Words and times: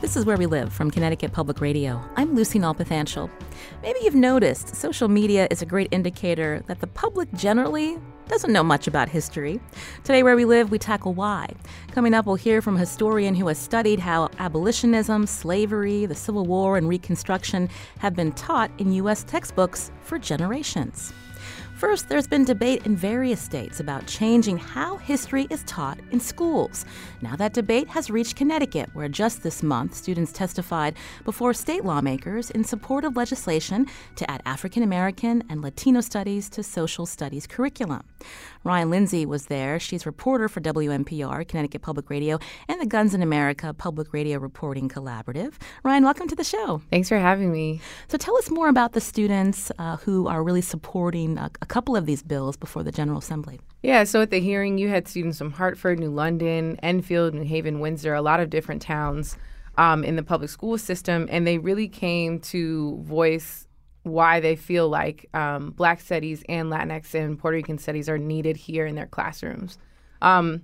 This 0.00 0.16
is 0.16 0.24
Where 0.24 0.36
We 0.36 0.46
Live 0.46 0.72
from 0.72 0.92
Connecticut 0.92 1.32
Public 1.32 1.60
Radio. 1.60 2.00
I'm 2.14 2.36
Lucy 2.36 2.60
Nalpathanchil. 2.60 3.28
Maybe 3.82 3.98
you've 4.04 4.14
noticed 4.14 4.76
social 4.76 5.08
media 5.08 5.48
is 5.50 5.60
a 5.60 5.66
great 5.66 5.88
indicator 5.90 6.62
that 6.68 6.78
the 6.78 6.86
public 6.86 7.32
generally 7.32 7.98
doesn't 8.28 8.52
know 8.52 8.62
much 8.62 8.86
about 8.86 9.08
history. 9.08 9.58
Today, 10.04 10.22
Where 10.22 10.36
We 10.36 10.44
Live, 10.44 10.70
we 10.70 10.78
tackle 10.78 11.14
why. 11.14 11.48
Coming 11.90 12.14
up, 12.14 12.26
we'll 12.26 12.36
hear 12.36 12.62
from 12.62 12.76
a 12.76 12.80
historian 12.80 13.34
who 13.34 13.48
has 13.48 13.58
studied 13.58 13.98
how 13.98 14.28
abolitionism, 14.38 15.26
slavery, 15.26 16.06
the 16.06 16.14
Civil 16.14 16.46
War, 16.46 16.76
and 16.76 16.88
Reconstruction 16.88 17.68
have 17.98 18.14
been 18.14 18.30
taught 18.32 18.70
in 18.78 18.92
U.S. 18.92 19.24
textbooks 19.24 19.90
for 20.02 20.16
generations. 20.16 21.12
First, 21.78 22.08
there's 22.08 22.26
been 22.26 22.44
debate 22.44 22.86
in 22.86 22.96
various 22.96 23.40
states 23.40 23.78
about 23.78 24.04
changing 24.08 24.58
how 24.58 24.96
history 24.96 25.46
is 25.48 25.62
taught 25.62 26.00
in 26.10 26.18
schools. 26.18 26.84
Now, 27.22 27.36
that 27.36 27.52
debate 27.52 27.86
has 27.90 28.10
reached 28.10 28.34
Connecticut, 28.34 28.90
where 28.94 29.08
just 29.08 29.44
this 29.44 29.62
month, 29.62 29.94
students 29.94 30.32
testified 30.32 30.96
before 31.24 31.54
state 31.54 31.84
lawmakers 31.84 32.50
in 32.50 32.64
support 32.64 33.04
of 33.04 33.16
legislation 33.16 33.86
to 34.16 34.28
add 34.28 34.42
African 34.44 34.82
American 34.82 35.44
and 35.48 35.62
Latino 35.62 36.00
studies 36.00 36.48
to 36.48 36.64
social 36.64 37.06
studies 37.06 37.46
curriculum. 37.46 38.02
Ryan 38.68 38.90
Lindsay 38.90 39.24
was 39.24 39.46
there. 39.46 39.80
She's 39.80 40.04
reporter 40.04 40.46
for 40.46 40.60
WNPR, 40.60 41.48
Connecticut 41.48 41.80
Public 41.80 42.10
Radio, 42.10 42.38
and 42.68 42.78
the 42.78 42.84
Guns 42.84 43.14
in 43.14 43.22
America 43.22 43.72
Public 43.72 44.12
Radio 44.12 44.38
Reporting 44.38 44.90
Collaborative. 44.90 45.54
Ryan, 45.84 46.04
welcome 46.04 46.28
to 46.28 46.34
the 46.34 46.44
show. 46.44 46.82
Thanks 46.90 47.08
for 47.08 47.16
having 47.16 47.50
me. 47.50 47.80
So, 48.08 48.18
tell 48.18 48.36
us 48.36 48.50
more 48.50 48.68
about 48.68 48.92
the 48.92 49.00
students 49.00 49.72
uh, 49.78 49.96
who 49.96 50.26
are 50.26 50.44
really 50.44 50.60
supporting 50.60 51.38
a, 51.38 51.50
a 51.62 51.64
couple 51.64 51.96
of 51.96 52.04
these 52.04 52.22
bills 52.22 52.58
before 52.58 52.82
the 52.82 52.92
General 52.92 53.20
Assembly. 53.20 53.58
Yeah, 53.82 54.04
so 54.04 54.20
at 54.20 54.28
the 54.28 54.38
hearing, 54.38 54.76
you 54.76 54.90
had 54.90 55.08
students 55.08 55.38
from 55.38 55.52
Hartford, 55.52 55.98
New 55.98 56.10
London, 56.10 56.78
Enfield, 56.82 57.32
New 57.32 57.44
Haven, 57.44 57.80
Windsor, 57.80 58.12
a 58.12 58.20
lot 58.20 58.38
of 58.38 58.50
different 58.50 58.82
towns 58.82 59.38
um, 59.78 60.04
in 60.04 60.16
the 60.16 60.22
public 60.22 60.50
school 60.50 60.76
system, 60.76 61.26
and 61.30 61.46
they 61.46 61.56
really 61.56 61.88
came 61.88 62.38
to 62.40 62.98
voice 62.98 63.67
why 64.08 64.40
they 64.40 64.56
feel 64.56 64.88
like 64.88 65.28
um, 65.34 65.70
Black 65.70 66.00
studies 66.00 66.42
and 66.48 66.70
Latinx 66.70 67.14
and 67.14 67.38
Puerto 67.38 67.56
Rican 67.56 67.78
studies 67.78 68.08
are 68.08 68.18
needed 68.18 68.56
here 68.56 68.86
in 68.86 68.94
their 68.94 69.06
classrooms. 69.06 69.78
Um, 70.22 70.62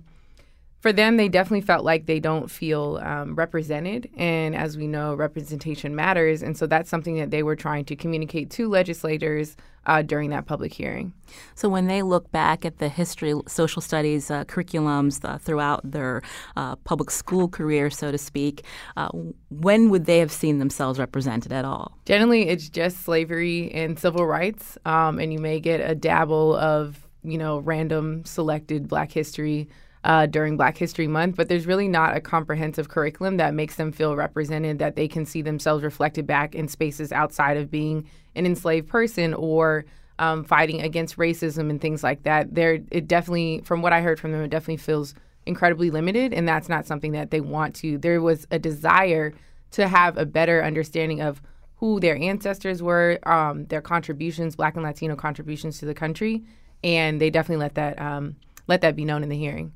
for 0.85 0.93
them, 0.93 1.17
they 1.17 1.27
definitely 1.27 1.65
felt 1.65 1.83
like 1.83 2.05
they 2.05 2.19
don't 2.19 2.47
feel 2.47 2.99
um, 3.01 3.33
represented. 3.33 4.07
And 4.15 4.55
as 4.55 4.77
we 4.77 4.85
know, 4.85 5.15
representation 5.15 5.95
matters. 5.95 6.43
And 6.43 6.55
so 6.55 6.67
that's 6.67 6.91
something 6.91 7.15
that 7.15 7.31
they 7.31 7.41
were 7.41 7.55
trying 7.55 7.85
to 7.85 7.95
communicate 7.95 8.51
to 8.51 8.69
legislators 8.69 9.57
uh, 9.87 10.03
during 10.03 10.29
that 10.29 10.45
public 10.45 10.71
hearing. 10.71 11.11
So 11.55 11.69
when 11.69 11.87
they 11.87 12.03
look 12.03 12.31
back 12.31 12.65
at 12.65 12.77
the 12.77 12.87
history, 12.87 13.33
social 13.47 13.81
studies 13.81 14.29
uh, 14.29 14.45
curriculums 14.45 15.27
uh, 15.27 15.39
throughout 15.39 15.81
their 15.89 16.21
uh, 16.55 16.75
public 16.75 17.09
school 17.09 17.47
career, 17.47 17.89
so 17.89 18.11
to 18.11 18.17
speak, 18.19 18.63
uh, 18.95 19.09
when 19.49 19.89
would 19.89 20.05
they 20.05 20.19
have 20.19 20.31
seen 20.31 20.59
themselves 20.59 20.99
represented 20.99 21.51
at 21.51 21.65
all? 21.65 21.97
Generally, 22.05 22.47
it's 22.49 22.69
just 22.69 23.01
slavery 23.01 23.71
and 23.71 23.97
civil 23.97 24.27
rights. 24.27 24.77
Um, 24.85 25.17
and 25.17 25.33
you 25.33 25.39
may 25.39 25.59
get 25.59 25.79
a 25.79 25.95
dabble 25.95 26.55
of, 26.57 27.07
you 27.23 27.39
know, 27.39 27.57
random 27.57 28.23
selected 28.23 28.87
black 28.87 29.11
history 29.11 29.67
uh, 30.05 30.27
during 30.27 30.55
Black 30.55 30.77
History 30.77 31.07
Month, 31.07 31.35
but 31.35 31.49
there's 31.49 31.65
really 31.65 31.87
not 31.87 32.15
a 32.15 32.21
comprehensive 32.21 32.89
curriculum 32.89 33.37
that 33.37 33.55
makes 33.55 33.75
them 33.75 33.91
feel 33.91 34.15
represented, 34.15 34.77
that 34.77 34.95
they 34.95 35.07
can 35.07 35.25
see 35.25 35.41
themselves 35.41 35.83
reflected 35.83 36.27
back 36.27 36.53
in 36.53 36.67
spaces 36.67 37.11
outside 37.11 37.57
of 37.57 37.71
being 37.71 38.07
an 38.35 38.45
enslaved 38.45 38.87
person 38.87 39.33
or 39.33 39.83
um, 40.19 40.43
fighting 40.43 40.81
against 40.81 41.17
racism 41.17 41.71
and 41.71 41.81
things 41.81 42.03
like 42.03 42.21
that. 42.21 42.53
There, 42.53 42.79
it 42.91 43.07
definitely, 43.07 43.61
from 43.65 43.81
what 43.81 43.93
I 43.93 44.01
heard 44.01 44.19
from 44.19 44.31
them, 44.31 44.43
it 44.43 44.49
definitely 44.49 44.77
feels 44.77 45.15
incredibly 45.47 45.89
limited, 45.89 46.33
and 46.33 46.47
that's 46.47 46.69
not 46.69 46.85
something 46.85 47.13
that 47.13 47.31
they 47.31 47.41
want 47.41 47.75
to. 47.77 47.97
There 47.97 48.21
was 48.21 48.45
a 48.51 48.59
desire 48.59 49.33
to 49.71 49.87
have 49.87 50.19
a 50.19 50.25
better 50.25 50.63
understanding 50.63 51.19
of 51.19 51.41
who 51.77 51.99
their 51.99 52.15
ancestors 52.15 52.83
were, 52.83 53.17
um, 53.23 53.65
their 53.65 53.81
contributions, 53.81 54.55
Black 54.55 54.75
and 54.75 54.83
Latino 54.83 55.15
contributions 55.15 55.79
to 55.79 55.87
the 55.87 55.95
country, 55.95 56.43
and 56.83 57.19
they 57.19 57.31
definitely 57.31 57.63
let 57.63 57.73
that 57.73 57.99
um, 57.99 58.35
let 58.67 58.81
that 58.81 58.95
be 58.95 59.05
known 59.05 59.23
in 59.23 59.29
the 59.29 59.37
hearing. 59.37 59.73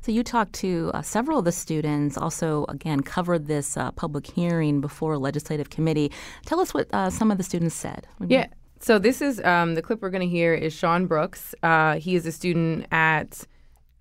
So 0.00 0.12
you 0.12 0.22
talked 0.22 0.52
to 0.54 0.90
uh, 0.94 1.02
several 1.02 1.38
of 1.38 1.44
the 1.44 1.52
students, 1.52 2.16
also, 2.16 2.64
again, 2.68 3.00
covered 3.00 3.46
this 3.46 3.76
uh, 3.76 3.90
public 3.92 4.26
hearing 4.26 4.80
before 4.80 5.14
a 5.14 5.18
legislative 5.18 5.70
committee. 5.70 6.10
Tell 6.46 6.60
us 6.60 6.74
what 6.74 6.92
uh, 6.92 7.10
some 7.10 7.30
of 7.30 7.38
the 7.38 7.44
students 7.44 7.74
said. 7.74 8.06
Yeah. 8.26 8.46
So 8.80 8.98
this 8.98 9.22
is 9.22 9.40
um, 9.44 9.74
the 9.76 9.82
clip 9.82 10.02
we're 10.02 10.10
going 10.10 10.28
to 10.28 10.34
hear 10.36 10.54
is 10.54 10.72
Sean 10.72 11.06
Brooks. 11.06 11.54
Uh, 11.62 11.98
he 11.98 12.16
is 12.16 12.26
a 12.26 12.32
student 12.32 12.86
at 12.90 13.46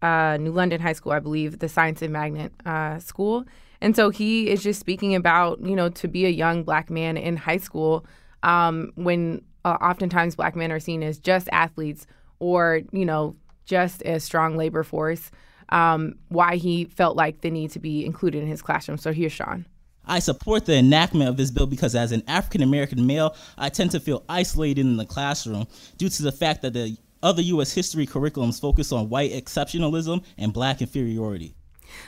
uh, 0.02 0.38
New 0.38 0.52
London 0.52 0.81
High 0.81 0.94
School, 0.94 1.12
I 1.12 1.20
believe, 1.20 1.60
the 1.60 1.70
Science 1.70 2.02
and 2.02 2.12
Magnet 2.12 2.52
uh, 2.66 2.98
School. 2.98 3.46
And 3.80 3.96
so 3.96 4.10
he 4.10 4.50
is 4.50 4.64
just 4.64 4.80
speaking 4.80 5.14
about, 5.16 5.62
you 5.62 5.76
know, 5.76 5.90
to 5.90 6.08
be 6.08 6.26
a 6.26 6.30
young 6.30 6.64
black 6.64 6.90
man 6.90 7.18
in 7.18 7.38
high 7.38 7.58
school 7.58 8.06
um, 8.44 8.92
when 8.96 9.44
oftentimes 9.64 10.36
black 10.36 10.56
men 10.56 10.72
are 10.72 10.80
seen 10.80 11.04
as 11.04 11.20
just 11.20 11.48
athletes 11.52 12.08
or, 12.40 12.81
you 12.92 13.06
know, 13.06 13.36
just 13.66 14.02
a 14.04 14.20
strong 14.20 14.58
labor 14.58 14.84
force 14.84 15.31
um, 15.72 16.16
why 16.30 16.56
he 16.56 16.86
felt 16.86 17.16
like 17.16 17.42
the 17.42 17.50
need 17.50 17.72
to 17.72 17.80
be 17.80 18.06
included 18.06 18.44
in 18.44 18.48
his 18.48 18.62
classroom. 18.62 18.98
So 18.98 19.12
here's 19.12 19.32
Sean. 19.32 19.66
I 20.06 20.20
support 20.20 20.66
the 20.66 20.76
enactment 20.76 21.30
of 21.30 21.38
this 21.38 21.52
bill 21.52 21.68
because, 21.68 21.96
as 21.96 22.12
an 22.12 22.24
African 22.28 22.64
American 22.64 23.06
male, 23.06 23.36
I 23.58 23.70
tend 23.70 23.92
to 23.92 24.00
feel 24.00 24.24
isolated 24.28 24.81
in 24.81 24.98
the 24.98 25.06
classroom 25.06 25.68
due 25.98 26.10
to 26.10 26.24
the 26.24 26.31
fact 26.31 26.64
that 26.64 26.74
the 26.74 26.98
other 27.24 27.42
U.S. 27.44 27.72
history 27.72 28.08
curriculums 28.08 28.60
focus 28.60 28.92
on 28.92 29.10
white 29.10 29.31
exceptionalism 29.31 30.24
and 30.38 30.52
black 30.52 30.81
inferiority. 30.81 31.56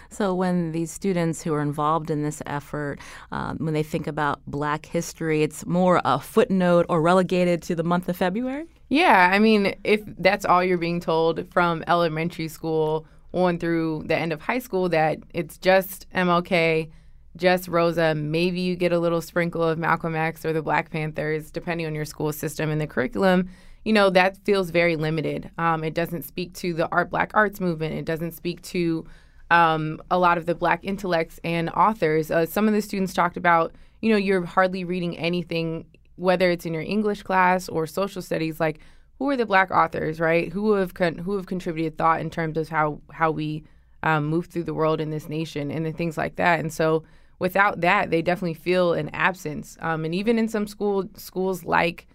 So, 0.09 0.33
when 0.33 0.71
these 0.71 0.91
students 0.91 1.41
who 1.41 1.53
are 1.53 1.61
involved 1.61 2.09
in 2.09 2.23
this 2.23 2.41
effort, 2.45 2.99
um, 3.31 3.57
when 3.57 3.73
they 3.73 3.83
think 3.83 4.07
about 4.07 4.41
Black 4.47 4.85
history, 4.85 5.43
it's 5.43 5.65
more 5.65 6.01
a 6.05 6.19
footnote 6.19 6.85
or 6.89 7.01
relegated 7.01 7.61
to 7.63 7.75
the 7.75 7.83
month 7.83 8.07
of 8.07 8.15
February? 8.15 8.65
Yeah, 8.89 9.29
I 9.31 9.39
mean, 9.39 9.75
if 9.83 10.01
that's 10.05 10.45
all 10.45 10.63
you're 10.63 10.77
being 10.77 10.99
told 10.99 11.51
from 11.51 11.83
elementary 11.87 12.47
school 12.47 13.05
on 13.33 13.57
through 13.57 14.03
the 14.05 14.15
end 14.15 14.31
of 14.31 14.41
high 14.41 14.59
school 14.59 14.89
that 14.89 15.19
it's 15.33 15.57
just 15.57 16.07
MLK, 16.13 16.89
just 17.35 17.67
Rosa. 17.67 18.15
Maybe 18.15 18.61
you 18.61 18.75
get 18.75 18.93
a 18.93 18.99
little 18.99 19.21
sprinkle 19.21 19.63
of 19.63 19.77
Malcolm 19.77 20.15
X 20.15 20.45
or 20.45 20.53
the 20.53 20.61
Black 20.61 20.91
Panthers, 20.91 21.51
depending 21.51 21.87
on 21.87 21.95
your 21.95 22.05
school 22.05 22.31
system 22.31 22.69
and 22.69 22.79
the 22.79 22.87
curriculum. 22.87 23.49
You 23.83 23.91
know, 23.91 24.09
that 24.11 24.37
feels 24.45 24.69
very 24.69 24.95
limited. 24.95 25.49
Um, 25.57 25.83
it 25.83 25.93
doesn't 25.93 26.21
speak 26.21 26.53
to 26.55 26.73
the 26.73 26.87
art 26.91 27.09
black 27.09 27.31
arts 27.33 27.59
movement. 27.59 27.95
It 27.95 28.05
doesn't 28.05 28.31
speak 28.31 28.61
to 28.63 29.05
um, 29.51 30.01
a 30.09 30.17
lot 30.17 30.37
of 30.37 30.45
the 30.45 30.55
black 30.55 30.83
intellects 30.83 31.39
and 31.43 31.69
authors. 31.71 32.31
Uh, 32.31 32.45
some 32.45 32.67
of 32.67 32.73
the 32.73 32.81
students 32.81 33.13
talked 33.13 33.35
about, 33.35 33.73
you 34.01 34.09
know, 34.09 34.17
you're 34.17 34.45
hardly 34.45 34.83
reading 34.83 35.17
anything, 35.17 35.85
whether 36.15 36.49
it's 36.49 36.65
in 36.65 36.73
your 36.73 36.83
English 36.83 37.23
class 37.23 37.67
or 37.67 37.85
social 37.85 38.21
studies, 38.21 38.59
like 38.59 38.79
who 39.23 39.29
are 39.29 39.37
the 39.37 39.45
black 39.45 39.71
authors, 39.71 40.19
right? 40.19 40.51
Who 40.51 40.73
have 40.73 40.95
con- 40.95 41.17
who 41.17 41.37
have 41.37 41.45
contributed 41.45 41.97
thought 41.97 42.19
in 42.19 42.29
terms 42.29 42.57
of 42.57 42.67
how 42.67 42.99
how 43.09 43.31
we 43.31 43.63
um, 44.03 44.25
move 44.25 44.47
through 44.47 44.65
the 44.65 44.73
world 44.73 44.99
in 44.99 45.11
this 45.11 45.29
nation 45.29 45.71
and 45.71 45.85
the 45.85 45.93
things 45.93 46.17
like 46.17 46.35
that. 46.35 46.59
And 46.59 46.73
so 46.73 47.05
without 47.39 47.79
that, 47.79 48.11
they 48.11 48.21
definitely 48.21 48.55
feel 48.55 48.91
an 48.91 49.07
absence. 49.13 49.77
Um, 49.79 50.03
and 50.03 50.13
even 50.13 50.37
in 50.37 50.49
some 50.49 50.67
school 50.67 51.05
schools 51.15 51.63
like, 51.63 52.05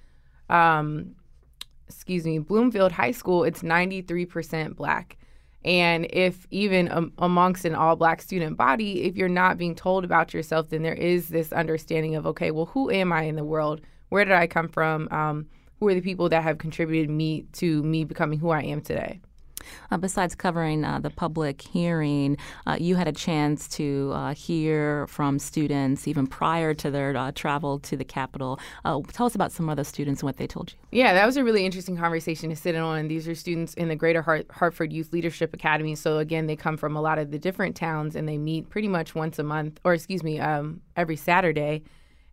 um, 0.50 1.14
excuse 1.86 2.26
me, 2.26 2.40
Bloomfield 2.40 2.92
High 2.92 3.12
School, 3.12 3.42
it's 3.42 3.62
ninety 3.62 4.02
three 4.02 4.26
percent 4.26 4.76
black. 4.76 5.16
And 5.64 6.06
if 6.10 6.46
even 6.50 6.92
um, 6.92 7.12
amongst 7.16 7.64
an 7.64 7.74
all 7.74 7.96
black 7.96 8.20
student 8.20 8.58
body, 8.58 9.04
if 9.04 9.16
you're 9.16 9.30
not 9.30 9.56
being 9.56 9.74
told 9.74 10.04
about 10.04 10.34
yourself, 10.34 10.68
then 10.68 10.82
there 10.82 10.92
is 10.92 11.28
this 11.28 11.54
understanding 11.54 12.16
of, 12.16 12.26
okay, 12.26 12.50
well, 12.50 12.66
who 12.66 12.90
am 12.90 13.14
I 13.14 13.22
in 13.22 13.36
the 13.36 13.44
world? 13.44 13.80
Where 14.10 14.26
did 14.26 14.34
I 14.34 14.46
come 14.46 14.68
from? 14.68 15.08
Um, 15.10 15.46
who 15.80 15.88
are 15.88 15.94
the 15.94 16.00
people 16.00 16.28
that 16.28 16.42
have 16.42 16.58
contributed 16.58 17.10
me 17.10 17.46
to 17.54 17.82
me 17.82 18.04
becoming 18.04 18.38
who 18.38 18.50
I 18.50 18.62
am 18.62 18.80
today. 18.80 19.20
Uh, 19.90 19.96
besides 19.96 20.34
covering 20.34 20.84
uh, 20.84 20.98
the 20.98 21.10
public 21.10 21.60
hearing, 21.60 22.36
uh, 22.66 22.76
you 22.78 22.96
had 22.96 23.08
a 23.08 23.12
chance 23.12 23.68
to 23.68 24.10
uh, 24.14 24.34
hear 24.34 25.06
from 25.08 25.38
students 25.38 26.06
even 26.06 26.26
prior 26.26 26.74
to 26.74 26.90
their 26.90 27.16
uh, 27.16 27.32
travel 27.32 27.78
to 27.80 27.96
the 27.96 28.04
Capitol. 28.04 28.58
Uh, 28.84 29.00
tell 29.12 29.26
us 29.26 29.34
about 29.34 29.52
some 29.52 29.68
of 29.68 29.76
those 29.76 29.88
students 29.88 30.22
and 30.22 30.26
what 30.26 30.36
they 30.36 30.46
told 30.46 30.72
you. 30.72 30.98
Yeah, 30.98 31.12
that 31.14 31.26
was 31.26 31.36
a 31.36 31.44
really 31.44 31.64
interesting 31.64 31.96
conversation 31.96 32.50
to 32.50 32.56
sit 32.56 32.74
in 32.74 32.80
on. 32.80 33.08
These 33.08 33.28
are 33.28 33.34
students 33.34 33.74
in 33.74 33.88
the 33.88 33.96
Greater 33.96 34.22
Hart- 34.22 34.50
Hartford 34.50 34.92
Youth 34.92 35.12
Leadership 35.12 35.52
Academy. 35.54 35.94
So, 35.94 36.18
again, 36.18 36.46
they 36.46 36.56
come 36.56 36.76
from 36.76 36.96
a 36.96 37.00
lot 37.00 37.18
of 37.18 37.30
the 37.30 37.38
different 37.38 37.76
towns 37.76 38.16
and 38.16 38.28
they 38.28 38.38
meet 38.38 38.70
pretty 38.70 38.88
much 38.88 39.14
once 39.14 39.38
a 39.38 39.42
month, 39.42 39.80
or 39.84 39.94
excuse 39.94 40.22
me, 40.22 40.40
um, 40.40 40.80
every 40.96 41.16
Saturday 41.16 41.82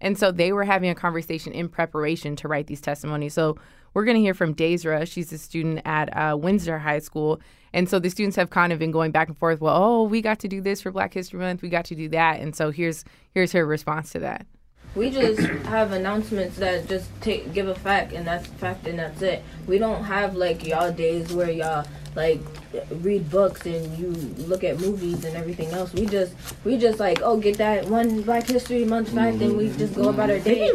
And 0.05 0.19
so 0.19 0.31
they 0.31 0.51
were 0.51 0.63
having 0.63 0.91
a 0.91 0.95
conversation 0.95 1.51
in 1.51 1.67
preparation 1.67 2.35
to 2.35 2.47
write 2.47 2.67
these 2.67 2.79
testimonies. 2.79 3.33
So 3.33 3.57
we're 3.95 4.05
going 4.05 4.17
to 4.17 4.21
hear 4.21 4.35
from 4.35 4.53
Daisra. 4.53 5.11
She's 5.11 5.33
a 5.33 5.39
student 5.39 5.81
at 5.83 6.15
uh, 6.15 6.37
Windsor 6.37 6.77
High 6.77 6.99
School. 6.99 7.41
And 7.73 7.89
so 7.89 7.97
the 7.97 8.11
students 8.11 8.35
have 8.35 8.51
kind 8.51 8.71
of 8.71 8.77
been 8.77 8.91
going 8.91 9.09
back 9.09 9.29
and 9.29 9.37
forth. 9.37 9.61
Well, 9.61 9.75
oh, 9.75 10.03
we 10.03 10.21
got 10.21 10.37
to 10.41 10.47
do 10.47 10.61
this 10.61 10.79
for 10.79 10.91
Black 10.91 11.11
History 11.11 11.39
Month. 11.39 11.63
We 11.63 11.69
got 11.69 11.85
to 11.85 11.95
do 11.95 12.07
that. 12.09 12.39
And 12.39 12.55
so 12.55 12.69
here's 12.69 13.03
here's 13.33 13.51
her 13.53 13.65
response 13.65 14.11
to 14.11 14.19
that. 14.19 14.45
We 14.93 15.09
just 15.09 15.39
have 15.65 15.91
announcements 15.91 16.57
that 16.57 16.87
just 16.87 17.09
take 17.21 17.51
give 17.51 17.67
a 17.67 17.73
fact 17.73 18.13
and 18.13 18.27
that's 18.27 18.45
fact 18.45 18.85
and 18.85 18.99
that's 18.99 19.23
it. 19.23 19.43
We 19.65 19.79
don't 19.79 20.03
have 20.03 20.35
like 20.35 20.67
y'all 20.67 20.91
days 20.91 21.33
where 21.33 21.49
y'all 21.49 21.87
like 22.15 22.39
read 23.01 23.29
books 23.29 23.65
and 23.65 23.97
you 23.97 24.09
look 24.45 24.63
at 24.63 24.79
movies 24.79 25.25
and 25.25 25.35
everything 25.35 25.69
else. 25.71 25.93
We 25.93 26.05
just 26.05 26.33
we 26.63 26.77
just 26.77 26.99
like 26.99 27.21
oh 27.21 27.37
get 27.37 27.57
that 27.57 27.85
one 27.87 28.21
Black 28.21 28.47
History 28.47 28.85
Month 28.85 29.09
fact 29.09 29.41
and 29.41 29.57
we 29.57 29.69
just 29.75 29.95
go 29.95 30.09
about 30.09 30.29
our 30.29 30.39
day. 30.39 30.71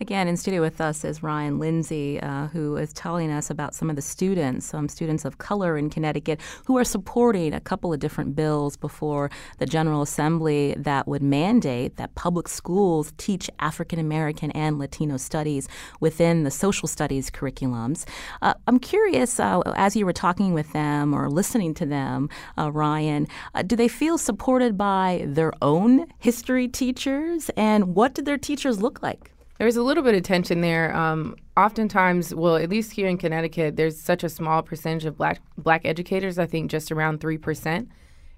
Again, 0.00 0.26
in 0.26 0.36
studio 0.36 0.60
with 0.60 0.80
us 0.80 1.04
is 1.04 1.22
Ryan 1.22 1.60
Lindsay, 1.60 2.20
uh, 2.20 2.48
who 2.48 2.76
is 2.76 2.92
telling 2.92 3.30
us 3.30 3.48
about 3.48 3.76
some 3.76 3.88
of 3.88 3.94
the 3.94 4.02
students, 4.02 4.66
some 4.66 4.88
students 4.88 5.24
of 5.24 5.38
color 5.38 5.76
in 5.76 5.88
Connecticut, 5.88 6.40
who 6.64 6.76
are 6.76 6.84
supporting 6.84 7.54
a 7.54 7.60
couple 7.60 7.92
of 7.92 8.00
different 8.00 8.34
bills 8.34 8.76
before 8.76 9.30
the 9.58 9.66
General 9.66 10.02
Assembly 10.02 10.74
that 10.76 11.06
would 11.06 11.22
mandate 11.22 11.96
that 11.96 12.12
public 12.16 12.48
schools 12.48 13.12
teach 13.18 13.48
African 13.60 14.00
American 14.00 14.50
and 14.50 14.80
Latino 14.80 15.16
studies 15.16 15.68
within 16.00 16.42
the 16.42 16.50
social 16.50 16.88
studies 16.88 17.30
curriculums. 17.30 18.04
Uh, 18.42 18.54
I'm 18.66 18.80
curious, 18.80 19.38
uh, 19.38 19.60
as 19.76 19.94
you 19.94 20.04
were 20.04 20.12
talking 20.12 20.54
with 20.54 20.72
them 20.72 21.14
or 21.14 21.30
listening 21.30 21.72
to 21.74 21.86
them, 21.86 22.28
uh, 22.58 22.72
Ryan, 22.72 23.28
uh, 23.54 23.62
do 23.62 23.76
they 23.76 23.88
feel 23.88 24.18
supported 24.18 24.76
by 24.76 25.24
their 25.24 25.52
own 25.62 26.06
history 26.18 26.66
teachers? 26.66 27.48
And 27.56 27.94
what 27.94 28.14
did 28.14 28.24
their 28.24 28.38
teachers 28.38 28.82
look 28.82 29.00
like? 29.00 29.30
There's 29.58 29.76
a 29.76 29.82
little 29.82 30.02
bit 30.02 30.14
of 30.14 30.22
tension 30.22 30.60
there. 30.60 30.94
Um, 30.96 31.36
oftentimes, 31.56 32.34
well, 32.34 32.56
at 32.56 32.68
least 32.68 32.92
here 32.92 33.06
in 33.06 33.18
Connecticut, 33.18 33.76
there's 33.76 33.98
such 33.98 34.24
a 34.24 34.28
small 34.28 34.62
percentage 34.62 35.04
of 35.04 35.16
black 35.16 35.40
black 35.56 35.82
educators. 35.84 36.38
I 36.38 36.46
think 36.46 36.70
just 36.70 36.90
around 36.90 37.20
three 37.20 37.38
percent. 37.38 37.88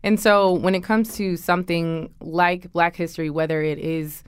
And 0.03 0.21
so, 0.21 0.53
when 0.53 0.75
it 0.75 0.83
comes 0.83 1.17
to 1.17 1.37
something 1.37 2.13
like 2.21 2.71
Black 2.73 2.95
History, 2.95 3.31
whether 3.31 3.63
it 3.63 3.79
is, 3.79 4.23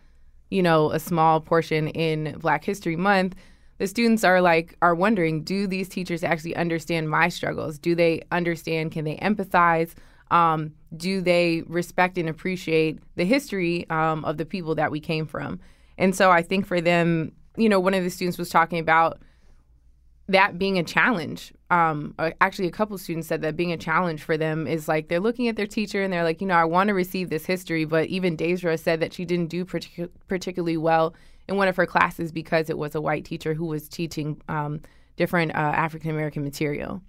you 0.50 0.62
know, 0.62 0.90
a 0.90 0.98
small 0.98 1.40
portion 1.40 1.88
in 1.88 2.36
Black 2.40 2.64
History 2.64 2.96
Month, 2.96 3.36
the 3.76 3.86
students 3.86 4.24
are 4.24 4.40
like 4.40 4.76
are 4.82 4.94
wondering, 4.94 5.44
do 5.44 5.66
these 5.66 5.88
teachers 5.88 6.24
actually 6.24 6.56
understand 6.56 7.10
my 7.10 7.28
struggles? 7.28 7.78
Do 7.78 7.94
they 7.94 8.22
understand? 8.32 8.92
Can 8.92 9.04
they 9.04 9.16
empathize? 9.18 9.92
Um, 10.30 10.74
do 10.96 11.20
they 11.20 11.62
respect 11.66 12.18
and 12.18 12.28
appreciate 12.28 12.98
the 13.16 13.24
history 13.24 13.88
um, 13.90 14.24
of 14.24 14.36
the 14.36 14.44
people 14.44 14.74
that 14.74 14.90
we 14.90 15.00
came 15.00 15.26
from? 15.26 15.60
And 15.98 16.16
so 16.16 16.30
I 16.30 16.42
think 16.42 16.66
for 16.66 16.80
them, 16.80 17.32
you 17.56 17.68
know, 17.68 17.80
one 17.80 17.92
of 17.92 18.04
the 18.04 18.10
students 18.10 18.38
was 18.38 18.48
talking 18.48 18.78
about 18.78 19.20
that 20.28 20.58
being 20.58 20.78
a 20.78 20.84
challenge. 20.84 21.52
Um, 21.70 22.14
actually, 22.40 22.68
a 22.68 22.70
couple 22.70 22.96
students 22.98 23.28
said 23.28 23.42
that 23.42 23.56
being 23.56 23.72
a 23.72 23.76
challenge 23.76 24.22
for 24.22 24.36
them 24.36 24.66
is 24.66 24.86
like 24.86 25.08
they're 25.08 25.20
looking 25.20 25.48
at 25.48 25.56
their 25.56 25.66
teacher 25.66 26.02
and 26.02 26.12
they're 26.12 26.24
like, 26.24 26.40
you 26.40 26.46
know, 26.46 26.54
I 26.54 26.64
want 26.64 26.88
to 26.88 26.94
receive 26.94 27.30
this 27.30 27.44
history, 27.46 27.84
but 27.84 28.06
even 28.06 28.36
Daisra 28.36 28.78
said 28.78 29.00
that 29.00 29.12
she 29.12 29.24
didn't 29.24 29.48
do 29.48 29.64
partic- 29.64 30.10
particularly 30.28 30.76
well 30.76 31.14
in 31.48 31.56
one 31.56 31.68
of 31.68 31.76
her 31.76 31.86
classes 31.86 32.30
because 32.30 32.70
it 32.70 32.78
was 32.78 32.94
a 32.94 33.00
white 33.00 33.24
teacher 33.24 33.54
who 33.54 33.66
was 33.66 33.88
teaching 33.88 34.40
um, 34.48 34.80
different 35.18 35.54
uh, 35.54 35.58
African 35.58 36.10
American 36.10 36.42
material. 36.42 37.02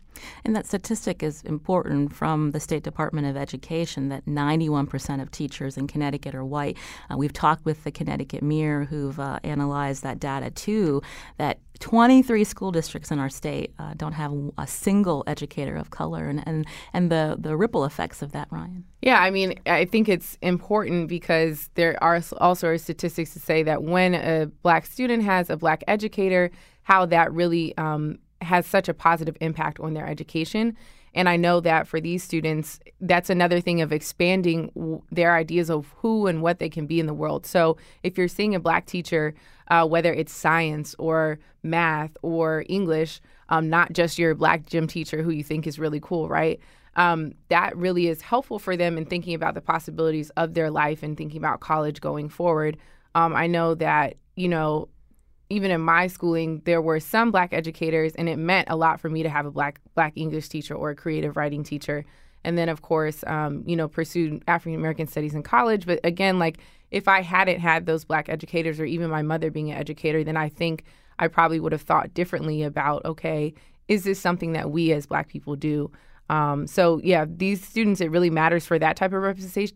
And 0.44 0.56
that 0.56 0.66
statistic 0.66 1.24
is 1.24 1.44
important 1.44 2.14
from 2.14 2.52
the 2.52 2.60
State 2.60 2.84
Department 2.84 3.28
of 3.28 3.38
Education 3.38 4.10
that 4.10 4.26
91% 4.26 5.22
of 5.22 5.32
teachers 5.32 5.78
in 5.78 5.88
Connecticut 5.88 6.36
are 6.36 6.44
white. 6.44 6.78
Uh, 7.10 7.16
we've 7.18 7.32
talked 7.32 7.64
with 7.64 7.84
the 7.84 7.92
Connecticut 7.92 8.44
Mirror, 8.44 8.86
who've 8.86 9.20
uh, 9.20 9.40
analyzed 9.44 10.04
that 10.04 10.20
data 10.20 10.52
too, 10.52 11.02
that 11.38 11.60
23 11.80 12.44
school 12.44 12.72
districts 12.72 13.10
in 13.10 13.20
our 13.20 13.30
state 13.30 13.74
uh, 13.80 13.94
don't 13.96 14.12
have 14.12 14.34
a 14.58 14.68
single 14.68 15.24
educator 15.28 15.78
of 15.78 15.92
color, 15.92 16.28
and, 16.28 16.46
and, 16.46 16.68
and 16.92 17.10
the, 17.10 17.38
the 17.40 17.56
ripple 17.56 17.86
effects 17.86 18.22
of 18.22 18.34
that, 18.34 18.50
Ryan. 18.52 18.84
Yeah, 19.02 19.22
I 19.22 19.30
mean, 19.30 19.58
I 19.66 19.86
think 19.86 20.10
it's 20.10 20.38
important 20.42 21.08
because 21.08 21.70
there 21.76 22.02
are 22.04 22.22
also 22.42 22.76
statistics 22.76 23.32
to 23.34 23.40
say 23.40 23.64
that 23.64 23.84
when 23.84 24.14
a 24.14 24.48
black 24.62 24.86
student 24.86 25.24
has 25.24 25.50
a 25.50 25.56
black 25.56 25.86
educator, 25.88 26.52
how 26.90 27.06
that 27.06 27.32
really 27.32 27.78
um, 27.78 28.18
has 28.42 28.66
such 28.66 28.90
a 28.90 28.96
positive 28.96 29.38
impact 29.42 29.80
on 29.80 29.94
their 29.94 30.08
education. 30.08 30.76
And 31.14 31.30
I 31.30 31.38
know 31.38 31.60
that 31.60 31.88
for 31.88 32.02
these 32.02 32.24
students, 32.24 32.80
that's 33.00 33.30
another 33.30 33.62
thing 33.62 33.80
of 33.82 33.92
expanding 33.92 34.72
w- 34.76 35.04
their 35.12 35.36
ideas 35.36 35.70
of 35.70 35.94
who 35.98 36.26
and 36.26 36.42
what 36.42 36.58
they 36.58 36.70
can 36.70 36.88
be 36.88 37.00
in 37.00 37.06
the 37.06 37.14
world. 37.14 37.46
So 37.46 37.78
if 38.02 38.18
you're 38.18 38.28
seeing 38.28 38.56
a 38.56 38.60
black 38.60 38.88
teacher, 38.88 39.36
uh, 39.68 39.86
whether 39.88 40.12
it's 40.12 40.34
science 40.34 40.96
or 40.98 41.38
math 41.62 42.18
or 42.24 42.66
English, 42.68 43.22
um, 43.50 43.70
not 43.70 43.94
just 43.94 44.18
your 44.18 44.34
black 44.34 44.66
gym 44.66 44.88
teacher 44.88 45.22
who 45.22 45.30
you 45.30 45.44
think 45.44 45.68
is 45.68 45.78
really 45.78 46.00
cool, 46.00 46.28
right? 46.28 46.60
Um, 46.96 47.34
that 47.50 47.78
really 47.78 48.08
is 48.08 48.22
helpful 48.22 48.58
for 48.58 48.76
them 48.76 48.98
in 48.98 49.06
thinking 49.06 49.36
about 49.36 49.54
the 49.54 49.62
possibilities 49.62 50.32
of 50.32 50.56
their 50.56 50.72
life 50.72 51.04
and 51.04 51.16
thinking 51.16 51.38
about 51.38 51.60
college 51.60 52.02
going 52.02 52.30
forward. 52.30 52.78
Um, 53.14 53.36
I 53.36 53.46
know 53.46 53.76
that, 53.76 54.16
you 54.36 54.48
know, 54.48 54.90
even 55.50 55.72
in 55.72 55.82
my 55.82 56.08
schooling, 56.08 56.62
there 56.66 56.82
were 56.82 57.00
some 57.00 57.32
black 57.32 57.54
educators, 57.54 58.14
and 58.16 58.30
it 58.30 58.38
meant 58.38 58.70
a 58.70 58.76
lot 58.76 59.00
for 59.00 59.10
me 59.10 59.24
to 59.24 59.30
have 59.30 59.46
a 59.46 59.52
black 59.52 59.82
black 59.96 60.14
English 60.16 60.48
teacher 60.48 60.76
or 60.76 60.92
a 60.92 60.96
creative 60.96 61.36
writing 61.36 61.64
teacher. 61.64 62.06
And 62.44 62.58
then, 62.58 62.70
of 62.70 62.82
course, 62.82 63.24
um, 63.28 63.64
you 63.66 63.76
know, 63.76 63.88
pursued 63.88 64.44
African 64.48 64.80
American 64.80 65.08
studies 65.08 65.34
in 65.34 65.44
college. 65.44 65.86
But 65.86 66.00
again, 66.04 66.40
like 66.40 66.60
if 66.92 67.08
I 67.08 67.22
hadn't 67.22 67.60
had 67.60 67.86
those 67.86 68.06
black 68.06 68.30
educators, 68.30 68.80
or 68.80 68.86
even 68.86 69.10
my 69.10 69.24
mother 69.24 69.50
being 69.50 69.72
an 69.72 69.78
educator, 69.78 70.24
then 70.24 70.38
I 70.38 70.50
think 70.50 70.84
I 71.18 71.28
probably 71.28 71.60
would 71.60 71.72
have 71.72 71.82
thought 71.82 72.14
differently 72.14 72.64
about 72.64 73.04
okay, 73.06 73.54
is 73.88 74.04
this 74.04 74.20
something 74.20 74.54
that 74.54 74.70
we 74.70 74.92
as 74.92 75.08
black 75.08 75.30
people 75.30 75.56
do? 75.56 75.92
Um, 76.30 76.68
so 76.68 77.02
yeah, 77.04 77.26
these 77.28 77.66
students, 77.66 78.02
it 78.02 78.12
really 78.12 78.30
matters 78.30 78.68
for 78.68 78.78
that 78.78 78.96
type 78.96 79.14
of 79.14 79.24
representation. 79.24 79.76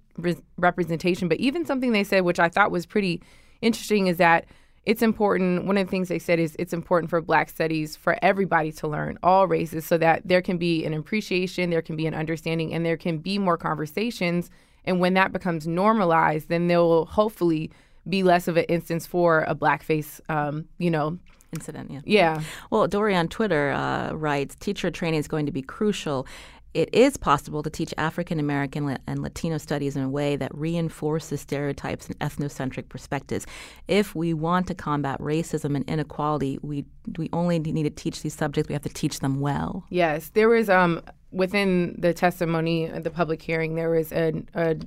Representation, 0.57 1.27
but 1.27 1.39
even 1.39 1.65
something 1.65 1.93
they 1.93 2.03
said, 2.03 2.21
which 2.21 2.39
I 2.39 2.47
thought 2.47 2.69
was 2.69 2.85
pretty 2.85 3.23
interesting, 3.61 4.05
is 4.05 4.17
that 4.17 4.45
it's 4.85 5.01
important. 5.01 5.65
One 5.65 5.77
of 5.77 5.87
the 5.87 5.91
things 5.91 6.09
they 6.09 6.19
said 6.19 6.39
is 6.39 6.55
it's 6.59 6.73
important 6.73 7.09
for 7.09 7.21
Black 7.21 7.49
studies 7.49 7.95
for 7.95 8.17
everybody 8.21 8.71
to 8.73 8.87
learn, 8.87 9.17
all 9.23 9.47
races, 9.47 9.85
so 9.85 9.97
that 9.97 10.21
there 10.25 10.41
can 10.41 10.57
be 10.57 10.85
an 10.85 10.93
appreciation, 10.93 11.69
there 11.69 11.81
can 11.81 11.95
be 11.95 12.05
an 12.05 12.13
understanding, 12.13 12.73
and 12.73 12.85
there 12.85 12.97
can 12.97 13.17
be 13.17 13.37
more 13.37 13.57
conversations. 13.57 14.49
And 14.85 14.99
when 14.99 15.13
that 15.13 15.31
becomes 15.31 15.65
normalized, 15.67 16.49
then 16.49 16.67
there 16.67 16.81
will 16.81 17.05
hopefully 17.05 17.71
be 18.09 18.23
less 18.23 18.49
of 18.49 18.57
an 18.57 18.65
instance 18.65 19.07
for 19.07 19.45
a 19.47 19.55
blackface, 19.55 20.19
um, 20.29 20.65
you 20.77 20.91
know, 20.91 21.17
incident. 21.53 21.89
Yeah. 21.89 22.01
Yeah. 22.05 22.43
Well, 22.69 22.87
Dory 22.87 23.15
on 23.15 23.29
Twitter 23.29 23.71
uh, 23.71 24.11
writes, 24.13 24.55
teacher 24.55 24.91
training 24.91 25.21
is 25.21 25.27
going 25.27 25.45
to 25.45 25.51
be 25.53 25.61
crucial 25.61 26.27
it 26.73 26.89
is 26.93 27.17
possible 27.17 27.61
to 27.63 27.69
teach 27.69 27.93
African 27.97 28.39
American 28.39 28.97
and 29.07 29.21
Latino 29.21 29.57
studies 29.57 29.95
in 29.95 30.03
a 30.03 30.09
way 30.09 30.35
that 30.35 30.51
reinforces 30.55 31.41
stereotypes 31.41 32.07
and 32.07 32.17
ethnocentric 32.19 32.89
perspectives. 32.89 33.45
If 33.87 34.15
we 34.15 34.33
want 34.33 34.67
to 34.67 34.75
combat 34.75 35.19
racism 35.19 35.75
and 35.75 35.87
inequality, 35.89 36.59
we 36.61 36.85
we 37.17 37.29
only 37.33 37.59
need 37.59 37.83
to 37.83 37.89
teach 37.89 38.21
these 38.21 38.33
subjects. 38.33 38.69
We 38.69 38.73
have 38.73 38.81
to 38.83 38.89
teach 38.89 39.19
them 39.19 39.39
well. 39.39 39.85
Yes, 39.89 40.29
there 40.29 40.49
was 40.49 40.69
um 40.69 41.01
within 41.31 41.95
the 41.97 42.13
testimony, 42.13 42.85
at 42.85 43.03
the 43.03 43.09
public 43.09 43.41
hearing, 43.41 43.75
there 43.75 43.89
was 43.89 44.11
a, 44.11 44.33
a 44.53 44.77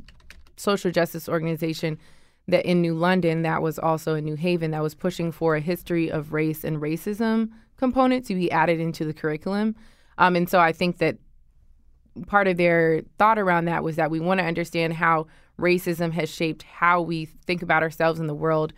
social 0.57 0.91
justice 0.91 1.29
organization 1.29 1.99
that 2.49 2.65
in 2.65 2.81
New 2.81 2.95
London, 2.95 3.43
that 3.43 3.61
was 3.61 3.79
also 3.79 4.15
in 4.15 4.25
New 4.25 4.37
Haven, 4.37 4.71
that 4.71 4.83
was 4.83 4.95
pushing 4.95 5.33
for 5.33 5.57
a 5.57 5.61
history 5.61 6.11
of 6.11 6.33
race 6.33 6.63
and 6.63 6.81
racism 6.81 7.51
component 7.77 8.25
to 8.27 8.35
be 8.35 8.51
added 8.51 8.81
into 8.81 9.05
the 9.05 9.13
curriculum. 9.13 9.75
Um, 10.19 10.37
and 10.37 10.49
so 10.49 10.61
I 10.61 10.73
think 10.73 10.99
that 10.99 11.19
part 12.27 12.49
of 12.49 12.57
their 12.57 13.03
thought 13.19 13.39
around 13.39 13.67
that 13.67 13.83
was 13.83 13.97
that 13.97 14.11
we 14.11 14.21
want 14.21 14.41
to 14.41 14.47
understand 14.47 14.95
how 14.95 15.27
racism 15.59 16.13
has 16.13 16.29
shaped 16.29 16.63
how 16.63 17.01
we 17.01 17.25
think 17.25 17.63
about 17.63 17.83
ourselves 17.83 18.21
in 18.21 18.27
the 18.27 18.35
world, 18.35 18.73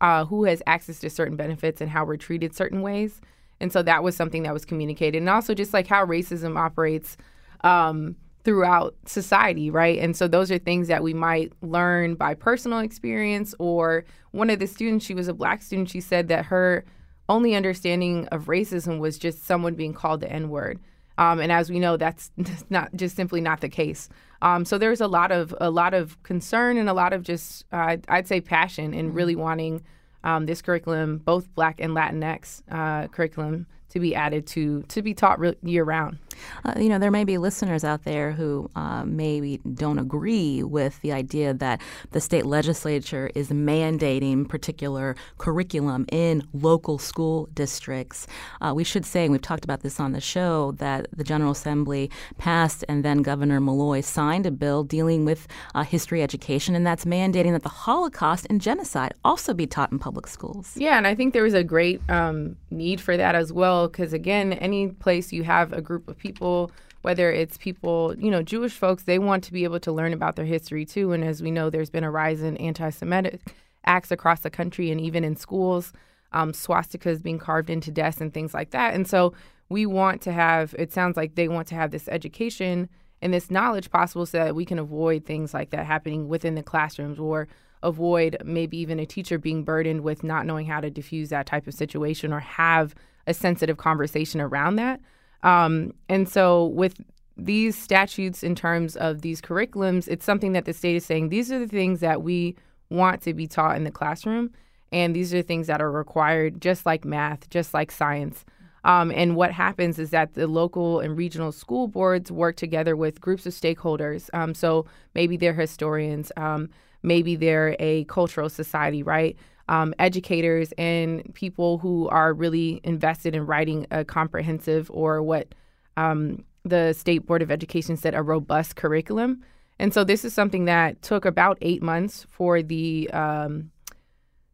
uh, 0.00 0.24
who 0.24 0.44
has 0.44 0.62
access 0.66 1.00
to 1.00 1.10
certain 1.10 1.36
benefits, 1.36 1.80
and 1.80 1.90
how 1.90 2.04
we're 2.04 2.16
treated 2.16 2.54
certain 2.54 2.82
ways. 2.82 3.20
And 3.60 3.72
so 3.72 3.82
that 3.82 4.02
was 4.02 4.16
something 4.16 4.42
that 4.42 4.52
was 4.52 4.64
communicated, 4.64 5.18
and 5.18 5.28
also 5.28 5.54
just 5.54 5.72
like 5.72 5.86
how 5.86 6.04
racism 6.04 6.58
operates 6.58 7.16
um, 7.62 8.16
throughout 8.44 8.94
society, 9.06 9.70
right? 9.70 9.98
And 9.98 10.16
so 10.16 10.28
those 10.28 10.50
are 10.50 10.58
things 10.58 10.88
that 10.88 11.02
we 11.02 11.14
might 11.14 11.52
learn 11.62 12.14
by 12.14 12.34
personal 12.34 12.80
experience. 12.80 13.54
Or 13.58 14.04
one 14.32 14.50
of 14.50 14.58
the 14.58 14.66
students, 14.66 15.06
she 15.06 15.14
was 15.14 15.28
a 15.28 15.34
black 15.34 15.62
student, 15.62 15.88
she 15.88 16.00
said 16.00 16.28
that 16.28 16.46
her 16.46 16.84
only 17.28 17.54
understanding 17.54 18.28
of 18.28 18.46
racism 18.46 18.98
was 18.98 19.18
just 19.18 19.44
someone 19.46 19.74
being 19.74 19.94
called 19.94 20.20
the 20.20 20.30
N 20.30 20.50
word. 20.50 20.78
Um, 21.16 21.40
and 21.40 21.52
as 21.52 21.70
we 21.70 21.78
know, 21.78 21.96
that's 21.96 22.30
not 22.70 22.94
just 22.94 23.16
simply 23.16 23.40
not 23.40 23.60
the 23.60 23.68
case. 23.68 24.08
Um, 24.42 24.64
so 24.64 24.78
there's 24.78 25.00
a 25.00 25.06
lot 25.06 25.32
of 25.32 25.54
a 25.60 25.70
lot 25.70 25.94
of 25.94 26.22
concern 26.22 26.76
and 26.76 26.88
a 26.88 26.92
lot 26.92 27.12
of 27.12 27.22
just 27.22 27.64
uh, 27.72 27.96
I'd 28.08 28.28
say 28.28 28.40
passion 28.40 28.92
in 28.92 29.06
mm-hmm. 29.06 29.16
really 29.16 29.36
wanting 29.36 29.82
um, 30.22 30.46
this 30.46 30.62
curriculum, 30.62 31.18
both 31.18 31.54
Black 31.54 31.80
and 31.80 31.92
Latinx 31.92 32.62
uh, 32.70 33.08
curriculum, 33.08 33.66
to 33.90 34.00
be 34.00 34.14
added 34.14 34.46
to 34.48 34.82
to 34.82 35.02
be 35.02 35.14
taught 35.14 35.38
re- 35.38 35.56
year 35.62 35.84
round. 35.84 36.18
Uh, 36.64 36.74
you 36.78 36.88
know, 36.88 36.98
there 36.98 37.10
may 37.10 37.24
be 37.24 37.38
listeners 37.38 37.84
out 37.84 38.04
there 38.04 38.32
who 38.32 38.70
uh, 38.76 39.04
maybe 39.04 39.60
don't 39.74 39.98
agree 39.98 40.62
with 40.62 41.00
the 41.02 41.12
idea 41.12 41.54
that 41.54 41.80
the 42.12 42.20
state 42.20 42.46
legislature 42.46 43.30
is 43.34 43.50
mandating 43.50 44.48
particular 44.48 45.16
curriculum 45.38 46.06
in 46.10 46.46
local 46.52 46.98
school 46.98 47.48
districts. 47.54 48.26
Uh, 48.60 48.72
we 48.74 48.84
should 48.84 49.04
say, 49.04 49.24
and 49.24 49.32
we've 49.32 49.42
talked 49.42 49.64
about 49.64 49.80
this 49.80 50.00
on 50.00 50.12
the 50.12 50.20
show, 50.20 50.72
that 50.72 51.06
the 51.16 51.24
General 51.24 51.52
Assembly 51.52 52.10
passed 52.38 52.84
and 52.88 53.04
then 53.04 53.22
Governor 53.22 53.60
Malloy 53.60 54.00
signed 54.00 54.46
a 54.46 54.50
bill 54.50 54.84
dealing 54.84 55.24
with 55.24 55.46
uh, 55.74 55.82
history 55.82 56.22
education, 56.22 56.74
and 56.74 56.86
that's 56.86 57.04
mandating 57.04 57.52
that 57.52 57.62
the 57.62 57.68
Holocaust 57.68 58.46
and 58.50 58.60
genocide 58.60 59.14
also 59.24 59.54
be 59.54 59.66
taught 59.66 59.92
in 59.92 59.98
public 59.98 60.26
schools. 60.26 60.72
Yeah, 60.76 60.96
and 60.96 61.06
I 61.06 61.14
think 61.14 61.32
there 61.32 61.42
was 61.42 61.54
a 61.54 61.64
great 61.64 62.00
um, 62.08 62.56
need 62.70 63.00
for 63.00 63.16
that 63.16 63.34
as 63.34 63.52
well, 63.52 63.88
because 63.88 64.12
again, 64.12 64.52
any 64.54 64.88
place 64.88 65.32
you 65.32 65.42
have 65.44 65.72
a 65.72 65.80
group 65.80 66.08
of 66.08 66.18
people, 66.24 66.72
whether 67.02 67.30
it's 67.30 67.58
people, 67.58 68.14
you 68.18 68.30
know, 68.30 68.42
Jewish 68.42 68.72
folks, 68.72 69.02
they 69.04 69.18
want 69.18 69.44
to 69.44 69.52
be 69.52 69.62
able 69.64 69.78
to 69.80 69.92
learn 69.92 70.14
about 70.14 70.36
their 70.36 70.46
history 70.46 70.86
too. 70.86 71.12
And 71.12 71.22
as 71.22 71.42
we 71.42 71.50
know, 71.50 71.68
there's 71.68 71.90
been 71.90 72.02
a 72.02 72.10
rise 72.10 72.42
in 72.42 72.56
anti 72.56 72.90
Semitic 72.90 73.54
acts 73.84 74.10
across 74.10 74.40
the 74.40 74.50
country 74.50 74.90
and 74.90 74.98
even 74.98 75.22
in 75.22 75.36
schools, 75.36 75.92
um, 76.32 76.52
swastikas 76.52 77.22
being 77.22 77.38
carved 77.38 77.68
into 77.68 77.90
desks 77.90 78.22
and 78.22 78.32
things 78.32 78.54
like 78.54 78.70
that. 78.70 78.94
And 78.94 79.06
so 79.06 79.34
we 79.68 79.84
want 79.84 80.22
to 80.22 80.32
have, 80.32 80.74
it 80.78 80.92
sounds 80.92 81.18
like 81.18 81.34
they 81.34 81.48
want 81.48 81.68
to 81.68 81.74
have 81.74 81.90
this 81.90 82.08
education 82.08 82.88
and 83.20 83.34
this 83.34 83.50
knowledge 83.50 83.90
possible 83.90 84.24
so 84.24 84.38
that 84.38 84.54
we 84.54 84.64
can 84.64 84.78
avoid 84.78 85.26
things 85.26 85.52
like 85.52 85.70
that 85.70 85.84
happening 85.84 86.28
within 86.28 86.54
the 86.54 86.62
classrooms 86.62 87.18
or 87.18 87.48
avoid 87.82 88.38
maybe 88.42 88.78
even 88.78 88.98
a 88.98 89.04
teacher 89.04 89.38
being 89.38 89.62
burdened 89.62 90.00
with 90.00 90.24
not 90.24 90.46
knowing 90.46 90.64
how 90.64 90.80
to 90.80 90.88
diffuse 90.88 91.28
that 91.28 91.44
type 91.44 91.66
of 91.66 91.74
situation 91.74 92.32
or 92.32 92.40
have 92.40 92.94
a 93.26 93.34
sensitive 93.34 93.76
conversation 93.76 94.40
around 94.40 94.76
that. 94.76 95.00
Um, 95.44 95.92
and 96.08 96.28
so 96.28 96.66
with 96.66 96.94
these 97.36 97.76
statutes 97.76 98.42
in 98.42 98.54
terms 98.54 98.96
of 98.96 99.22
these 99.22 99.40
curriculums, 99.40 100.08
it's 100.08 100.24
something 100.24 100.52
that 100.52 100.64
the 100.64 100.72
state 100.72 100.96
is 100.96 101.04
saying 101.04 101.28
these 101.28 101.52
are 101.52 101.58
the 101.58 101.68
things 101.68 102.00
that 102.00 102.22
we 102.22 102.56
want 102.90 103.22
to 103.22 103.34
be 103.34 103.46
taught 103.46 103.76
in 103.76 103.84
the 103.84 103.90
classroom. 103.90 104.50
And 104.90 105.14
these 105.14 105.34
are 105.34 105.42
things 105.42 105.66
that 105.66 105.82
are 105.82 105.90
required, 105.90 106.60
just 106.60 106.86
like 106.86 107.04
math, 107.04 107.50
just 107.50 107.74
like 107.74 107.90
science. 107.90 108.44
Um, 108.84 109.10
and 109.10 109.34
what 109.34 109.50
happens 109.50 109.98
is 109.98 110.10
that 110.10 110.34
the 110.34 110.46
local 110.46 111.00
and 111.00 111.16
regional 111.16 111.52
school 111.52 111.88
boards 111.88 112.30
work 112.30 112.56
together 112.56 112.96
with 112.96 113.20
groups 113.20 113.46
of 113.46 113.54
stakeholders. 113.54 114.28
Um, 114.34 114.54
so 114.54 114.86
maybe 115.14 115.36
they're 115.36 115.54
historians, 115.54 116.30
um, 116.36 116.68
maybe 117.02 117.34
they're 117.34 117.76
a 117.78 118.04
cultural 118.04 118.48
society, 118.48 119.02
right? 119.02 119.36
Um, 119.68 119.94
educators 119.98 120.72
and 120.76 121.32
people 121.34 121.78
who 121.78 122.08
are 122.08 122.32
really 122.32 122.80
invested 122.84 123.34
in 123.34 123.46
writing 123.46 123.86
a 123.90 124.04
comprehensive 124.04 124.90
or 124.90 125.22
what 125.22 125.54
um, 125.96 126.44
the 126.64 126.92
State 126.92 127.26
Board 127.26 127.42
of 127.42 127.50
Education 127.50 127.96
said 127.96 128.14
a 128.14 128.22
robust 128.22 128.76
curriculum. 128.76 129.42
And 129.78 129.92
so 129.92 130.04
this 130.04 130.24
is 130.24 130.32
something 130.32 130.66
that 130.66 131.02
took 131.02 131.24
about 131.24 131.58
eight 131.60 131.82
months 131.82 132.26
for 132.30 132.62
the 132.62 133.10
um, 133.12 133.70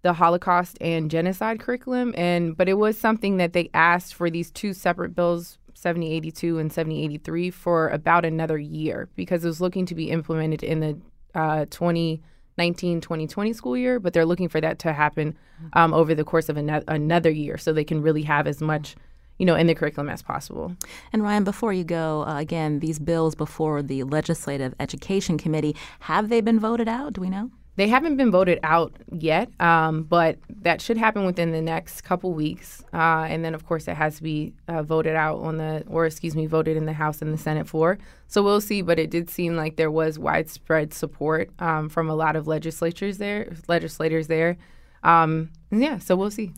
the 0.02 0.14
Holocaust 0.14 0.78
and 0.80 1.10
genocide 1.10 1.60
curriculum, 1.60 2.14
and 2.16 2.56
but 2.56 2.68
it 2.70 2.74
was 2.74 2.96
something 2.96 3.36
that 3.36 3.52
they 3.52 3.68
asked 3.74 4.14
for 4.14 4.30
these 4.30 4.50
two 4.50 4.72
separate 4.72 5.14
bills, 5.14 5.58
7082 5.74 6.58
and 6.58 6.72
7083, 6.72 7.50
for 7.50 7.88
about 7.88 8.24
another 8.24 8.58
year 8.58 9.10
because 9.14 9.44
it 9.44 9.48
was 9.48 9.60
looking 9.60 9.84
to 9.86 9.94
be 9.94 10.10
implemented 10.10 10.62
in 10.62 10.80
the 10.80 10.98
uh, 11.34 11.66
20 11.68 12.22
19 12.58 13.00
2020 13.00 13.52
school 13.52 13.76
year, 13.76 14.00
but 14.00 14.12
they're 14.12 14.26
looking 14.26 14.48
for 14.48 14.60
that 14.60 14.78
to 14.80 14.92
happen 14.92 15.36
um, 15.72 15.94
over 15.94 16.14
the 16.14 16.24
course 16.24 16.48
of 16.48 16.56
an- 16.56 16.84
another 16.88 17.30
year 17.30 17.56
so 17.56 17.72
they 17.72 17.84
can 17.84 18.02
really 18.02 18.22
have 18.22 18.46
as 18.46 18.60
much 18.60 18.96
you 19.38 19.46
know, 19.46 19.54
in 19.54 19.66
the 19.66 19.74
curriculum 19.74 20.10
as 20.10 20.20
possible. 20.20 20.76
And 21.14 21.22
Ryan, 21.22 21.44
before 21.44 21.72
you 21.72 21.82
go, 21.82 22.26
uh, 22.26 22.36
again, 22.36 22.80
these 22.80 22.98
bills 22.98 23.34
before 23.34 23.82
the 23.82 24.02
Legislative 24.02 24.74
Education 24.78 25.38
Committee, 25.38 25.74
have 26.00 26.28
they 26.28 26.42
been 26.42 26.60
voted 26.60 26.88
out? 26.88 27.14
Do 27.14 27.22
we 27.22 27.30
know? 27.30 27.50
They 27.76 27.88
haven't 27.88 28.16
been 28.16 28.30
voted 28.30 28.58
out 28.62 28.92
yet, 29.10 29.48
um, 29.60 30.02
but 30.02 30.38
that 30.62 30.82
should 30.82 30.98
happen 30.98 31.24
within 31.24 31.52
the 31.52 31.62
next 31.62 32.02
couple 32.02 32.34
weeks. 32.34 32.84
Uh, 32.92 33.26
and 33.28 33.44
then, 33.44 33.54
of 33.54 33.64
course, 33.64 33.88
it 33.88 33.94
has 33.94 34.16
to 34.16 34.22
be 34.22 34.52
uh, 34.68 34.82
voted 34.82 35.16
out 35.16 35.38
on 35.40 35.56
the, 35.56 35.84
or 35.88 36.04
excuse 36.04 36.36
me, 36.36 36.46
voted 36.46 36.76
in 36.76 36.84
the 36.84 36.92
House 36.92 37.22
and 37.22 37.32
the 37.32 37.38
Senate 37.38 37.66
for. 37.68 37.98
So 38.26 38.42
we'll 38.42 38.60
see. 38.60 38.82
But 38.82 38.98
it 38.98 39.10
did 39.10 39.30
seem 39.30 39.56
like 39.56 39.76
there 39.76 39.90
was 39.90 40.18
widespread 40.18 40.92
support 40.92 41.50
um, 41.58 41.88
from 41.88 42.10
a 42.10 42.14
lot 42.14 42.36
of 42.36 42.46
legislatures 42.46 43.18
there, 43.18 43.52
legislators 43.66 44.26
there. 44.26 44.58
Um, 45.02 45.50
yeah, 45.70 45.98
so 45.98 46.16
we'll 46.16 46.30
see. 46.30 46.52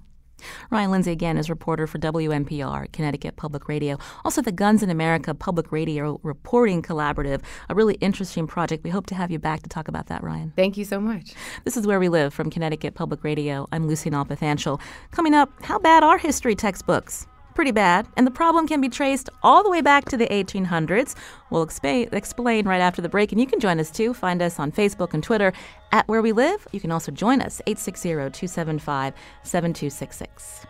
Ryan 0.71 0.91
Lindsay, 0.91 1.13
again, 1.13 1.37
is 1.37 1.51
reporter 1.51 1.87
for 1.87 1.99
WNPR, 1.99 2.91
Connecticut 2.93 3.37
Public 3.37 3.69
Radio. 3.69 3.99
Also, 4.25 4.43
the 4.43 4.53
Guns 4.53 4.83
in 4.83 4.91
America 4.91 5.35
Public 5.35 5.73
Radio 5.73 6.21
Reporting 6.23 6.83
Collaborative, 6.83 7.43
a 7.69 7.75
really 7.75 7.95
interesting 7.95 8.47
project. 8.47 8.85
We 8.85 8.91
hope 8.91 9.07
to 9.07 9.15
have 9.15 9.31
you 9.31 9.39
back 9.39 9.63
to 9.63 9.69
talk 9.69 9.89
about 9.89 10.07
that, 10.07 10.23
Ryan. 10.23 10.53
Thank 10.57 10.77
you 10.77 10.85
so 10.85 11.01
much. 11.01 11.33
This 11.65 11.77
is 11.77 11.87
Where 11.87 12.01
We 12.01 12.09
Live 12.09 12.35
from 12.35 12.51
Connecticut 12.51 12.95
Public 12.95 13.25
Radio. 13.25 13.67
I'm 13.73 13.87
Lucy 13.87 14.11
Nalpathanchil. 14.11 14.81
Coming 15.11 15.35
up, 15.35 15.51
how 15.63 15.79
bad 15.79 16.03
are 16.03 16.19
history 16.19 16.55
textbooks? 16.55 17.27
Pretty 17.55 17.71
bad, 17.71 18.07
and 18.17 18.27
the 18.27 18.31
problem 18.31 18.67
can 18.67 18.81
be 18.81 18.89
traced 18.89 19.29
all 19.43 19.63
the 19.63 19.71
way 19.71 19.81
back 19.81 20.07
to 20.07 20.17
the 20.17 20.27
1800s. 20.27 21.15
We'll 21.51 21.67
expa- 21.67 22.13
explain 22.13 22.67
right 22.67 22.81
after 22.81 23.03
the 23.03 23.09
break, 23.09 23.33
and 23.33 23.41
you 23.41 23.47
can 23.47 23.61
join 23.61 23.79
us 23.79 23.91
too. 23.91 24.15
Find 24.15 24.43
us 24.43 24.59
on 24.59 24.73
Facebook 24.73 25.15
and 25.15 25.23
Twitter 25.23 25.53
at 25.93 26.07
Where 26.09 26.23
We 26.23 26.33
Live. 26.33 26.67
You 26.73 26.81
can 26.81 26.91
also 26.91 27.13
join 27.13 27.41
us, 27.41 27.61
860 27.67 28.09
275 28.09 29.15
7266. 29.43 30.67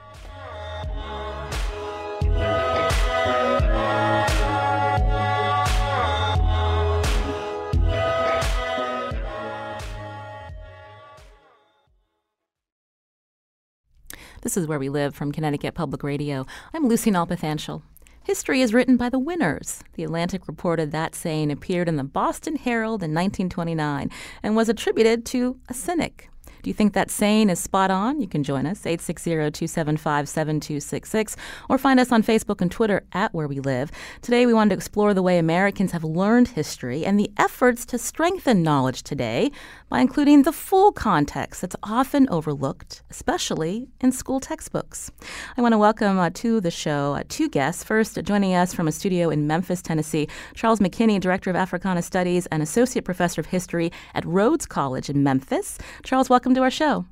This 14.43 14.57
is 14.57 14.67
Where 14.67 14.81
We 14.81 14.89
Live 14.89 15.15
from 15.15 15.31
Connecticut 15.31 15.75
Public 15.75 16.03
Radio. 16.03 16.45
I'm 16.75 16.89
Lucy 16.89 17.13
Nalpathanchil. 17.13 17.81
History 18.25 18.61
is 18.61 18.75
written 18.75 18.97
by 18.97 19.09
the 19.09 19.21
winners. 19.21 19.85
The 19.93 20.03
Atlantic 20.03 20.49
reported 20.49 20.91
that 20.91 21.15
saying 21.15 21.53
appeared 21.53 21.89
in 21.89 21.95
the 21.95 22.03
Boston 22.03 22.57
Herald 22.57 23.05
in 23.05 23.15
1929 23.15 24.11
and 24.43 24.57
was 24.57 24.69
attributed 24.69 25.25
to 25.27 25.61
a 25.69 25.75
cynic. 25.75 26.29
Do 26.63 26.71
you 26.71 26.75
think 26.75 26.93
that 26.93 27.11
saying 27.11 27.51
is 27.51 27.59
spot 27.59 27.91
on? 27.91 28.21
You 28.21 28.29
can 28.29 28.45
join 28.45 28.67
us, 28.67 28.83
860-275-7266, 28.83 31.35
or 31.69 31.77
find 31.77 31.99
us 31.99 32.13
on 32.13 32.23
Facebook 32.23 32.61
and 32.61 32.71
Twitter 32.71 33.03
at 33.13 33.35
Where 33.35 33.49
We 33.49 33.59
Live. 33.59 33.91
Today 34.21 34.47
we 34.47 34.55
wanted 34.55 34.71
to 34.71 34.77
explore 34.77 35.13
the 35.13 35.23
way 35.23 35.39
Americans 35.39 35.91
have 35.91 36.05
learned 36.05 36.47
history 36.49 37.05
and 37.05 37.19
the 37.19 37.33
efforts 37.37 37.85
to 37.87 37.99
strengthen 37.99 38.63
knowledge 38.63 39.03
today 39.03 39.51
by 39.89 40.01
including 40.01 40.45
the 40.45 40.53
full 40.53 40.93
context 40.93 41.63
that's 41.63 41.75
often 41.83 42.29
overlooked, 42.29 43.03
especially 43.11 43.89
in 44.01 44.13
school 44.13 44.39
textbooks. 44.39 45.11
I 45.57 45.63
want 45.63 45.73
to 45.73 45.79
welcome 45.79 46.21
uh, 46.21 46.31
to 46.35 46.61
the 46.61 46.71
show 46.71 47.15
uh, 47.15 47.25
two 47.29 47.49
guests. 47.49 47.83
First, 47.83 48.17
uh, 48.17 48.23
joining 48.23 48.55
us 48.55 48.73
from 48.73 48.87
a 48.87 48.93
studio 48.93 49.31
in 49.31 49.49
Memphis, 49.49 49.83
Tennessee, 49.83 50.29
Charles 50.55 50.79
McKinney, 50.79 51.19
Director 51.21 51.51
of 51.51 51.57
Africana 51.57 52.03
Studies 52.03 52.47
and 52.47 52.63
Associate 52.63 53.05
Professor 53.05 53.41
of 53.41 53.49
History 53.49 53.91
at 54.15 54.25
Rhodes 54.25 54.65
College 54.65 55.11
in 55.11 55.25
Memphis. 55.25 55.77
Charles, 56.05 56.31
welcome 56.31 56.52
welcome 56.53 56.61
to 56.61 56.65
our 56.65 56.71
show. 56.71 57.07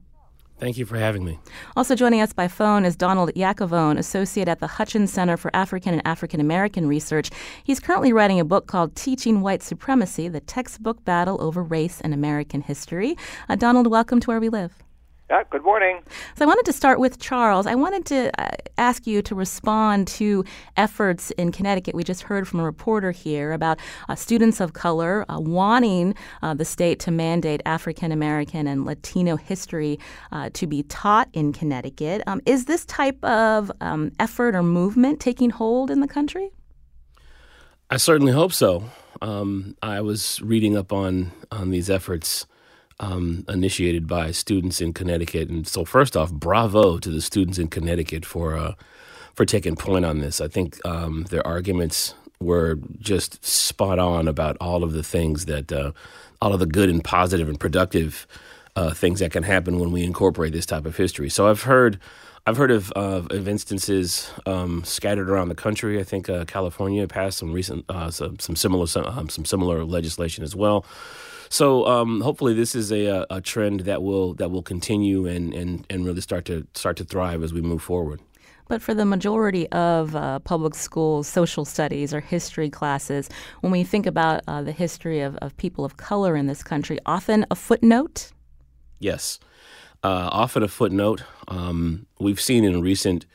Thank 0.59 0.77
you 0.77 0.85
for 0.85 0.99
having 0.99 1.25
me. 1.25 1.39
Also 1.75 1.95
joining 1.95 2.21
us 2.21 2.35
by 2.35 2.47
phone 2.47 2.85
is 2.85 2.95
Donald 2.95 3.31
Yacovone, 3.35 3.99
associate 3.99 4.47
at 4.49 4.61
the 4.61 4.67
Hutchins 4.67 5.11
Center 5.11 5.39
for 5.39 5.51
African 5.57 5.95
and 5.95 6.07
African 6.07 6.41
American 6.41 6.87
Research. 6.87 7.31
He's 7.65 7.81
currently 7.81 8.13
writing 8.13 8.39
a 8.39 8.45
book 8.45 8.67
called 8.67 8.95
Teaching 8.95 9.41
White 9.41 9.63
Supremacy: 9.63 10.29
The 10.29 10.41
Textbook 10.41 11.03
Battle 11.07 11.41
Over 11.41 11.63
Race 11.63 12.03
and 12.03 12.13
American 12.13 12.61
History. 12.61 13.17
Uh, 13.49 13.57
Donald, 13.57 13.87
welcome 13.87 14.21
to 14.21 14.27
Where 14.29 14.41
We 14.41 14.51
Live. 14.51 14.75
Uh, 15.31 15.45
good 15.49 15.63
morning. 15.63 16.03
So 16.35 16.45
I 16.45 16.49
wanted 16.49 16.65
to 16.65 16.73
start 16.73 16.99
with 16.99 17.21
Charles. 17.21 17.65
I 17.65 17.77
wanted 17.77 18.05
to 18.07 18.41
uh, 18.41 18.51
ask 18.79 19.07
you 19.07 19.23
to 19.23 19.35
respond 19.37 20.09
to 20.09 20.45
efforts 20.77 21.31
in 21.33 21.53
Connecticut. 21.53 21.95
We 21.95 22.03
just 22.03 22.23
heard 22.23 22.49
from 22.49 22.59
a 22.59 22.65
reporter 22.65 23.13
here 23.13 23.53
about 23.53 23.79
uh, 24.09 24.17
students 24.17 24.59
of 24.59 24.73
color 24.73 25.25
uh, 25.29 25.39
wanting 25.39 26.17
uh, 26.43 26.55
the 26.55 26.65
state 26.65 26.99
to 27.01 27.13
mandate 27.13 27.63
African 27.65 28.11
American 28.11 28.67
and 28.67 28.85
Latino 28.85 29.37
history 29.37 30.01
uh, 30.33 30.51
to 30.55 30.67
be 30.67 30.83
taught 30.83 31.29
in 31.33 31.53
Connecticut. 31.53 32.23
Um, 32.27 32.41
is 32.45 32.65
this 32.65 32.85
type 32.87 33.23
of 33.25 33.71
um, 33.81 34.11
effort 34.19 34.57
or 34.57 34.65
movement 34.65 35.21
taking 35.21 35.51
hold 35.51 35.93
in 35.93 36.01
the 36.01 36.09
country? 36.09 36.51
I 37.89 37.99
certainly 37.99 38.33
hope 38.33 38.53
so. 38.53 38.83
Um, 39.23 39.77
I 39.81 40.01
was 40.01 40.41
reading 40.43 40.77
up 40.77 40.93
on 40.93 41.31
on 41.53 41.71
these 41.71 41.89
efforts 41.89 42.47
um, 43.01 43.45
initiated 43.49 44.07
by 44.07 44.31
students 44.31 44.81
in 44.81 44.93
Connecticut. 44.93 45.49
And 45.49 45.67
so, 45.67 45.85
first 45.85 46.17
off, 46.17 46.33
bravo 46.33 46.99
to 46.99 47.11
the 47.11 47.23
students 47.23 47.59
in 47.59 47.69
Connecticut 47.69 48.25
for 48.25 48.57
uh, 48.57 48.75
for 49.35 49.45
taking 49.45 49.75
point 49.75 50.05
on 50.05 50.21
this. 50.21 50.41
I 50.41 50.49
think 50.49 50.79
um, 50.87 51.25
their 51.31 51.45
arguments 51.47 52.15
were 52.41 52.79
just 52.99 53.45
spot 53.45 53.99
on 53.99 54.29
about 54.29 54.57
all 54.61 54.85
of 54.85 54.93
the 54.93 55.03
things 55.03 55.47
that 55.47 55.73
uh, 55.73 55.93
all 56.41 56.53
of 56.53 56.61
the 56.61 56.67
good 56.67 56.89
and 56.89 57.03
positive 57.03 57.49
and 57.49 57.59
productive 57.59 58.27
uh, 58.77 58.93
things 58.95 59.21
that 59.21 59.33
can 59.33 59.43
happen 59.43 59.79
when 59.79 59.91
we 59.91 60.05
incorporate 60.05 60.53
this 60.53 60.67
type 60.67 60.87
of 60.87 60.97
history. 60.97 61.29
So 61.29 61.49
I've 61.49 61.63
heard. 61.63 61.99
I've 62.47 62.57
heard 62.57 62.71
of, 62.71 62.91
of, 62.93 63.31
of 63.31 63.47
instances 63.47 64.33
um, 64.47 64.83
scattered 64.83 65.29
around 65.29 65.51
the 65.51 65.55
country. 65.55 66.01
I 66.01 66.05
think 66.05 66.31
uh, 66.31 66.47
California 66.47 67.07
passed 67.07 67.37
some 67.37 67.53
recent 67.53 67.85
uh, 67.91 68.11
some, 68.11 68.39
some, 68.39 68.57
similar 68.57 68.87
some, 68.87 69.05
um, 69.05 69.29
some, 69.29 69.45
similar 69.45 69.85
legislation 69.85 70.43
as 70.43 70.57
well. 70.57 70.87
So 71.51 71.85
um, 71.87 72.21
hopefully 72.21 72.55
this 72.55 72.77
is 72.77 72.93
a, 72.93 73.27
a 73.29 73.41
trend 73.41 73.81
that 73.81 74.03
will 74.03 74.35
that 74.35 74.51
will 74.51 74.63
continue 74.63 75.27
and, 75.27 75.53
and, 75.53 75.85
and 75.91 76.07
really 76.07 76.21
start 76.21 76.45
to 76.47 76.67
start 76.75 76.97
to 76.99 77.05
thrive 77.05 77.43
as 77.43 77.53
we 77.53 77.61
move 77.61 77.83
forward. 77.83 78.21
But 78.69 78.81
for 78.81 78.95
the 78.95 79.05
majority 79.05 79.69
of 79.73 80.15
uh, 80.15 80.39
public 80.39 80.77
schools, 80.77 81.27
social 81.27 81.65
studies 81.65 82.15
or 82.15 82.21
history 82.21 82.71
classes, 82.71 83.29
when 83.63 83.73
we 83.73 83.83
think 83.83 84.07
about 84.07 84.43
uh, 84.47 84.63
the 84.63 84.71
history 84.71 85.23
of, 85.23 85.37
of 85.39 85.57
people 85.57 85.85
of 85.85 85.97
color 85.97 86.37
in 86.37 86.47
this 86.47 86.63
country, 86.63 87.01
often 87.05 87.45
a 87.51 87.57
footnote? 87.57 88.31
Yes, 89.01 89.41
uh, 90.05 90.29
often 90.31 90.63
a 90.63 90.69
footnote. 90.69 91.25
Um, 91.49 92.07
we've 92.21 92.41
seen 92.41 92.63
in 92.63 92.81
recent 92.81 93.27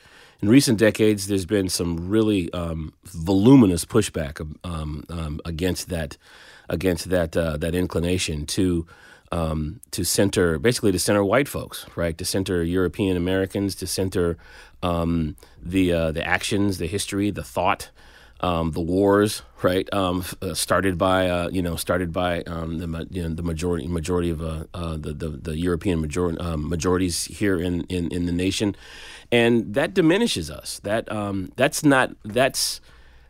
in 0.42 0.48
recent 0.48 0.80
decades, 0.80 1.28
there's 1.28 1.46
been 1.46 1.68
some 1.68 2.08
really 2.08 2.52
um, 2.54 2.94
voluminous 3.04 3.84
pushback 3.84 4.40
um, 4.64 5.04
um 5.10 5.42
against 5.44 5.90
that 5.90 6.18
against 6.70 7.10
that 7.10 7.36
uh, 7.36 7.58
that 7.58 7.76
inclination 7.76 8.46
to 8.48 8.86
um, 9.32 9.82
to 9.92 10.04
center 10.04 10.60
basically 10.60 10.92
to 10.92 11.00
center 11.00 11.24
white 11.24 11.48
folks, 11.48 11.86
right? 11.96 12.18
To 12.18 12.26
center 12.26 12.64
European 12.64 13.18
Americans, 13.18 13.76
to 13.76 13.88
center 13.88 14.38
um, 14.84 15.36
the 15.62 15.92
uh, 15.92 16.12
the 16.12 16.26
actions, 16.26 16.78
the 16.78 16.88
history, 16.88 17.32
the 17.32 17.44
thought, 17.44 17.90
um, 18.42 18.72
the 18.72 18.82
wars, 18.82 19.42
right? 19.64 19.92
Um, 19.94 20.24
uh, 20.42 20.54
started 20.54 20.98
by 20.98 21.30
uh, 21.30 21.50
you 21.50 21.62
know 21.62 21.76
started 21.76 22.14
by 22.14 22.44
um, 22.44 22.78
the 22.80 23.08
you 23.10 23.24
know, 23.24 23.30
the 23.30 23.44
majority 23.44 23.88
majority 23.88 24.30
of 24.30 24.42
uh, 24.42 24.66
uh, 24.74 24.98
the, 24.98 25.14
the, 25.14 25.30
the 25.30 25.58
European 25.58 26.02
majority 26.02 26.38
um, 26.40 26.70
majorities 26.70 27.26
here 27.26 27.60
in, 27.60 27.82
in, 27.86 28.12
in 28.12 28.26
the 28.26 28.32
nation, 28.32 28.76
and 29.32 29.74
that 29.74 29.94
diminishes 29.94 30.52
us. 30.52 30.80
That 30.84 31.08
that's 31.56 31.84
not 31.84 32.16
that's 32.24 32.82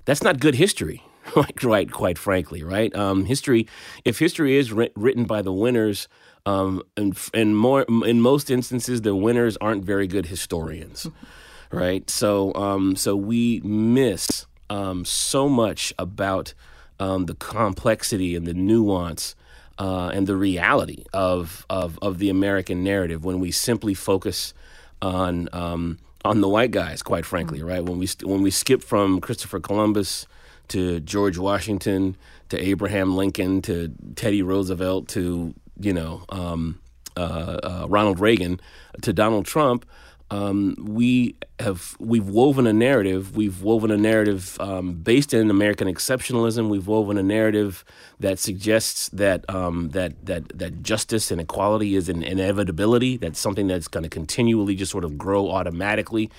that's 0.05 0.23
not 0.23 0.39
good 0.39 0.55
history, 0.55 1.01
like 1.35 1.63
right, 1.63 1.91
quite 1.91 2.17
frankly, 2.17 2.63
right? 2.63 2.93
Um, 2.95 3.25
history, 3.25 3.67
if 4.03 4.19
history 4.19 4.57
is 4.57 4.71
ri- 4.71 4.91
written 4.95 5.25
by 5.25 5.41
the 5.41 5.51
winners, 5.51 6.07
um, 6.45 6.83
and, 6.95 7.17
and 7.33 7.57
more 7.57 7.83
in 7.83 8.21
most 8.21 8.51
instances, 8.51 9.01
the 9.01 9.15
winners 9.15 9.57
aren't 9.57 9.83
very 9.83 10.07
good 10.07 10.27
historians, 10.27 11.07
right? 11.71 12.07
So, 12.09 12.53
um, 12.53 12.95
so 12.95 13.15
we 13.15 13.61
miss 13.61 14.45
um, 14.69 15.05
so 15.05 15.49
much 15.49 15.93
about 15.97 16.53
um, 16.99 17.25
the 17.25 17.35
complexity 17.35 18.35
and 18.35 18.45
the 18.45 18.53
nuance. 18.53 19.35
Uh, 19.77 20.09
and 20.13 20.25
the 20.25 20.37
reality 20.37 21.03
of, 21.11 21.65
of 21.69 21.99
of 22.01 22.17
the 22.17 22.29
American 22.29 22.81
narrative 22.81 23.25
when 23.25 23.41
we 23.41 23.51
simply 23.51 23.93
focus 23.93 24.53
on 25.01 25.49
um, 25.51 25.97
on 26.23 26.39
the 26.39 26.47
white 26.47 26.71
guys, 26.71 27.03
quite 27.03 27.25
frankly, 27.25 27.61
right? 27.61 27.83
When 27.83 27.99
we 27.99 28.07
when 28.23 28.41
we 28.41 28.51
skip 28.51 28.81
from 28.81 29.19
Christopher 29.19 29.59
Columbus 29.59 30.27
to 30.69 30.99
George 30.99 31.37
Washington 31.37 32.15
to 32.49 32.61
Abraham 32.61 33.15
Lincoln 33.15 33.61
to 33.63 33.91
Teddy 34.15 34.41
Roosevelt 34.41 35.07
to 35.09 35.53
you 35.79 35.93
know 35.93 36.23
um, 36.29 36.79
uh, 37.17 37.59
uh, 37.63 37.85
Ronald 37.89 38.19
Reagan 38.19 38.59
to 39.01 39.13
Donald 39.13 39.45
Trump. 39.45 39.85
Um, 40.31 40.75
we 40.79 41.35
have 41.59 41.95
we've 41.99 42.27
woven 42.27 42.65
a 42.65 42.73
narrative. 42.73 43.35
We've 43.35 43.61
woven 43.61 43.91
a 43.91 43.97
narrative 43.97 44.57
um, 44.59 44.95
based 44.95 45.33
in 45.35 45.51
American 45.51 45.87
exceptionalism. 45.87 46.67
We've 46.67 46.87
woven 46.87 47.17
a 47.19 47.23
narrative 47.23 47.85
that 48.19 48.39
suggests 48.39 49.07
that 49.09 49.47
um, 49.49 49.89
that 49.89 50.25
that 50.25 50.49
that 50.57 50.81
justice 50.81 51.29
and 51.29 51.39
equality 51.39 51.95
is 51.95 52.09
an 52.09 52.23
inevitability. 52.23 53.17
That's 53.17 53.39
something 53.39 53.67
that's 53.67 53.87
going 53.87 54.03
to 54.03 54.09
continually 54.09 54.73
just 54.75 54.91
sort 54.91 55.03
of 55.03 55.15
grow 55.17 55.51
automatically. 55.51 56.31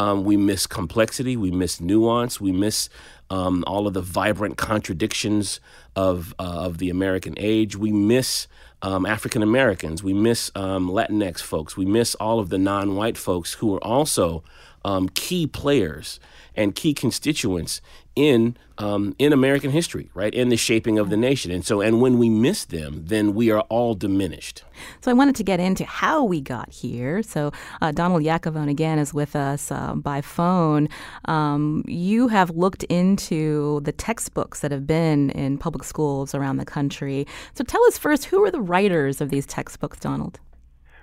Um, 0.00 0.24
we 0.24 0.38
miss 0.38 0.66
complexity. 0.66 1.36
We 1.36 1.50
miss 1.50 1.78
nuance. 1.78 2.40
We 2.40 2.52
miss 2.52 2.88
um, 3.28 3.62
all 3.66 3.86
of 3.86 3.92
the 3.92 4.00
vibrant 4.00 4.56
contradictions 4.56 5.60
of 5.94 6.34
uh, 6.38 6.64
of 6.64 6.78
the 6.78 6.88
American 6.88 7.34
age. 7.36 7.76
We 7.76 7.92
miss 7.92 8.48
um, 8.80 9.04
African 9.04 9.42
Americans. 9.42 10.02
We 10.02 10.14
miss 10.14 10.50
um, 10.54 10.88
Latinx 10.88 11.42
folks. 11.42 11.76
We 11.76 11.84
miss 11.84 12.14
all 12.14 12.40
of 12.40 12.48
the 12.48 12.56
non-white 12.56 13.18
folks 13.18 13.52
who 13.54 13.74
are 13.74 13.84
also 13.84 14.42
um, 14.86 15.10
key 15.10 15.46
players 15.46 16.18
and 16.54 16.74
key 16.74 16.94
constituents 16.94 17.82
in 18.16 18.56
um, 18.78 19.14
in 19.18 19.32
American 19.32 19.70
history, 19.70 20.10
right? 20.14 20.32
In 20.34 20.48
the 20.48 20.56
shaping 20.56 20.98
of 20.98 21.10
the 21.10 21.16
nation. 21.16 21.50
And 21.50 21.64
so, 21.64 21.82
and 21.82 22.00
when 22.00 22.18
we 22.18 22.30
miss 22.30 22.64
them, 22.64 23.02
then 23.06 23.34
we 23.34 23.50
are 23.50 23.60
all 23.68 23.94
diminished. 23.94 24.64
So, 25.02 25.10
I 25.10 25.14
wanted 25.14 25.36
to 25.36 25.44
get 25.44 25.60
into 25.60 25.84
how 25.84 26.24
we 26.24 26.40
got 26.40 26.70
here. 26.70 27.22
So, 27.22 27.52
uh, 27.82 27.92
Donald 27.92 28.22
Yacovone 28.22 28.70
again 28.70 28.98
is 28.98 29.12
with 29.12 29.36
us 29.36 29.70
uh, 29.70 29.94
by 29.94 30.22
phone. 30.22 30.88
Um, 31.26 31.84
you 31.86 32.28
have 32.28 32.50
looked 32.50 32.84
into 32.84 33.80
the 33.82 33.92
textbooks 33.92 34.60
that 34.60 34.70
have 34.70 34.86
been 34.86 35.30
in 35.30 35.58
public 35.58 35.84
schools 35.84 36.34
around 36.34 36.56
the 36.56 36.64
country. 36.64 37.26
So, 37.54 37.64
tell 37.64 37.84
us 37.84 37.98
first 37.98 38.24
who 38.26 38.42
are 38.44 38.50
the 38.50 38.62
writers 38.62 39.20
of 39.20 39.28
these 39.28 39.46
textbooks, 39.46 40.00
Donald? 40.00 40.40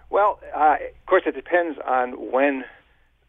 Well, 0.09 0.39
uh, 0.55 0.77
of 0.99 1.05
course, 1.05 1.23
it 1.25 1.35
depends 1.35 1.77
on 1.85 2.31
when, 2.31 2.63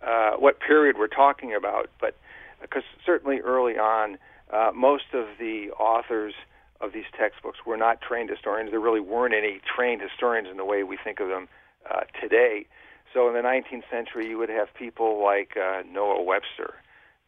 uh, 0.06 0.32
what 0.38 0.60
period 0.60 0.96
we're 0.98 1.08
talking 1.08 1.54
about, 1.54 1.90
but 2.00 2.16
because 2.60 2.82
certainly 3.04 3.40
early 3.40 3.78
on, 3.78 4.18
uh, 4.52 4.70
most 4.74 5.12
of 5.12 5.26
the 5.38 5.70
authors 5.78 6.34
of 6.80 6.92
these 6.92 7.04
textbooks 7.18 7.58
were 7.66 7.76
not 7.76 8.00
trained 8.00 8.30
historians. 8.30 8.70
There 8.70 8.80
really 8.80 9.00
weren't 9.00 9.34
any 9.34 9.60
trained 9.76 10.00
historians 10.00 10.48
in 10.50 10.56
the 10.56 10.64
way 10.64 10.82
we 10.82 10.96
think 10.96 11.20
of 11.20 11.28
them 11.28 11.48
uh, 11.90 12.02
today. 12.20 12.66
So 13.12 13.28
in 13.28 13.34
the 13.34 13.40
19th 13.40 13.84
century, 13.90 14.28
you 14.28 14.38
would 14.38 14.48
have 14.48 14.72
people 14.74 15.22
like 15.22 15.56
uh, 15.56 15.82
Noah 15.90 16.22
Webster, 16.22 16.74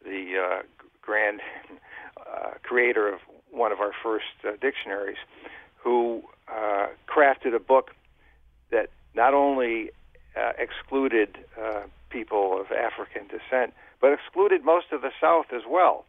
the 0.05 0.35
uh, 0.37 0.63
grand 1.03 1.41
uh, 2.19 2.51
creator 2.63 3.09
of 3.13 3.21
one 3.51 3.73
of 3.73 3.81
our 3.81 3.93
first 4.03 4.27
uh, 4.47 4.53
dictionaries, 4.61 5.19
who 5.77 6.23
crafted 7.09 7.55
a 7.55 7.59
book 7.59 7.93
that 8.71 8.91
not 9.15 9.33
only 9.35 9.91
excluded 10.59 11.39
people 12.11 12.61
of 12.61 12.71
African 12.71 13.27
descent, 13.29 13.73
but 14.01 14.13
excluded 14.13 14.65
most 14.65 14.87
of 14.93 15.03
the 15.03 15.11
South 15.21 15.47
as 15.55 15.63
well. 15.69 16.05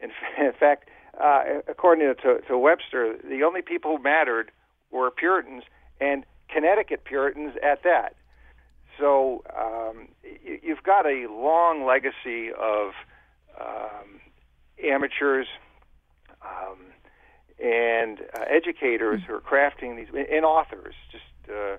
In, 0.00 0.10
in 0.44 0.52
fact, 0.52 0.88
uh, 1.20 1.42
according 1.68 2.14
to, 2.22 2.40
to 2.48 2.58
Webster, 2.58 3.16
the 3.22 3.42
only 3.42 3.62
people 3.62 3.96
who 3.96 4.02
mattered 4.02 4.50
were 4.90 5.10
Puritans 5.10 5.64
and 6.00 6.24
Connecticut 6.48 7.04
Puritans 7.04 7.54
at 7.62 7.82
that. 7.82 8.14
So 8.98 9.42
um, 9.58 10.08
you, 10.22 10.58
you've 10.62 10.82
got 10.82 11.06
a 11.06 11.26
long 11.30 11.84
legacy 11.84 12.50
of 12.52 12.92
um, 13.60 14.20
amateurs 14.82 15.46
um, 16.42 16.78
and 17.62 18.20
uh, 18.34 18.44
educators 18.48 19.22
who 19.26 19.34
are 19.34 19.40
crafting 19.40 19.96
these, 19.96 20.08
and 20.30 20.44
authors, 20.44 20.94
just 21.10 21.24
uh, 21.50 21.76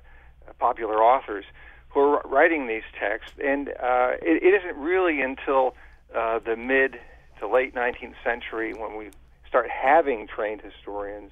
popular 0.59 1.03
authors 1.03 1.45
who 1.93 1.99
are 1.99 2.21
writing 2.25 2.67
these 2.67 2.83
texts. 2.99 3.37
And 3.43 3.69
uh, 3.69 4.13
it, 4.21 4.43
it 4.43 4.53
isn't 4.61 4.77
really 4.77 5.21
until 5.21 5.75
uh, 6.15 6.39
the 6.39 6.55
mid 6.55 6.99
to 7.39 7.47
late 7.47 7.75
19th 7.75 8.15
century 8.23 8.73
when 8.73 8.97
we 8.97 9.09
start 9.47 9.69
having 9.69 10.27
trained 10.27 10.61
historians 10.61 11.31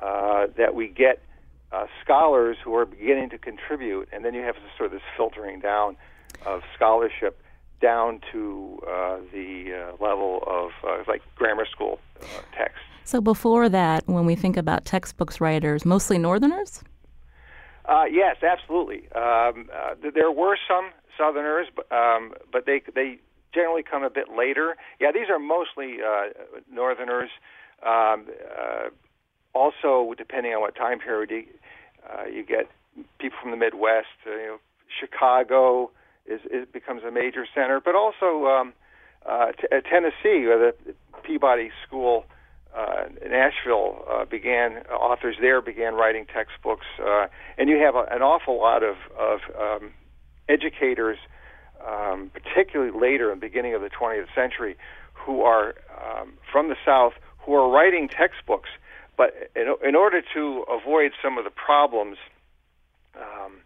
uh, 0.00 0.46
that 0.56 0.74
we 0.74 0.88
get 0.88 1.22
uh, 1.72 1.86
scholars 2.02 2.56
who 2.62 2.74
are 2.74 2.84
beginning 2.84 3.30
to 3.30 3.38
contribute, 3.38 4.08
and 4.12 4.24
then 4.24 4.34
you 4.34 4.42
have 4.42 4.56
sort 4.76 4.86
of 4.86 4.92
this 4.92 5.02
filtering 5.16 5.60
down 5.60 5.96
of 6.44 6.62
scholarship 6.74 7.40
down 7.80 8.20
to 8.30 8.80
uh, 8.86 9.18
the 9.32 9.72
uh, 9.74 10.04
level 10.04 10.44
of 10.46 10.70
uh, 10.86 11.02
like 11.08 11.22
grammar 11.34 11.66
school 11.66 11.98
uh, 12.20 12.26
text. 12.56 12.78
So 13.04 13.20
before 13.20 13.68
that, 13.68 14.04
when 14.06 14.24
we 14.24 14.36
think 14.36 14.56
about 14.56 14.84
textbooks 14.84 15.40
writers, 15.40 15.84
mostly 15.84 16.18
Northerners. 16.18 16.82
Uh, 17.84 18.04
yes, 18.10 18.36
absolutely. 18.42 19.08
Um, 19.14 19.68
uh, 19.74 19.94
there 20.14 20.30
were 20.30 20.56
some 20.68 20.90
Southerners, 21.18 21.66
um, 21.90 22.32
but 22.52 22.64
they 22.66 22.82
they 22.94 23.18
generally 23.52 23.82
come 23.82 24.02
a 24.02 24.10
bit 24.10 24.26
later. 24.36 24.76
Yeah, 25.00 25.12
these 25.12 25.28
are 25.28 25.38
mostly 25.38 25.98
uh, 26.00 26.28
Northerners. 26.72 27.30
Um, 27.84 28.26
uh, 28.58 28.88
also, 29.54 30.14
depending 30.16 30.52
on 30.54 30.60
what 30.60 30.74
time 30.74 30.98
period, 31.00 31.46
uh, 32.08 32.24
you 32.24 32.44
get 32.44 32.70
people 33.18 33.38
from 33.42 33.50
the 33.50 33.56
Midwest. 33.56 34.06
Uh, 34.26 34.30
you 34.30 34.46
know, 34.46 34.58
Chicago 35.00 35.90
is, 36.26 36.40
is 36.50 36.66
becomes 36.72 37.02
a 37.04 37.10
major 37.10 37.46
center, 37.54 37.80
but 37.84 37.94
also 37.94 38.46
um, 38.46 38.72
uh, 39.26 39.52
t- 39.52 39.66
uh, 39.70 39.80
Tennessee, 39.80 40.46
where 40.46 40.72
the 40.72 40.94
Peabody 41.22 41.70
School 41.86 42.24
uh, 42.76 43.04
Nashville 43.28 44.04
uh, 44.10 44.24
began 44.24 44.78
authors 44.88 45.36
there 45.40 45.60
began 45.60 45.94
writing 45.94 46.26
textbooks, 46.26 46.86
uh, 47.04 47.26
and 47.58 47.68
you 47.68 47.78
have 47.78 47.94
a, 47.94 48.06
an 48.10 48.22
awful 48.22 48.58
lot 48.58 48.82
of 48.82 48.96
of 49.18 49.40
um, 49.58 49.92
educators, 50.48 51.18
um, 51.86 52.30
particularly 52.32 52.98
later 52.98 53.30
in 53.30 53.40
the 53.40 53.46
beginning 53.46 53.74
of 53.74 53.82
the 53.82 53.90
20th 53.90 54.34
century, 54.34 54.76
who 55.12 55.42
are 55.42 55.74
um, 56.02 56.32
from 56.50 56.68
the 56.68 56.76
South 56.84 57.12
who 57.44 57.54
are 57.54 57.68
writing 57.68 58.08
textbooks, 58.08 58.70
but 59.16 59.34
in, 59.56 59.74
in 59.86 59.96
order 59.96 60.22
to 60.34 60.64
avoid 60.70 61.12
some 61.22 61.38
of 61.38 61.44
the 61.44 61.50
problems 61.50 62.16
um, 63.16 63.58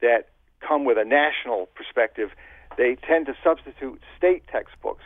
that 0.00 0.28
come 0.66 0.84
with 0.84 0.98
a 0.98 1.04
national 1.04 1.66
perspective, 1.74 2.30
they 2.76 2.96
tend 3.06 3.26
to 3.26 3.34
substitute 3.42 4.00
state 4.16 4.42
textbooks, 4.50 5.04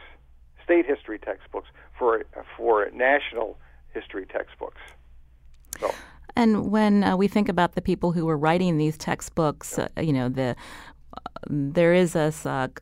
state 0.64 0.87
history 0.87 1.18
textbooks, 1.18 1.68
for 1.98 2.24
for 2.57 2.90
national 2.92 3.59
history 3.92 4.27
textbooks. 4.27 4.81
So. 5.79 5.94
And 6.37 6.72
when 6.72 7.05
uh, 7.05 7.16
we 7.16 7.29
think 7.29 7.48
about 7.48 7.77
the 7.77 7.81
people 7.81 8.11
who 8.11 8.27
were 8.27 8.37
writing 8.37 8.77
these 8.77 8.98
textbooks, 8.98 9.79
uh, 9.79 9.88
you 10.00 10.12
know, 10.12 10.29
the 10.29 10.57
there 11.48 11.92
is 11.94 12.16
a, 12.16 12.33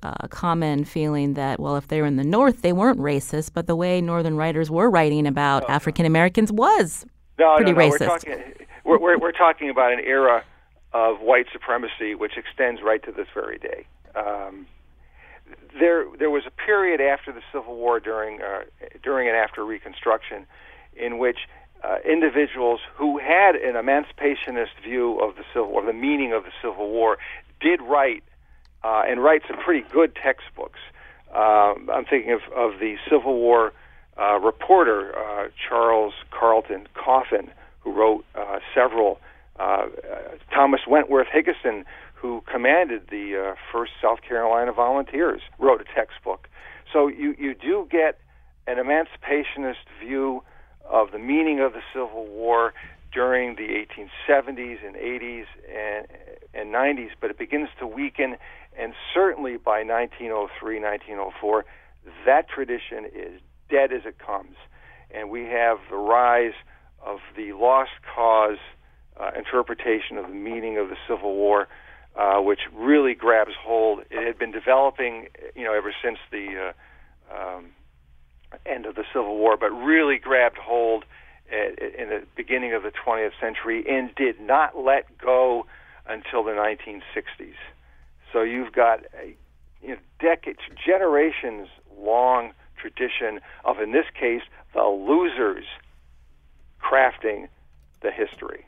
a, 0.02 0.28
common 0.28 0.84
feeling 0.84 1.34
that, 1.34 1.58
well, 1.58 1.76
if 1.76 1.88
they 1.88 2.00
were 2.00 2.06
in 2.06 2.16
the 2.16 2.24
North, 2.24 2.62
they 2.62 2.72
weren't 2.72 2.98
racist, 2.98 3.50
but 3.52 3.66
the 3.66 3.76
way 3.76 4.00
Northern 4.00 4.36
writers 4.36 4.70
were 4.70 4.88
writing 4.88 5.26
about 5.26 5.68
no. 5.68 5.74
African 5.74 6.06
Americans 6.06 6.52
was 6.52 7.04
no, 7.38 7.56
pretty 7.56 7.72
no, 7.72 7.78
no. 7.78 7.90
racist. 7.90 8.00
We're 8.00 8.06
talking, 8.06 8.54
we're, 8.84 8.98
we're, 8.98 9.18
we're, 9.18 9.32
talking 9.32 9.68
about 9.68 9.92
an 9.92 10.00
era 10.00 10.44
of 10.92 11.20
white 11.20 11.46
supremacy 11.52 12.14
which 12.14 12.36
extends 12.36 12.82
right 12.82 13.02
to 13.02 13.12
this 13.12 13.26
very 13.34 13.58
day. 13.58 13.86
Um, 14.14 14.61
there, 15.82 16.04
there 16.16 16.30
was 16.30 16.44
a 16.46 16.50
period 16.50 17.00
after 17.00 17.32
the 17.32 17.42
Civil 17.52 17.74
War, 17.76 17.98
during 17.98 18.40
uh, 18.40 18.62
during 19.02 19.28
and 19.28 19.36
after 19.36 19.64
Reconstruction, 19.64 20.46
in 20.96 21.18
which 21.18 21.38
uh, 21.82 21.96
individuals 22.04 22.80
who 22.94 23.18
had 23.18 23.56
an 23.56 23.74
emancipationist 23.74 24.80
view 24.82 25.18
of 25.18 25.34
the 25.34 25.42
Civil 25.52 25.72
War, 25.72 25.84
the 25.84 25.92
meaning 25.92 26.32
of 26.32 26.44
the 26.44 26.52
Civil 26.62 26.88
War, 26.88 27.18
did 27.60 27.82
write 27.82 28.22
uh, 28.84 29.02
and 29.08 29.22
write 29.22 29.42
some 29.48 29.58
pretty 29.58 29.84
good 29.90 30.14
textbooks. 30.14 30.78
Um, 31.34 31.90
I'm 31.92 32.04
thinking 32.04 32.32
of, 32.32 32.42
of 32.54 32.78
the 32.78 32.96
Civil 33.10 33.34
War 33.34 33.72
uh, 34.20 34.38
reporter 34.38 35.18
uh, 35.18 35.48
Charles 35.68 36.14
Carlton 36.30 36.86
Coffin, 36.94 37.50
who 37.80 37.92
wrote 37.92 38.24
uh, 38.34 38.60
several. 38.74 39.18
Uh, 39.58 39.86
Thomas 40.50 40.80
Wentworth 40.88 41.28
Higginson, 41.30 41.84
who 42.22 42.40
commanded 42.50 43.08
the 43.10 43.36
uh, 43.36 43.54
first 43.72 43.90
South 44.00 44.22
Carolina 44.22 44.72
Volunteers, 44.72 45.42
wrote 45.58 45.80
a 45.80 45.84
textbook. 45.92 46.48
So 46.92 47.08
you 47.08 47.34
you 47.36 47.52
do 47.54 47.88
get 47.90 48.20
an 48.68 48.76
emancipationist 48.76 49.84
view 50.00 50.44
of 50.88 51.10
the 51.10 51.18
meaning 51.18 51.60
of 51.60 51.72
the 51.72 51.82
Civil 51.92 52.26
War 52.26 52.72
during 53.12 53.56
the 53.56 53.68
1870s 53.68 54.86
and 54.86 54.94
80s 54.94 55.44
and, 55.68 56.06
and 56.54 56.72
90s, 56.72 57.10
but 57.20 57.30
it 57.30 57.38
begins 57.38 57.68
to 57.80 57.86
weaken, 57.86 58.36
and 58.78 58.94
certainly 59.12 59.56
by 59.56 59.82
1903, 59.82 60.80
1904, 60.80 61.64
that 62.24 62.48
tradition 62.48 63.04
is 63.14 63.40
dead 63.68 63.92
as 63.92 64.02
it 64.06 64.18
comes. 64.18 64.56
And 65.10 65.28
we 65.28 65.42
have 65.44 65.78
the 65.90 65.96
rise 65.96 66.54
of 67.04 67.18
the 67.36 67.52
lost 67.52 67.90
cause 68.14 68.58
uh, 69.20 69.30
interpretation 69.36 70.16
of 70.16 70.28
the 70.28 70.34
meaning 70.34 70.78
of 70.78 70.88
the 70.88 70.96
Civil 71.06 71.34
War, 71.34 71.68
uh, 72.16 72.38
which 72.38 72.60
really 72.74 73.14
grabs 73.14 73.52
hold. 73.58 74.00
It 74.10 74.26
had 74.26 74.38
been 74.38 74.52
developing, 74.52 75.28
you 75.54 75.64
know, 75.64 75.74
ever 75.74 75.94
since 76.02 76.18
the 76.30 76.72
uh, 77.30 77.34
um, 77.34 77.66
end 78.66 78.86
of 78.86 78.94
the 78.94 79.04
Civil 79.12 79.36
War, 79.36 79.56
but 79.56 79.70
really 79.70 80.18
grabbed 80.18 80.58
hold 80.58 81.04
at, 81.50 81.78
in 81.78 82.08
the 82.08 82.22
beginning 82.36 82.74
of 82.74 82.82
the 82.82 82.92
20th 82.92 83.32
century 83.40 83.84
and 83.88 84.14
did 84.14 84.40
not 84.40 84.76
let 84.76 85.18
go 85.18 85.66
until 86.06 86.42
the 86.42 86.50
1960s. 86.50 87.54
So 88.32 88.42
you've 88.42 88.72
got 88.72 89.00
a 89.18 89.36
you 89.82 89.90
know, 89.90 89.96
decades, 90.20 90.60
generations 90.84 91.68
long 91.98 92.52
tradition 92.76 93.40
of, 93.64 93.80
in 93.80 93.92
this 93.92 94.06
case, 94.18 94.42
the 94.74 94.82
losers 94.82 95.64
crafting 96.82 97.48
the 98.00 98.10
history. 98.10 98.66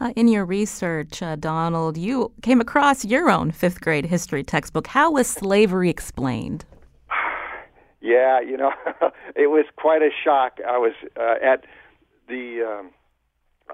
Uh, 0.00 0.12
in 0.16 0.28
your 0.28 0.44
research, 0.44 1.22
uh, 1.22 1.36
Donald, 1.36 1.96
you 1.96 2.32
came 2.42 2.60
across 2.60 3.04
your 3.04 3.30
own 3.30 3.50
fifth 3.50 3.80
grade 3.80 4.06
history 4.06 4.42
textbook. 4.42 4.86
How 4.86 5.10
was 5.10 5.26
slavery 5.26 5.90
explained? 5.90 6.64
Yeah, 8.00 8.40
you 8.40 8.56
know, 8.56 8.72
it 9.36 9.50
was 9.50 9.66
quite 9.76 10.02
a 10.02 10.10
shock. 10.24 10.58
I 10.66 10.78
was 10.78 10.92
uh, 11.18 11.34
at 11.42 11.64
the 12.28 12.62
um, 12.62 12.90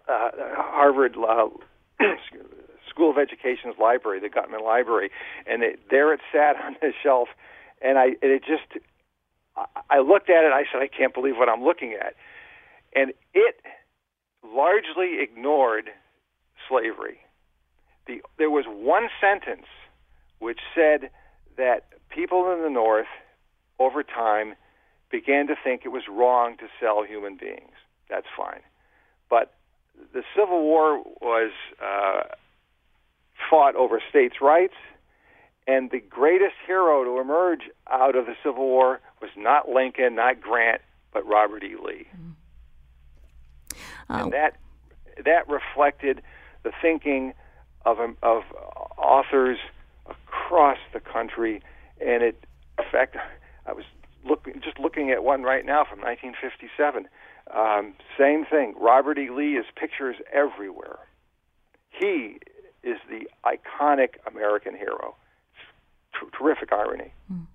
uh, 0.09 0.30
Harvard 0.56 1.16
uh, 1.16 1.48
School 2.90 3.11
of 3.11 3.18
Education's 3.18 3.74
library, 3.80 4.20
the 4.20 4.28
Gutman 4.28 4.64
Library, 4.64 5.11
and 5.46 5.62
it, 5.62 5.80
there 5.90 6.12
it 6.12 6.20
sat 6.32 6.56
on 6.64 6.76
the 6.80 6.92
shelf, 7.02 7.28
and 7.80 7.98
I 7.98 8.06
and 8.22 8.32
it 8.32 8.42
just 8.44 8.82
I 9.88 10.00
looked 10.00 10.28
at 10.28 10.44
it. 10.44 10.52
I 10.52 10.64
said, 10.70 10.82
I 10.82 10.88
can't 10.88 11.14
believe 11.14 11.37
what 11.37 11.48
I'm 11.48 11.62
looking 11.62 11.94
at, 11.94 12.14
and 12.94 13.12
it 13.32 13.61
largely 14.54 15.20
ignored 15.20 15.90
slavery. 16.68 17.18
The, 18.06 18.22
there 18.38 18.50
was 18.50 18.64
one 18.66 19.09
sentence 19.20 19.66
which 20.38 20.61
said 20.74 21.11
that 21.56 21.85
people 22.11 22.52
in 22.52 22.62
the 22.62 22.70
North 22.70 23.06
over 23.78 24.02
time, 24.02 24.54
began 25.11 25.46
to 25.46 25.54
think 25.62 25.82
it 25.85 25.88
was 25.88 26.04
wrong 26.11 26.56
to 26.59 26.64
sell 26.80 27.04
human 27.04 27.37
beings. 27.37 27.72
That's 28.09 28.26
fine. 28.37 28.61
But 29.28 29.54
the 30.12 30.22
Civil 30.35 30.62
War 30.62 31.02
was 31.20 31.52
uh, 31.82 32.22
fought 33.48 33.76
over 33.76 34.00
states' 34.09 34.37
rights, 34.40 34.74
and 35.66 35.90
the 35.90 36.00
greatest 36.00 36.54
hero 36.66 37.04
to 37.04 37.20
emerge 37.20 37.62
out 37.90 38.16
of 38.16 38.26
the 38.26 38.35
Civil 38.42 38.66
War 38.66 39.00
was 39.20 39.30
not 39.37 39.68
Lincoln, 39.68 40.14
not 40.14 40.40
Grant, 40.40 40.80
but 41.12 41.26
Robert 41.26 41.64
E. 41.64 41.74
Lee. 41.82 42.06
And 44.25 44.33
that 44.33 44.57
that 45.25 45.49
reflected 45.49 46.23
the 46.62 46.73
thinking 46.83 47.33
of 47.85 47.99
of 48.23 48.42
authors 48.99 49.59
across 50.09 50.79
the 50.92 51.01
country, 51.01 51.62
and 52.01 52.23
it, 52.23 52.45
in 52.79 52.85
fact, 52.90 53.16
I 53.66 53.73
was 53.73 53.85
looking 54.25 54.61
just 54.62 54.79
looking 54.79 55.11
at 55.11 55.25
one 55.25 55.42
right 55.42 55.64
now 55.64 55.85
from 55.85 56.01
1957. 56.01 57.09
Um, 57.55 57.95
same 58.19 58.45
thing. 58.45 58.75
Robert 58.79 59.19
E. 59.19 59.31
Lee 59.31 59.57
is 59.57 59.66
pictures 59.77 60.16
everywhere. 60.33 60.99
He 61.90 62.38
is 62.83 62.99
the 63.09 63.29
iconic 63.45 64.14
American 64.27 64.77
hero. 64.77 65.14
T- 66.12 66.27
terrific 66.37 66.73
irony. 66.73 67.12
Mm. 67.33 67.47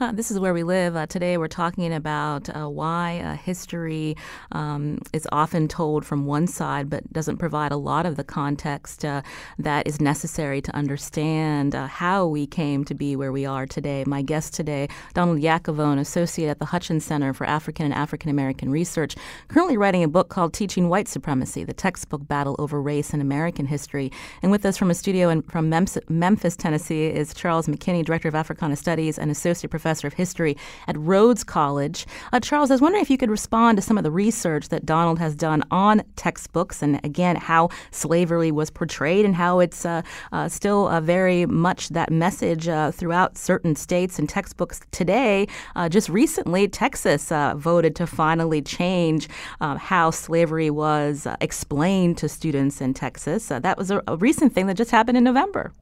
Uh, 0.00 0.12
this 0.12 0.30
is 0.30 0.38
where 0.38 0.54
we 0.54 0.62
live. 0.62 0.96
Uh, 0.96 1.06
today, 1.06 1.36
we're 1.36 1.46
talking 1.46 1.92
about 1.92 2.48
uh, 2.56 2.66
why 2.68 3.18
uh, 3.20 3.36
history 3.36 4.16
um, 4.52 4.98
is 5.12 5.28
often 5.30 5.68
told 5.68 6.06
from 6.06 6.24
one 6.24 6.46
side, 6.46 6.88
but 6.88 7.12
doesn't 7.12 7.36
provide 7.36 7.70
a 7.70 7.76
lot 7.76 8.06
of 8.06 8.16
the 8.16 8.24
context 8.24 9.04
uh, 9.04 9.20
that 9.58 9.86
is 9.86 10.00
necessary 10.00 10.62
to 10.62 10.74
understand 10.74 11.74
uh, 11.74 11.86
how 11.86 12.26
we 12.26 12.46
came 12.46 12.82
to 12.84 12.94
be 12.94 13.14
where 13.14 13.30
we 13.30 13.44
are 13.44 13.66
today. 13.66 14.02
My 14.06 14.22
guest 14.22 14.54
today, 14.54 14.88
Donald 15.12 15.38
Yacovone, 15.38 16.00
associate 16.00 16.48
at 16.48 16.58
the 16.58 16.64
Hutchins 16.64 17.04
Center 17.04 17.34
for 17.34 17.46
African 17.46 17.84
and 17.84 17.94
African 17.94 18.30
American 18.30 18.70
Research, 18.70 19.16
currently 19.48 19.76
writing 19.76 20.02
a 20.02 20.08
book 20.08 20.30
called 20.30 20.54
Teaching 20.54 20.88
White 20.88 21.08
Supremacy: 21.08 21.62
The 21.62 21.74
Textbook 21.74 22.26
Battle 22.26 22.56
Over 22.58 22.80
Race 22.80 23.12
in 23.12 23.20
American 23.20 23.66
History. 23.66 24.10
And 24.42 24.50
with 24.50 24.64
us 24.64 24.78
from 24.78 24.90
a 24.90 24.94
studio 24.94 25.28
in, 25.28 25.42
from 25.42 25.68
Memphis, 25.68 26.56
Tennessee, 26.56 27.06
is 27.06 27.34
Charles 27.34 27.66
McKinney, 27.66 28.02
Director 28.02 28.28
of 28.28 28.34
Africana 28.34 28.76
Studies 28.76 29.18
and 29.18 29.30
Associate 29.30 29.49
Professor 29.68 29.90
professor 29.90 30.06
of 30.06 30.14
history 30.14 30.56
at 30.86 30.96
Rhodes 30.96 31.42
College. 31.42 32.06
Uh, 32.32 32.38
Charles, 32.38 32.70
I 32.70 32.74
was 32.74 32.80
wondering 32.80 33.02
if 33.02 33.10
you 33.10 33.18
could 33.18 33.30
respond 33.30 33.76
to 33.76 33.82
some 33.82 33.98
of 33.98 34.04
the 34.04 34.10
research 34.10 34.68
that 34.68 34.86
Donald 34.86 35.18
has 35.18 35.34
done 35.34 35.64
on 35.70 36.02
textbooks 36.14 36.82
and, 36.82 37.00
again, 37.04 37.34
how 37.34 37.70
slavery 37.90 38.52
was 38.52 38.70
portrayed 38.70 39.24
and 39.24 39.34
how 39.34 39.58
it's 39.58 39.84
uh, 39.84 40.02
uh, 40.32 40.48
still 40.48 40.88
very 41.00 41.44
much 41.46 41.88
that 41.88 42.10
message 42.10 42.68
uh, 42.68 42.92
throughout 42.92 43.36
certain 43.36 43.74
states 43.74 44.18
and 44.18 44.28
textbooks 44.28 44.80
today. 44.92 45.48
Uh, 45.74 45.88
just 45.88 46.08
recently, 46.08 46.68
Texas 46.68 47.32
uh, 47.32 47.54
voted 47.56 47.96
to 47.96 48.06
finally 48.06 48.62
change 48.62 49.28
how 49.60 50.10
slavery 50.10 50.70
was 50.70 51.26
explained 51.40 52.16
to 52.16 52.28
students 52.28 52.80
in 52.80 52.94
Texas. 52.94 53.48
that 53.48 53.76
was 53.76 53.90
a, 53.90 54.02
a 54.06 54.16
recent 54.16 54.52
thing 54.54 54.66
that 54.66 54.76
just 54.76 54.90
happened 54.90 55.18
in 55.18 55.24
November. 55.24 55.72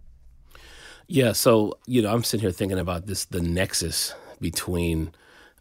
Yeah, 1.08 1.32
so 1.32 1.78
you 1.86 2.02
know, 2.02 2.12
I'm 2.12 2.22
sitting 2.22 2.42
here 2.42 2.52
thinking 2.52 2.78
about 2.78 3.06
this 3.06 3.24
the 3.24 3.40
nexus 3.40 4.14
between 4.42 5.12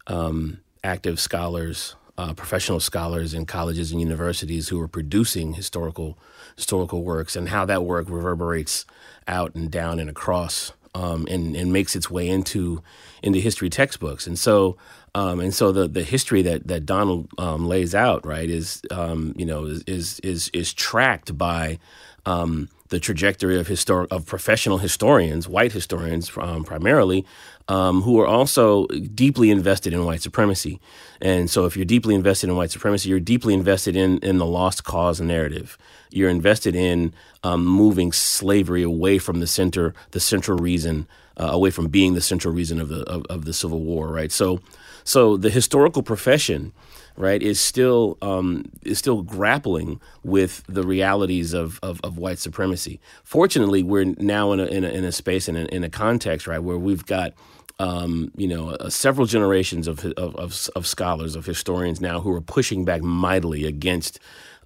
um, 0.06 0.60
active 0.84 1.18
scholars, 1.18 1.96
uh, 2.18 2.34
professional 2.34 2.80
scholars 2.80 3.32
in 3.32 3.46
colleges 3.46 3.90
and 3.90 3.98
universities 3.98 4.68
who 4.68 4.78
are 4.78 4.88
producing 4.88 5.54
historical 5.54 6.18
historical 6.54 7.02
works, 7.02 7.34
and 7.34 7.48
how 7.48 7.64
that 7.64 7.82
work 7.84 8.10
reverberates 8.10 8.84
out 9.26 9.54
and 9.54 9.70
down 9.70 9.98
and 9.98 10.10
across, 10.10 10.72
um, 10.94 11.26
and 11.30 11.56
and 11.56 11.72
makes 11.72 11.96
its 11.96 12.10
way 12.10 12.28
into 12.28 12.82
into 13.22 13.38
history 13.38 13.70
textbooks. 13.70 14.26
And 14.26 14.38
so, 14.38 14.76
um, 15.14 15.40
and 15.40 15.54
so 15.54 15.72
the 15.72 15.88
the 15.88 16.04
history 16.04 16.42
that 16.42 16.66
that 16.68 16.84
Donald 16.84 17.30
um, 17.38 17.66
lays 17.66 17.94
out, 17.94 18.26
right, 18.26 18.50
is 18.50 18.82
um, 18.90 19.32
you 19.34 19.46
know 19.46 19.64
is 19.64 19.82
is 19.86 20.20
is, 20.20 20.50
is 20.52 20.74
tracked 20.74 21.38
by 21.38 21.78
um, 22.26 22.68
the 22.88 23.00
trajectory 23.00 23.58
of 23.58 23.68
histor- 23.68 24.06
of 24.10 24.26
professional 24.26 24.78
historians, 24.78 25.48
white 25.48 25.72
historians 25.72 26.30
um, 26.38 26.64
primarily, 26.64 27.24
um, 27.68 28.02
who 28.02 28.18
are 28.20 28.26
also 28.26 28.86
deeply 28.86 29.50
invested 29.50 29.92
in 29.92 30.04
white 30.04 30.22
supremacy. 30.22 30.80
And 31.20 31.50
so, 31.50 31.66
if 31.66 31.76
you're 31.76 31.84
deeply 31.84 32.14
invested 32.14 32.48
in 32.48 32.56
white 32.56 32.70
supremacy, 32.70 33.08
you're 33.08 33.20
deeply 33.20 33.54
invested 33.54 33.96
in 33.96 34.18
in 34.18 34.38
the 34.38 34.46
lost 34.46 34.84
cause 34.84 35.20
narrative. 35.20 35.76
You're 36.10 36.30
invested 36.30 36.74
in 36.74 37.12
um, 37.42 37.64
moving 37.64 38.12
slavery 38.12 38.82
away 38.82 39.18
from 39.18 39.40
the 39.40 39.46
center, 39.46 39.94
the 40.12 40.20
central 40.20 40.58
reason, 40.58 41.06
uh, 41.36 41.50
away 41.50 41.70
from 41.70 41.88
being 41.88 42.14
the 42.14 42.20
central 42.20 42.54
reason 42.54 42.80
of 42.80 42.88
the 42.88 43.02
of, 43.02 43.24
of 43.28 43.44
the 43.44 43.52
Civil 43.52 43.80
War. 43.80 44.08
Right. 44.08 44.32
So, 44.32 44.60
so 45.04 45.36
the 45.36 45.50
historical 45.50 46.02
profession 46.02 46.72
right, 47.18 47.42
is 47.42 47.60
still 47.60 48.16
um, 48.22 48.64
is 48.82 48.98
still 48.98 49.22
grappling 49.22 50.00
with 50.22 50.62
the 50.68 50.84
realities 50.84 51.52
of, 51.52 51.78
of, 51.82 52.00
of, 52.02 52.16
white 52.16 52.38
supremacy. 52.38 53.00
Fortunately, 53.24 53.82
we're 53.82 54.04
now 54.04 54.52
in 54.52 54.60
a, 54.60 54.66
in 54.66 54.84
a, 54.84 54.88
in 54.88 55.04
a 55.04 55.12
space 55.12 55.48
and 55.48 55.58
in, 55.58 55.66
in, 55.66 55.84
a 55.84 55.90
context, 55.90 56.46
right, 56.46 56.60
where 56.60 56.78
we've 56.78 57.04
got 57.04 57.34
um, 57.78 58.30
you 58.36 58.48
know 58.48 58.70
uh, 58.70 58.88
several 58.88 59.26
generations 59.26 59.88
of, 59.88 60.04
of, 60.16 60.36
of 60.36 60.68
of 60.74 60.86
scholars, 60.86 61.34
of 61.34 61.44
historians 61.44 62.00
now 62.00 62.20
who 62.20 62.32
are 62.32 62.40
pushing 62.40 62.84
back 62.84 63.02
mightily 63.02 63.64
against 63.64 64.20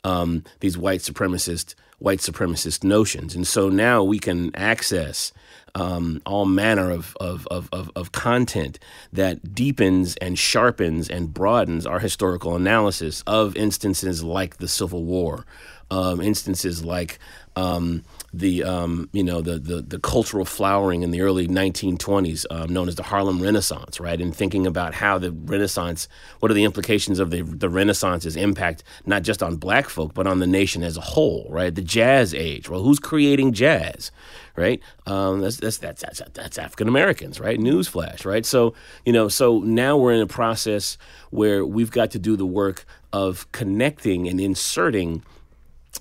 um, 0.05 0.45
these 0.61 0.77
white 0.77 1.01
supremacist 1.01 1.75
white 1.99 2.19
supremacist 2.19 2.83
notions, 2.83 3.35
and 3.37 3.47
so 3.47 3.69
now 3.69 4.03
we 4.03 4.19
can 4.19 4.55
access 4.57 5.33
um, 5.75 6.21
all 6.27 6.45
manner 6.45 6.91
of, 6.91 7.17
of, 7.21 7.47
of, 7.51 7.91
of, 7.97 8.13
content 8.13 8.79
that 9.13 9.55
deepens 9.55 10.17
and 10.17 10.39
sharpens 10.39 11.09
and 11.09 11.33
broadens 11.33 11.87
our 11.87 11.99
historical 11.99 12.57
analysis 12.57 13.23
of 13.27 13.57
instances 13.57 14.23
like 14.23 14.59
the 14.59 14.69
Civil 14.69 15.05
War, 15.05 15.47
um, 15.93 16.23
instances 16.23 16.83
like 16.83 17.19
um, 17.55 18.03
the 18.33 18.65
um, 18.65 19.11
you 19.13 19.23
know 19.23 19.43
the, 19.43 19.59
the, 19.59 19.83
the 19.83 19.99
cultural 19.99 20.47
flowering 20.47 21.03
in 21.03 21.11
the 21.11 21.21
early 21.21 21.47
1920s, 21.47 22.47
um, 22.51 22.73
known 22.73 22.89
as 22.89 22.95
the 22.95 23.03
Harlem 23.03 23.43
Renaissance, 23.43 24.01
right? 24.01 24.19
And 24.19 24.35
thinking 24.35 24.67
about 24.67 24.95
how 24.95 25.19
the 25.19 25.33
Renaissance, 25.33 26.09
what 26.41 26.51
are 26.51 26.55
the 26.55 26.65
implications 26.65 27.19
of 27.19 27.31
the 27.31 27.43
the 27.43 27.69
Renaissance's 27.69 28.37
impact 28.37 28.85
not 29.05 29.23
just 29.23 29.43
on 29.43 29.57
Black 29.57 29.91
folk 29.91 30.15
but 30.15 30.27
on 30.27 30.39
the 30.39 30.47
nation 30.47 30.83
as 30.83 30.97
a 30.97 31.03
whole, 31.03 31.47
right? 31.51 31.75
The 31.75 31.83
Jazz 31.83 32.33
Age. 32.33 32.71
Well, 32.71 32.83
who's 32.83 32.99
creating 32.99 33.53
jazz, 33.53 34.11
right? 34.57 34.81
Um, 35.07 35.43
that's 35.43 35.59
that's 35.59 35.77
that's 35.77 36.01
that's, 36.01 36.23
that's 36.33 36.57
African 36.57 36.89
Americans, 36.89 37.39
right? 37.39 37.59
Newsflash, 37.59 38.25
right? 38.25 38.47
So 38.47 38.73
you 39.05 39.13
know, 39.13 39.29
so 39.29 39.61
now 39.61 39.99
we're 39.99 40.15
in 40.15 40.23
a 40.23 40.27
process 40.27 40.97
where 41.29 41.67
we've 41.67 41.91
got 41.91 42.11
to 42.13 42.19
do 42.19 42.35
the 42.37 42.47
work 42.47 42.87
of 43.13 43.51
connecting 43.53 44.27
and 44.27 44.41
inserting 44.41 45.23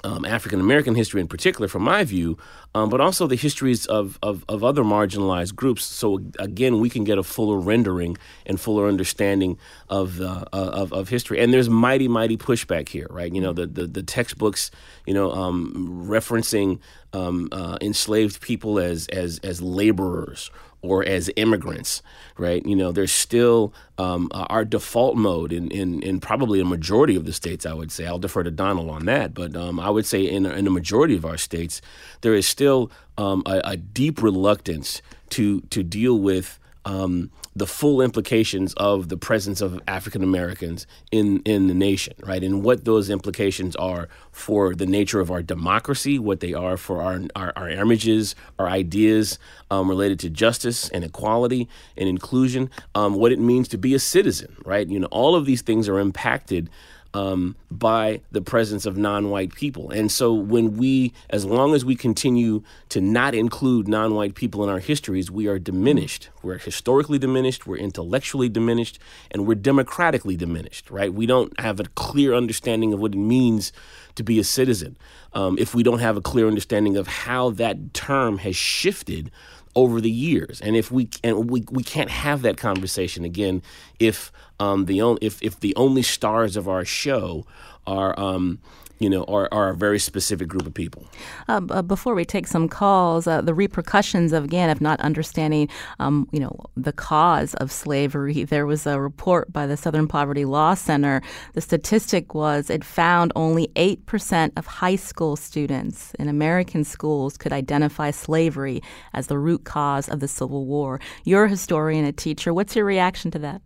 um, 0.03 0.25
African 0.25 0.59
American 0.59 0.95
history 0.95 1.21
in 1.21 1.27
particular, 1.27 1.67
from 1.67 1.83
my 1.83 2.03
view, 2.03 2.37
um, 2.73 2.89
but 2.89 3.01
also 3.01 3.27
the 3.27 3.35
histories 3.35 3.85
of, 3.85 4.17
of, 4.23 4.45
of, 4.47 4.63
other 4.63 4.83
marginalized 4.83 5.55
groups. 5.55 5.83
So 5.83 6.21
again, 6.39 6.79
we 6.79 6.89
can 6.89 7.03
get 7.03 7.17
a 7.17 7.23
fuller 7.23 7.57
rendering 7.57 8.17
and 8.45 8.59
fuller 8.59 8.87
understanding 8.87 9.57
of, 9.89 10.21
uh, 10.21 10.45
of, 10.53 10.93
of 10.93 11.09
history. 11.09 11.39
And 11.39 11.53
there's 11.53 11.69
mighty, 11.69 12.07
mighty 12.07 12.37
pushback 12.37 12.89
here, 12.89 13.07
right? 13.09 13.33
You 13.33 13.41
know, 13.41 13.53
the, 13.53 13.67
the, 13.67 13.87
the 13.87 14.03
textbooks, 14.03 14.71
you 15.05 15.13
know, 15.13 15.31
um, 15.31 16.05
referencing 16.07 16.79
um, 17.13 17.49
uh, 17.51 17.77
enslaved 17.81 18.41
people 18.41 18.79
as, 18.79 19.07
as, 19.07 19.39
as 19.39 19.61
laborers 19.61 20.49
or 20.81 21.05
as 21.05 21.29
immigrants, 21.35 22.01
right? 22.37 22.65
You 22.65 22.75
know, 22.75 22.91
there's 22.91 23.11
still 23.11 23.73
um, 23.97 24.29
uh, 24.31 24.47
our 24.49 24.65
default 24.65 25.15
mode 25.15 25.53
in, 25.53 25.69
in, 25.69 26.01
in 26.01 26.19
probably 26.19 26.59
a 26.59 26.65
majority 26.65 27.15
of 27.15 27.25
the 27.25 27.33
states, 27.33 27.65
I 27.65 27.73
would 27.73 27.91
say. 27.91 28.05
I'll 28.05 28.19
defer 28.19 28.43
to 28.43 28.51
Donald 28.51 28.89
on 28.89 29.05
that. 29.05 29.33
But 29.33 29.55
um, 29.55 29.79
I 29.79 29.89
would 29.89 30.05
say 30.05 30.23
in, 30.23 30.45
in 30.45 30.65
a 30.65 30.71
majority 30.71 31.15
of 31.15 31.25
our 31.25 31.37
states, 31.37 31.81
there 32.21 32.33
is 32.33 32.47
still 32.47 32.91
um, 33.17 33.43
a, 33.45 33.61
a, 33.63 33.77
deep 33.77 34.23
reluctance 34.23 35.01
to, 35.29 35.61
to 35.61 35.83
deal 35.83 36.17
with 36.17 36.57
um, 36.85 37.31
the 37.55 37.67
full 37.67 38.01
implications 38.01 38.73
of 38.75 39.09
the 39.09 39.17
presence 39.17 39.61
of 39.61 39.79
African 39.87 40.23
Americans 40.23 40.87
in 41.11 41.41
in 41.43 41.67
the 41.67 41.73
nation, 41.73 42.13
right? 42.23 42.43
And 42.43 42.63
what 42.63 42.85
those 42.85 43.09
implications 43.09 43.75
are 43.75 44.07
for 44.31 44.73
the 44.73 44.85
nature 44.85 45.19
of 45.19 45.29
our 45.29 45.43
democracy, 45.43 46.17
what 46.17 46.39
they 46.39 46.53
are 46.53 46.77
for 46.77 47.01
our 47.01 47.21
our, 47.35 47.53
our 47.55 47.69
images, 47.69 48.35
our 48.57 48.67
ideas 48.67 49.37
um, 49.69 49.89
related 49.89 50.19
to 50.19 50.29
justice 50.29 50.89
and 50.89 51.03
equality 51.03 51.67
and 51.97 52.07
inclusion, 52.07 52.69
um, 52.95 53.15
what 53.15 53.31
it 53.31 53.39
means 53.39 53.67
to 53.69 53.77
be 53.77 53.93
a 53.93 53.99
citizen, 53.99 54.55
right? 54.65 54.87
You 54.87 54.99
know, 54.99 55.07
all 55.11 55.35
of 55.35 55.45
these 55.45 55.61
things 55.61 55.89
are 55.89 55.99
impacted 55.99 56.69
um, 57.13 57.55
by 57.69 58.21
the 58.31 58.41
presence 58.41 58.85
of 58.85 58.97
non-white 58.97 59.53
people. 59.53 59.89
And 59.91 60.11
so 60.11 60.33
when 60.33 60.77
we, 60.77 61.13
as 61.29 61.45
long 61.45 61.73
as 61.73 61.83
we 61.83 61.95
continue 61.95 62.63
to 62.89 63.01
not 63.01 63.35
include 63.35 63.87
non-white 63.87 64.35
people 64.35 64.63
in 64.63 64.69
our 64.69 64.79
histories, 64.79 65.29
we 65.29 65.47
are 65.47 65.59
diminished. 65.59 66.29
We're 66.41 66.57
historically 66.57 67.19
diminished, 67.19 67.67
we're 67.67 67.77
intellectually 67.77 68.49
diminished, 68.49 68.99
and 69.29 69.45
we're 69.45 69.55
democratically 69.55 70.37
diminished, 70.37 70.89
right? 70.89 71.13
We 71.13 71.25
don't 71.25 71.57
have 71.59 71.79
a 71.79 71.85
clear 71.95 72.33
understanding 72.33 72.93
of 72.93 72.99
what 72.99 73.13
it 73.13 73.17
means 73.17 73.73
to 74.15 74.23
be 74.23 74.39
a 74.39 74.43
citizen. 74.43 74.97
Um, 75.33 75.57
if 75.57 75.73
we 75.73 75.83
don't 75.83 75.99
have 75.99 76.17
a 76.17 76.21
clear 76.21 76.47
understanding 76.47 76.97
of 76.97 77.07
how 77.07 77.51
that 77.51 77.93
term 77.93 78.39
has 78.39 78.55
shifted 78.55 79.31
over 79.75 80.01
the 80.01 80.11
years. 80.11 80.61
And 80.61 80.75
if 80.75 80.91
we 80.91 81.09
and 81.23 81.49
we, 81.49 81.65
we 81.69 81.83
can't 81.83 82.09
have 82.09 82.41
that 82.43 82.57
conversation 82.57 83.23
again 83.25 83.61
if 83.99 84.31
um, 84.59 84.85
the 84.85 85.01
only 85.01 85.19
if 85.21 85.41
if 85.41 85.59
the 85.59 85.75
only 85.75 86.01
stars 86.01 86.55
of 86.55 86.67
our 86.67 86.85
show 86.85 87.45
are 87.87 88.17
um, 88.19 88.59
you 89.01 89.09
know, 89.09 89.23
are, 89.23 89.49
are 89.51 89.69
a 89.69 89.75
very 89.75 89.97
specific 89.97 90.47
group 90.47 90.67
of 90.67 90.75
people. 90.75 91.07
Uh, 91.49 91.59
uh, 91.71 91.81
before 91.81 92.13
we 92.13 92.23
take 92.23 92.45
some 92.45 92.69
calls, 92.69 93.25
uh, 93.25 93.41
the 93.41 93.53
repercussions 93.53 94.31
of 94.31 94.43
again 94.43 94.69
of 94.69 94.79
not 94.79 95.01
understanding, 95.01 95.67
um, 95.99 96.29
you 96.31 96.39
know, 96.39 96.55
the 96.77 96.93
cause 96.93 97.55
of 97.55 97.71
slavery. 97.71 98.43
There 98.43 98.67
was 98.67 98.85
a 98.85 99.01
report 99.01 99.51
by 99.51 99.65
the 99.65 99.75
Southern 99.75 100.07
Poverty 100.07 100.45
Law 100.45 100.75
Center. 100.75 101.23
The 101.53 101.61
statistic 101.61 102.35
was 102.35 102.69
it 102.69 102.83
found 102.83 103.33
only 103.35 103.71
eight 103.75 104.05
percent 104.05 104.53
of 104.55 104.67
high 104.67 104.97
school 104.97 105.35
students 105.35 106.13
in 106.19 106.29
American 106.29 106.83
schools 106.83 107.37
could 107.37 107.51
identify 107.51 108.11
slavery 108.11 108.83
as 109.13 109.25
the 109.27 109.39
root 109.39 109.63
cause 109.63 110.09
of 110.09 110.19
the 110.19 110.27
Civil 110.27 110.67
War. 110.67 110.99
You're 111.23 111.45
a 111.45 111.49
historian, 111.49 112.05
a 112.05 112.11
teacher. 112.11 112.53
What's 112.53 112.75
your 112.75 112.85
reaction 112.85 113.31
to 113.31 113.39
that? 113.39 113.63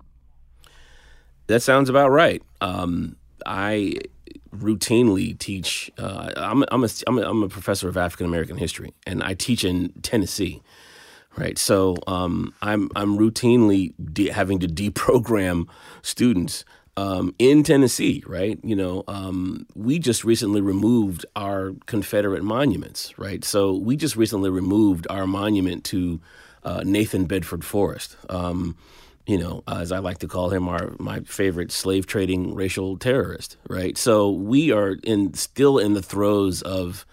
That 1.47 1.61
sounds 1.61 1.89
about 1.89 2.11
right. 2.11 2.41
Um, 2.61 3.17
I 3.45 3.95
routinely 4.59 5.37
teach. 5.37 5.91
Uh, 5.97 6.31
I'm, 6.35 6.63
I'm, 6.71 6.83
a, 6.83 6.89
I'm, 7.07 7.17
a, 7.17 7.29
I'm 7.29 7.43
a 7.43 7.49
professor 7.49 7.87
of 7.87 7.97
African 7.97 8.25
American 8.25 8.57
history, 8.57 8.93
and 9.05 9.23
I 9.23 9.33
teach 9.33 9.63
in 9.63 9.93
Tennessee. 10.01 10.61
Right, 11.37 11.57
so 11.57 11.97
um, 12.07 12.53
I'm 12.61 12.89
I'm 12.95 13.17
routinely 13.17 13.93
de- 14.13 14.29
having 14.29 14.59
to 14.59 14.67
deprogram 14.67 15.67
students 16.01 16.63
um, 16.95 17.35
in 17.37 17.61
Tennessee. 17.63 18.23
Right, 18.25 18.57
you 18.63 18.75
know, 18.75 19.03
um, 19.09 19.67
we 19.75 19.99
just 19.99 20.23
recently 20.23 20.61
removed 20.61 21.25
our 21.35 21.73
Confederate 21.87 22.41
monuments. 22.41 23.13
Right, 23.17 23.43
so 23.43 23.73
we 23.75 23.97
just 23.97 24.15
recently 24.15 24.49
removed 24.49 25.07
our 25.09 25.27
monument 25.27 25.83
to 25.85 26.21
uh, 26.63 26.83
Nathan 26.85 27.25
Bedford 27.25 27.65
Forrest. 27.65 28.15
Um, 28.29 28.77
you 29.27 29.37
know, 29.37 29.63
as 29.67 29.91
I 29.91 29.99
like 29.99 30.19
to 30.19 30.27
call 30.27 30.49
him, 30.49 30.67
our 30.67 30.93
my 30.99 31.21
favorite 31.21 31.71
slave 31.71 32.05
trading 32.05 32.53
racial 32.53 32.97
terrorist, 32.97 33.57
right? 33.67 33.97
So 33.97 34.29
we 34.29 34.71
are 34.71 34.97
in 35.03 35.33
still 35.33 35.79
in 35.79 35.93
the 35.93 36.01
throes 36.01 36.61
of 36.61 37.05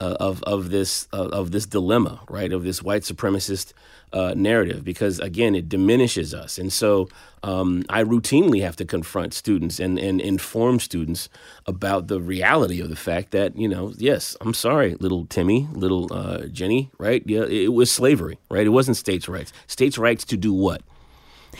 uh, 0.00 0.16
of 0.18 0.42
of 0.42 0.70
this 0.70 1.06
uh, 1.12 1.28
of 1.28 1.52
this 1.52 1.66
dilemma, 1.66 2.20
right? 2.28 2.52
Of 2.52 2.64
this 2.64 2.82
white 2.82 3.02
supremacist 3.02 3.72
uh, 4.12 4.34
narrative, 4.36 4.84
because 4.84 5.20
again, 5.20 5.54
it 5.54 5.68
diminishes 5.68 6.34
us, 6.34 6.58
and 6.58 6.72
so 6.72 7.08
um, 7.44 7.84
I 7.88 8.02
routinely 8.02 8.60
have 8.62 8.74
to 8.76 8.84
confront 8.84 9.32
students 9.32 9.78
and 9.78 9.96
and 9.96 10.20
inform 10.20 10.80
students 10.80 11.28
about 11.66 12.08
the 12.08 12.20
reality 12.20 12.80
of 12.80 12.88
the 12.88 12.96
fact 12.96 13.30
that 13.30 13.56
you 13.56 13.68
know, 13.68 13.92
yes, 13.96 14.36
I'm 14.40 14.54
sorry, 14.54 14.96
little 14.96 15.24
Timmy, 15.26 15.68
little 15.72 16.12
uh, 16.12 16.46
Jenny, 16.46 16.90
right? 16.98 17.22
Yeah, 17.26 17.44
it 17.44 17.72
was 17.72 17.92
slavery, 17.92 18.38
right? 18.50 18.66
It 18.66 18.70
wasn't 18.70 18.96
states' 18.96 19.28
rights. 19.28 19.52
States' 19.68 19.98
rights 19.98 20.24
to 20.24 20.36
do 20.36 20.52
what? 20.52 20.82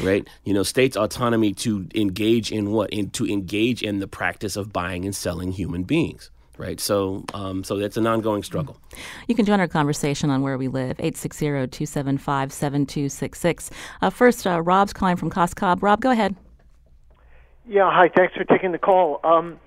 Right? 0.01 0.27
You 0.45 0.55
know, 0.55 0.63
states' 0.63 0.97
autonomy 0.97 1.53
to 1.55 1.87
engage 1.95 2.53
in 2.53 2.73
what? 2.73 2.91
In, 2.91 3.11
to 3.11 3.27
engage 3.27 3.83
in 3.83 3.99
the 4.01 4.09
practice 4.09 4.57
of 4.57 4.73
buying 4.73 5.05
and 5.05 5.15
selling 5.15 5.53
human 5.53 5.85
beings. 5.85 6.31
Right, 6.57 6.79
so 6.79 7.25
um, 7.35 7.65
so 7.65 7.79
that's 7.79 7.97
an 7.97 8.07
ongoing 8.07 8.45
struggle. 8.45 8.79
You 9.27 9.35
can 9.35 9.45
join 9.45 9.59
our 9.59 9.67
conversation 9.67 10.31
on 10.31 10.43
where 10.43 10.57
we 10.57 10.69
live, 10.69 10.99
860-275-7266. 10.99 13.71
Uh, 14.01 14.11
first, 14.11 14.47
uh, 14.47 14.63
Rob's 14.63 14.93
calling 14.93 15.17
from 15.17 15.31
Cos 15.31 15.53
Cob. 15.53 15.83
Rob, 15.83 16.01
go 16.01 16.13
ahead. 16.13 16.37
Yeah, 17.67 17.91
hi. 17.91 18.09
Thanks 18.15 18.35
for 18.35 18.45
taking 18.45 18.71
the 18.71 18.79
call. 18.79 19.19
Um, 19.25 19.59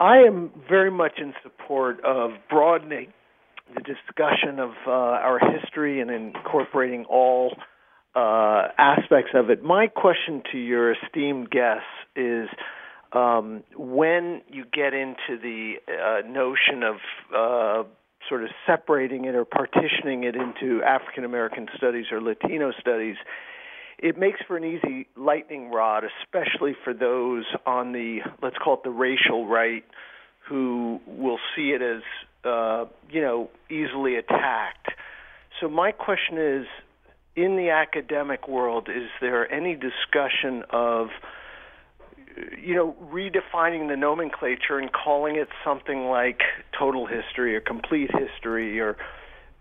I 0.00 0.16
am 0.18 0.50
very 0.68 0.90
much 0.90 1.18
in 1.18 1.32
support 1.44 2.04
of 2.04 2.32
broadening 2.50 3.12
the 3.74 3.82
discussion 3.82 4.58
of 4.58 4.70
uh, 4.86 4.90
our 4.90 5.38
history 5.38 6.00
and 6.00 6.10
incorporating 6.10 7.04
all 7.06 7.56
uh, 8.16 8.68
aspects 8.78 9.32
of 9.34 9.50
it. 9.50 9.62
My 9.62 9.88
question 9.88 10.42
to 10.50 10.58
your 10.58 10.92
esteemed 10.92 11.50
guests 11.50 11.84
is 12.16 12.48
um, 13.12 13.62
when 13.76 14.40
you 14.50 14.64
get 14.72 14.94
into 14.94 15.38
the 15.40 15.74
uh, 15.86 16.26
notion 16.26 16.82
of 16.82 16.96
uh, 17.34 17.88
sort 18.28 18.42
of 18.42 18.48
separating 18.66 19.26
it 19.26 19.34
or 19.34 19.44
partitioning 19.44 20.24
it 20.24 20.34
into 20.34 20.82
African 20.82 21.24
American 21.24 21.68
studies 21.76 22.06
or 22.10 22.22
Latino 22.22 22.72
studies, 22.80 23.16
it 23.98 24.18
makes 24.18 24.40
for 24.46 24.56
an 24.56 24.64
easy 24.64 25.08
lightning 25.14 25.70
rod, 25.70 26.04
especially 26.22 26.74
for 26.84 26.94
those 26.94 27.44
on 27.66 27.92
the 27.92 28.20
let's 28.42 28.56
call 28.56 28.74
it 28.74 28.82
the 28.82 28.90
racial 28.90 29.46
right, 29.46 29.84
who 30.48 31.00
will 31.06 31.38
see 31.54 31.70
it 31.70 31.82
as 31.82 32.02
uh, 32.44 32.86
you 33.10 33.20
know 33.20 33.50
easily 33.70 34.16
attacked. 34.16 34.88
So 35.60 35.68
my 35.68 35.92
question 35.92 36.38
is, 36.38 36.66
in 37.36 37.56
the 37.56 37.70
academic 37.70 38.48
world, 38.48 38.88
is 38.88 39.08
there 39.20 39.50
any 39.52 39.74
discussion 39.74 40.64
of 40.70 41.08
you 42.58 42.74
know, 42.74 42.94
redefining 43.10 43.88
the 43.88 43.96
nomenclature 43.96 44.78
and 44.78 44.92
calling 44.92 45.36
it 45.36 45.48
something 45.64 46.06
like 46.06 46.40
total 46.78 47.06
history 47.06 47.56
or 47.56 47.60
complete 47.60 48.10
history, 48.12 48.78
or 48.80 48.96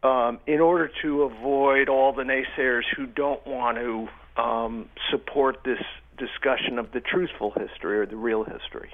um, 0.03 0.39
in 0.45 0.59
order 0.59 0.91
to 1.01 1.23
avoid 1.23 1.89
all 1.89 2.13
the 2.13 2.23
naysayers 2.23 2.83
who 2.95 3.05
don't 3.05 3.45
want 3.47 3.77
to 3.77 4.07
um, 4.41 4.89
support 5.09 5.59
this 5.63 5.79
discussion 6.17 6.77
of 6.77 6.91
the 6.91 6.99
truthful 6.99 7.51
history 7.51 7.99
or 7.99 8.05
the 8.05 8.15
real 8.15 8.43
history. 8.43 8.93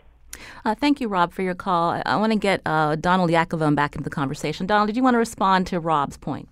Uh, 0.64 0.76
thank 0.76 1.02
you, 1.02 1.08
Rob, 1.08 1.34
for 1.34 1.42
your 1.42 1.56
call. 1.56 1.92
I, 1.92 2.04
I 2.06 2.16
want 2.18 2.34
to 2.34 2.40
get 2.40 2.62
uh, 2.66 2.96
Donald 2.96 3.30
Yacovone 3.30 3.76
back 3.76 3.96
into 3.96 4.04
the 4.04 4.10
conversation. 4.10 4.66
Donald, 4.66 4.88
did 4.88 4.96
you 4.96 5.04
want 5.04 5.16
to 5.16 5.20
respond 5.20 5.68
to 5.68 5.80
Rob's 5.80 6.18
point? 6.18 6.48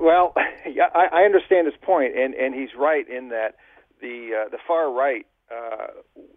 Well, 0.00 0.34
yeah, 0.70 0.88
I, 0.94 1.20
I 1.20 1.22
understand 1.24 1.66
his 1.66 1.76
point, 1.80 2.16
and, 2.16 2.34
and 2.34 2.54
he's 2.54 2.70
right 2.78 3.08
in 3.08 3.28
that 3.30 3.56
the 4.00 4.44
uh, 4.44 4.48
the 4.50 4.58
far 4.66 4.92
right 4.92 5.26
uh, 5.50 5.88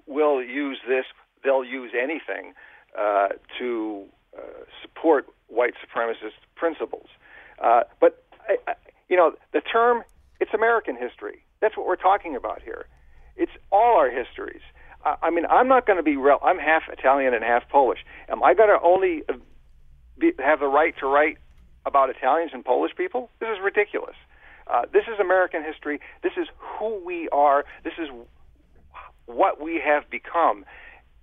will 0.06 0.42
use 0.44 0.80
this. 0.88 1.06
They'll 1.44 1.66
use 1.66 1.92
anything 2.00 2.54
uh, 2.98 3.30
to 3.60 4.06
uh, 4.38 4.42
support 4.82 5.28
white 5.48 5.74
supremacist 5.76 6.38
principles. 6.56 7.08
Uh, 7.64 7.82
but 8.00 8.24
I, 8.48 8.58
I, 8.68 8.74
you 9.10 9.16
know, 9.16 9.34
the 9.54 9.62
term 9.62 10.04
it's 10.40 10.54
American 10.54 10.96
history. 10.96 11.44
That's 11.62 11.76
what 11.76 11.88
we're 11.88 11.96
talking 11.96 12.36
about 12.36 12.62
here. 12.62 12.86
It's 13.36 13.52
all 13.72 13.98
our 13.98 14.10
histories. 14.10 14.62
I, 15.04 15.16
I 15.24 15.30
mean, 15.30 15.46
I'm 15.50 15.68
not 15.68 15.86
going 15.86 15.98
to 15.98 16.04
be 16.04 16.18
real. 16.18 16.40
I'm 16.44 16.60
half 16.60 16.84
Italian 16.92 17.34
and 17.34 17.44
half 17.44 17.68
Polish. 17.70 18.00
Am 18.30 18.44
I 18.44 18.54
going 18.54 18.70
to 18.70 18.84
only 18.86 19.24
uh, 19.28 19.34
be, 20.18 20.32
have 20.40 20.60
the 20.60 20.68
right 20.68 20.94
to 21.00 21.08
write 21.08 21.38
about 21.88 22.10
Italians 22.10 22.52
and 22.54 22.64
Polish 22.64 22.92
people? 22.96 23.30
This 23.40 23.50
is 23.50 23.58
ridiculous. 23.64 24.16
Uh, 24.68 24.84
this 24.92 25.04
is 25.12 25.20
American 25.20 25.64
history. 25.64 26.00
This 26.22 26.34
is 26.38 26.48
who 26.58 27.02
we 27.04 27.30
are. 27.30 27.64
This 27.84 27.94
is 27.98 28.10
what 29.26 29.62
we 29.62 29.82
have 29.84 30.10
become. 30.10 30.66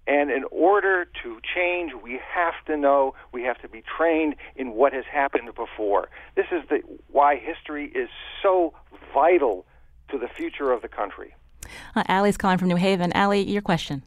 And 0.07 0.31
in 0.31 0.44
order 0.50 1.07
to 1.22 1.40
change, 1.55 1.92
we 2.03 2.20
have 2.35 2.55
to 2.66 2.77
know, 2.77 3.14
we 3.33 3.42
have 3.42 3.59
to 3.62 3.68
be 3.68 3.83
trained 3.96 4.37
in 4.57 4.72
what 4.72 4.92
has 4.92 5.05
happened 5.11 5.55
before. 5.55 6.09
This 6.35 6.46
is 6.50 6.62
the, 6.68 6.81
why 7.11 7.37
history 7.37 7.90
is 7.94 8.09
so 8.42 8.74
vital 9.12 9.64
to 10.11 10.18
the 10.18 10.29
future 10.29 10.72
of 10.72 10.83
the 10.83 10.88
country. 10.88 11.35
Uh, 11.94 12.05
Allie's 12.09 12.37
calling 12.37 12.59
from 12.59 12.68
New 12.68 12.77
Haven. 12.77 13.12
Allie, 13.12 13.42
your 13.42 13.62
question. 13.62 14.03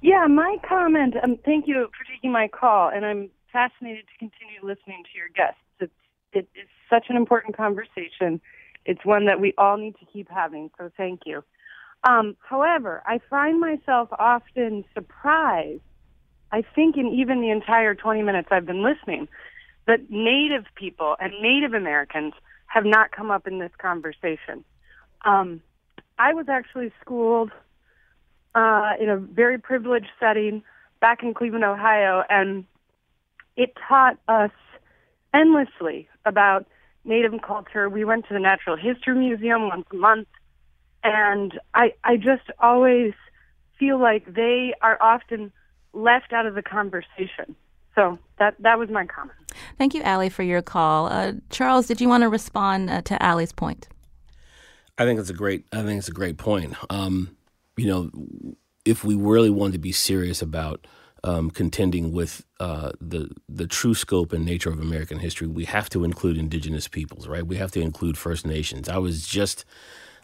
Yeah, 0.00 0.26
my 0.26 0.58
comment, 0.66 1.14
um, 1.22 1.38
thank 1.44 1.66
you 1.66 1.88
for 1.96 2.04
taking 2.12 2.30
my 2.30 2.48
call, 2.48 2.90
and 2.90 3.06
I'm 3.06 3.30
fascinated 3.54 4.04
to 4.12 4.18
continue 4.18 4.58
listening 4.62 5.04
to 5.04 5.16
your 5.16 5.28
guests. 5.34 5.62
It's, 5.78 5.92
it, 6.32 6.48
it's 6.54 6.68
such 6.90 7.06
an 7.08 7.16
important 7.16 7.56
conversation. 7.56 8.40
It's 8.84 9.04
one 9.04 9.26
that 9.26 9.40
we 9.40 9.54
all 9.56 9.78
need 9.78 9.94
to 10.00 10.06
keep 10.12 10.28
having, 10.28 10.70
so 10.76 10.90
thank 10.96 11.20
you. 11.24 11.44
Um, 12.02 12.36
however, 12.46 13.02
I 13.06 13.20
find 13.30 13.60
myself 13.60 14.08
often 14.18 14.84
surprised, 14.92 15.80
I 16.52 16.62
think 16.74 16.96
in 16.96 17.06
even 17.06 17.40
the 17.40 17.50
entire 17.50 17.94
20 17.94 18.22
minutes 18.22 18.48
I've 18.50 18.66
been 18.66 18.82
listening, 18.82 19.28
that 19.86 20.10
Native 20.10 20.64
people 20.74 21.16
and 21.20 21.32
Native 21.40 21.74
Americans 21.74 22.34
have 22.66 22.84
not 22.84 23.12
come 23.12 23.30
up 23.30 23.46
in 23.46 23.60
this 23.60 23.72
conversation. 23.78 24.64
Um, 25.24 25.62
I 26.18 26.34
was 26.34 26.46
actually 26.48 26.92
schooled 27.00 27.52
uh, 28.54 28.92
in 29.00 29.08
a 29.08 29.16
very 29.16 29.58
privileged 29.58 30.10
setting 30.18 30.62
back 31.00 31.22
in 31.22 31.34
Cleveland, 31.34 31.64
Ohio, 31.64 32.24
and 32.28 32.64
it 33.56 33.74
taught 33.88 34.18
us 34.28 34.50
endlessly 35.32 36.08
about 36.24 36.66
Native 37.04 37.34
culture. 37.46 37.88
We 37.88 38.04
went 38.04 38.26
to 38.28 38.34
the 38.34 38.40
Natural 38.40 38.76
History 38.76 39.14
Museum 39.14 39.68
once 39.68 39.86
a 39.92 39.96
month 39.96 40.28
and 41.04 41.60
I 41.74 41.92
I 42.02 42.16
just 42.16 42.50
always 42.58 43.12
feel 43.78 44.00
like 44.00 44.34
they 44.34 44.72
are 44.80 45.00
often 45.00 45.52
left 45.92 46.32
out 46.32 46.46
of 46.46 46.54
the 46.54 46.62
conversation. 46.62 47.54
So 47.94 48.18
that 48.38 48.56
that 48.60 48.78
was 48.78 48.88
my 48.88 49.06
comment. 49.06 49.38
Thank 49.78 49.94
you, 49.94 50.02
Allie, 50.02 50.30
for 50.30 50.42
your 50.42 50.62
call. 50.62 51.06
Uh, 51.06 51.34
Charles, 51.50 51.86
did 51.86 52.00
you 52.00 52.08
want 52.08 52.22
to 52.22 52.28
respond 52.28 52.90
uh, 52.90 53.02
to 53.02 53.22
Allie's 53.22 53.52
point? 53.52 53.88
I 54.98 55.04
think 55.04 55.20
it's 55.20 55.30
a 55.30 55.34
great. 55.34 55.66
I 55.72 55.82
think 55.82 55.98
it's 55.98 56.08
a 56.08 56.12
great 56.12 56.38
point. 56.38 56.74
Um, 56.90 57.36
you 57.76 57.86
know, 57.86 58.10
if 58.84 59.04
we 59.04 59.14
really 59.14 59.50
want 59.50 59.74
to 59.74 59.78
be 59.78 59.92
serious 59.92 60.42
about 60.42 60.86
um, 61.24 61.50
contending 61.50 62.12
with 62.12 62.44
uh, 62.60 62.92
the 63.00 63.30
the 63.48 63.66
true 63.66 63.94
scope 63.94 64.32
and 64.32 64.44
nature 64.44 64.70
of 64.70 64.78
American 64.78 65.18
history, 65.18 65.48
we 65.48 65.64
have 65.64 65.88
to 65.90 66.04
include 66.04 66.36
Indigenous 66.36 66.86
peoples, 66.86 67.26
right? 67.26 67.46
We 67.46 67.56
have 67.56 67.72
to 67.72 67.80
include 67.80 68.18
First 68.18 68.46
Nations. 68.46 68.88
I 68.88 68.98
was 68.98 69.26
just 69.26 69.64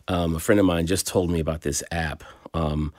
um, 0.08 0.36
a 0.36 0.40
friend 0.40 0.60
of 0.60 0.66
mine 0.66 0.86
just 0.86 1.06
told 1.06 1.30
me 1.30 1.40
about 1.40 1.62
this 1.62 1.82
app 1.90 2.22
um, 2.52 2.92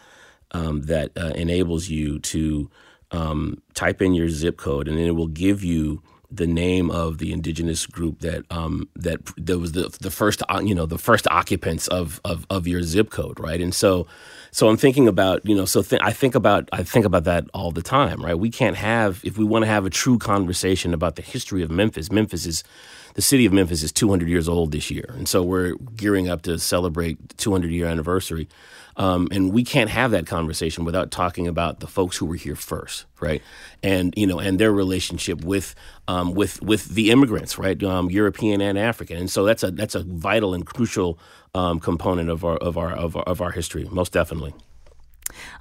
um, 0.52 0.82
that 0.84 1.12
uh, 1.16 1.34
enables 1.36 1.90
you 1.90 2.20
to 2.20 2.70
um, 3.12 3.62
type 3.76 4.02
in 4.02 4.14
your 4.16 4.30
zip 4.30 4.58
code, 4.58 4.88
and 4.88 4.98
then 4.98 5.06
it 5.06 5.16
will 5.16 5.28
give 5.28 5.64
you 5.64 6.02
the 6.32 6.48
name 6.48 6.90
of 6.90 7.18
the 7.18 7.34
indigenous 7.34 7.86
group 7.86 8.20
that 8.20 8.46
um, 8.50 8.88
that 8.96 9.20
that 9.38 9.60
was 9.60 9.74
the 9.74 9.96
the 10.02 10.10
first 10.12 10.42
uh, 10.50 10.62
you 10.64 10.74
know 10.74 10.88
the 10.88 10.98
first 10.98 11.28
occupants 11.30 11.88
of, 11.90 12.20
of 12.26 12.48
of 12.50 12.68
your 12.68 12.82
zip 12.82 13.12
code, 13.12 13.40
right? 13.40 13.62
And 13.62 13.76
so 13.76 14.08
so 14.52 14.70
I'm 14.70 14.78
thinking 14.78 15.08
about 15.08 15.46
you 15.46 15.56
know 15.56 15.66
so 15.66 15.82
th- 15.82 16.02
I 16.04 16.12
think 16.14 16.36
about 16.36 16.70
I 16.74 16.84
think 16.84 17.06
about 17.06 17.26
that 17.26 17.46
all 17.54 17.72
the 17.72 17.82
time, 17.82 18.24
right? 18.24 18.38
We 18.38 18.50
can't 18.52 18.78
have 18.78 19.22
if 19.24 19.38
we 19.38 19.46
want 19.46 19.64
to 19.64 19.68
have 19.68 19.86
a 19.86 19.90
true 19.90 20.18
conversation 20.18 20.94
about 20.94 21.16
the 21.16 21.22
history 21.22 21.64
of 21.64 21.72
Memphis. 21.72 22.12
Memphis 22.12 22.46
is 22.46 22.64
the 23.14 23.22
city 23.22 23.46
of 23.46 23.54
Memphis 23.54 23.84
is 23.84 23.92
200 23.92 24.28
years 24.28 24.48
old 24.48 24.72
this 24.72 24.92
year, 24.92 25.14
and 25.16 25.28
so 25.28 25.44
we're 25.44 25.76
gearing 25.96 26.30
up 26.30 26.42
to 26.44 26.58
celebrate 26.58 27.30
the 27.30 27.36
200 27.36 27.72
year 27.72 27.88
anniversary. 27.88 28.48
Um, 28.98 29.30
and 29.32 29.54
we 29.54 29.64
can't 29.64 29.90
have 29.90 30.12
that 30.12 30.28
conversation 30.28 30.84
without 30.84 31.12
talking 31.12 31.48
about 31.48 31.80
the 31.80 31.88
folks 31.88 32.18
who 32.18 32.26
were 32.26 32.36
here 32.36 32.56
first, 32.56 33.06
right? 33.20 33.42
And 33.82 34.14
you 34.18 34.28
know, 34.28 34.40
and 34.40 34.60
their 34.60 34.72
relationship 34.72 35.44
with 35.44 35.76
um, 36.08 36.34
with 36.34 36.62
with 36.62 36.86
the 36.86 37.10
immigrants, 37.12 37.58
right? 37.58 37.82
Um, 37.84 38.10
European 38.10 38.62
and 38.62 38.78
African, 38.78 39.18
and 39.18 39.32
so 39.32 39.46
that's 39.46 39.64
a 39.64 39.72
that's 39.72 39.96
a 39.96 40.04
vital 40.04 40.54
and 40.54 40.66
crucial 40.66 41.18
um, 41.56 41.80
component 41.80 42.30
of 42.30 42.44
our 42.44 42.58
of 42.58 42.78
our 42.78 42.92
of 42.92 43.16
our, 43.16 43.24
of 43.24 43.42
our 43.42 43.52
history, 43.52 43.88
most 43.92 44.12
definitely. 44.12 44.54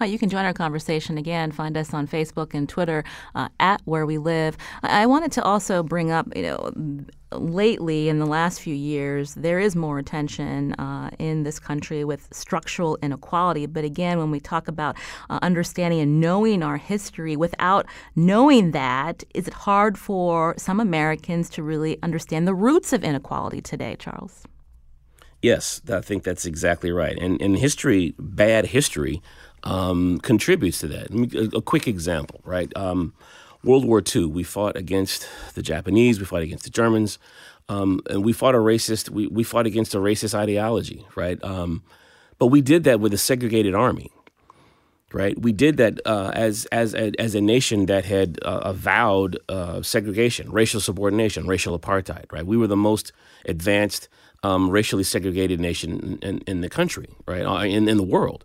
Uh, 0.01 0.05
you 0.05 0.19
can 0.19 0.29
join 0.29 0.45
our 0.45 0.53
conversation 0.53 1.19
again. 1.19 1.53
Find 1.53 1.77
us 1.77 1.95
on 1.95 2.07
Facebook 2.07 2.55
and 2.55 2.69
Twitter 2.69 3.05
uh, 3.35 3.49
at 3.59 3.81
Where 3.85 4.07
We 4.07 4.19
Live. 4.19 4.57
I-, 4.83 5.03
I 5.03 5.07
wanted 5.07 5.33
to 5.33 5.43
also 5.43 5.83
bring 5.83 6.11
up, 6.11 6.27
you 6.35 6.43
know, 6.43 7.05
lately 7.33 8.09
in 8.09 8.19
the 8.19 8.27
last 8.27 8.61
few 8.61 8.75
years, 8.75 9.35
there 9.35 9.61
is 9.61 9.77
more 9.77 9.99
attention 9.99 10.73
uh, 10.75 11.11
in 11.19 11.45
this 11.45 11.59
country 11.59 12.05
with 12.05 12.29
structural 12.33 12.99
inequality. 13.03 13.67
But 13.67 13.85
again, 13.85 14.19
when 14.19 14.31
we 14.31 14.41
talk 14.41 14.69
about 14.69 14.97
uh, 15.29 15.39
understanding 15.43 16.01
and 16.01 16.21
knowing 16.21 16.63
our 16.63 16.77
history, 16.77 17.37
without 17.37 17.87
knowing 18.17 18.73
that, 18.73 19.23
is 19.35 19.47
it 19.47 19.55
hard 19.55 19.99
for 19.99 20.55
some 20.59 20.81
Americans 20.81 21.49
to 21.51 21.63
really 21.63 21.99
understand 22.03 22.49
the 22.49 22.55
roots 22.55 22.93
of 22.93 23.05
inequality 23.05 23.61
today, 23.61 23.97
Charles? 23.99 24.45
Yes, 25.43 25.81
I 25.91 26.01
think 26.03 26.23
that's 26.23 26.45
exactly 26.45 26.93
right. 26.93 27.17
And 27.19 27.41
in 27.41 27.55
history, 27.55 28.15
bad 28.19 28.67
history 28.67 29.23
um, 29.65 30.19
contributes 30.21 30.79
to 30.81 30.89
that. 30.89 31.11
A, 31.11 31.59
a, 31.59 31.63
quick 31.63 31.87
example, 31.87 32.41
right? 32.45 32.75
Um, 32.77 33.15
World 33.63 33.85
War 33.85 34.03
II, 34.03 34.27
we 34.27 34.43
fought 34.43 34.77
against 34.77 35.29
the 35.55 35.63
Japanese, 35.63 36.19
we 36.19 36.25
fought 36.25 36.43
against 36.43 36.65
the 36.65 36.71
Germans, 36.71 37.19
um, 37.69 38.01
and 38.09 38.25
we 38.25 38.33
fought 38.33 38.55
a 38.55 38.59
racist. 38.59 39.11
We, 39.11 39.27
we 39.27 39.45
fought 39.45 39.67
against 39.67 39.95
a 39.95 39.99
racist 39.99 40.35
ideology, 40.35 41.07
right? 41.15 41.43
Um, 41.45 41.83
but 42.39 42.47
we 42.47 42.63
did 42.63 42.85
that 42.85 43.01
with 43.01 43.13
a 43.13 43.19
segregated 43.19 43.75
army, 43.75 44.11
right? 45.13 45.39
We 45.39 45.53
did 45.53 45.77
that 45.77 46.01
uh, 46.07 46.33
as 46.35 46.65
as 46.67 46.95
a, 46.95 47.13
as 47.21 47.35
a 47.35 47.41
nation 47.41 47.87
that 47.87 48.07
had 48.07 48.39
uh, 48.43 48.61
avowed 48.65 49.39
uh, 49.49 49.83
segregation, 49.83 50.51
racial 50.51 50.81
subordination, 50.81 51.47
racial 51.47 51.79
apartheid, 51.79 52.33
right? 52.33 52.47
We 52.47 52.57
were 52.57 52.67
the 52.67 52.77
most 52.77 53.13
advanced 53.45 54.09
um, 54.43 54.71
racially 54.71 55.05
segregated 55.05 55.61
nation 55.61 56.19
in, 56.23 56.29
in, 56.29 56.39
in 56.47 56.61
the 56.63 56.71
country, 56.71 57.11
right? 57.27 57.43
Uh, 57.43 57.59
in 57.59 57.89
in 57.89 57.99
the 57.99 58.03
world 58.03 58.43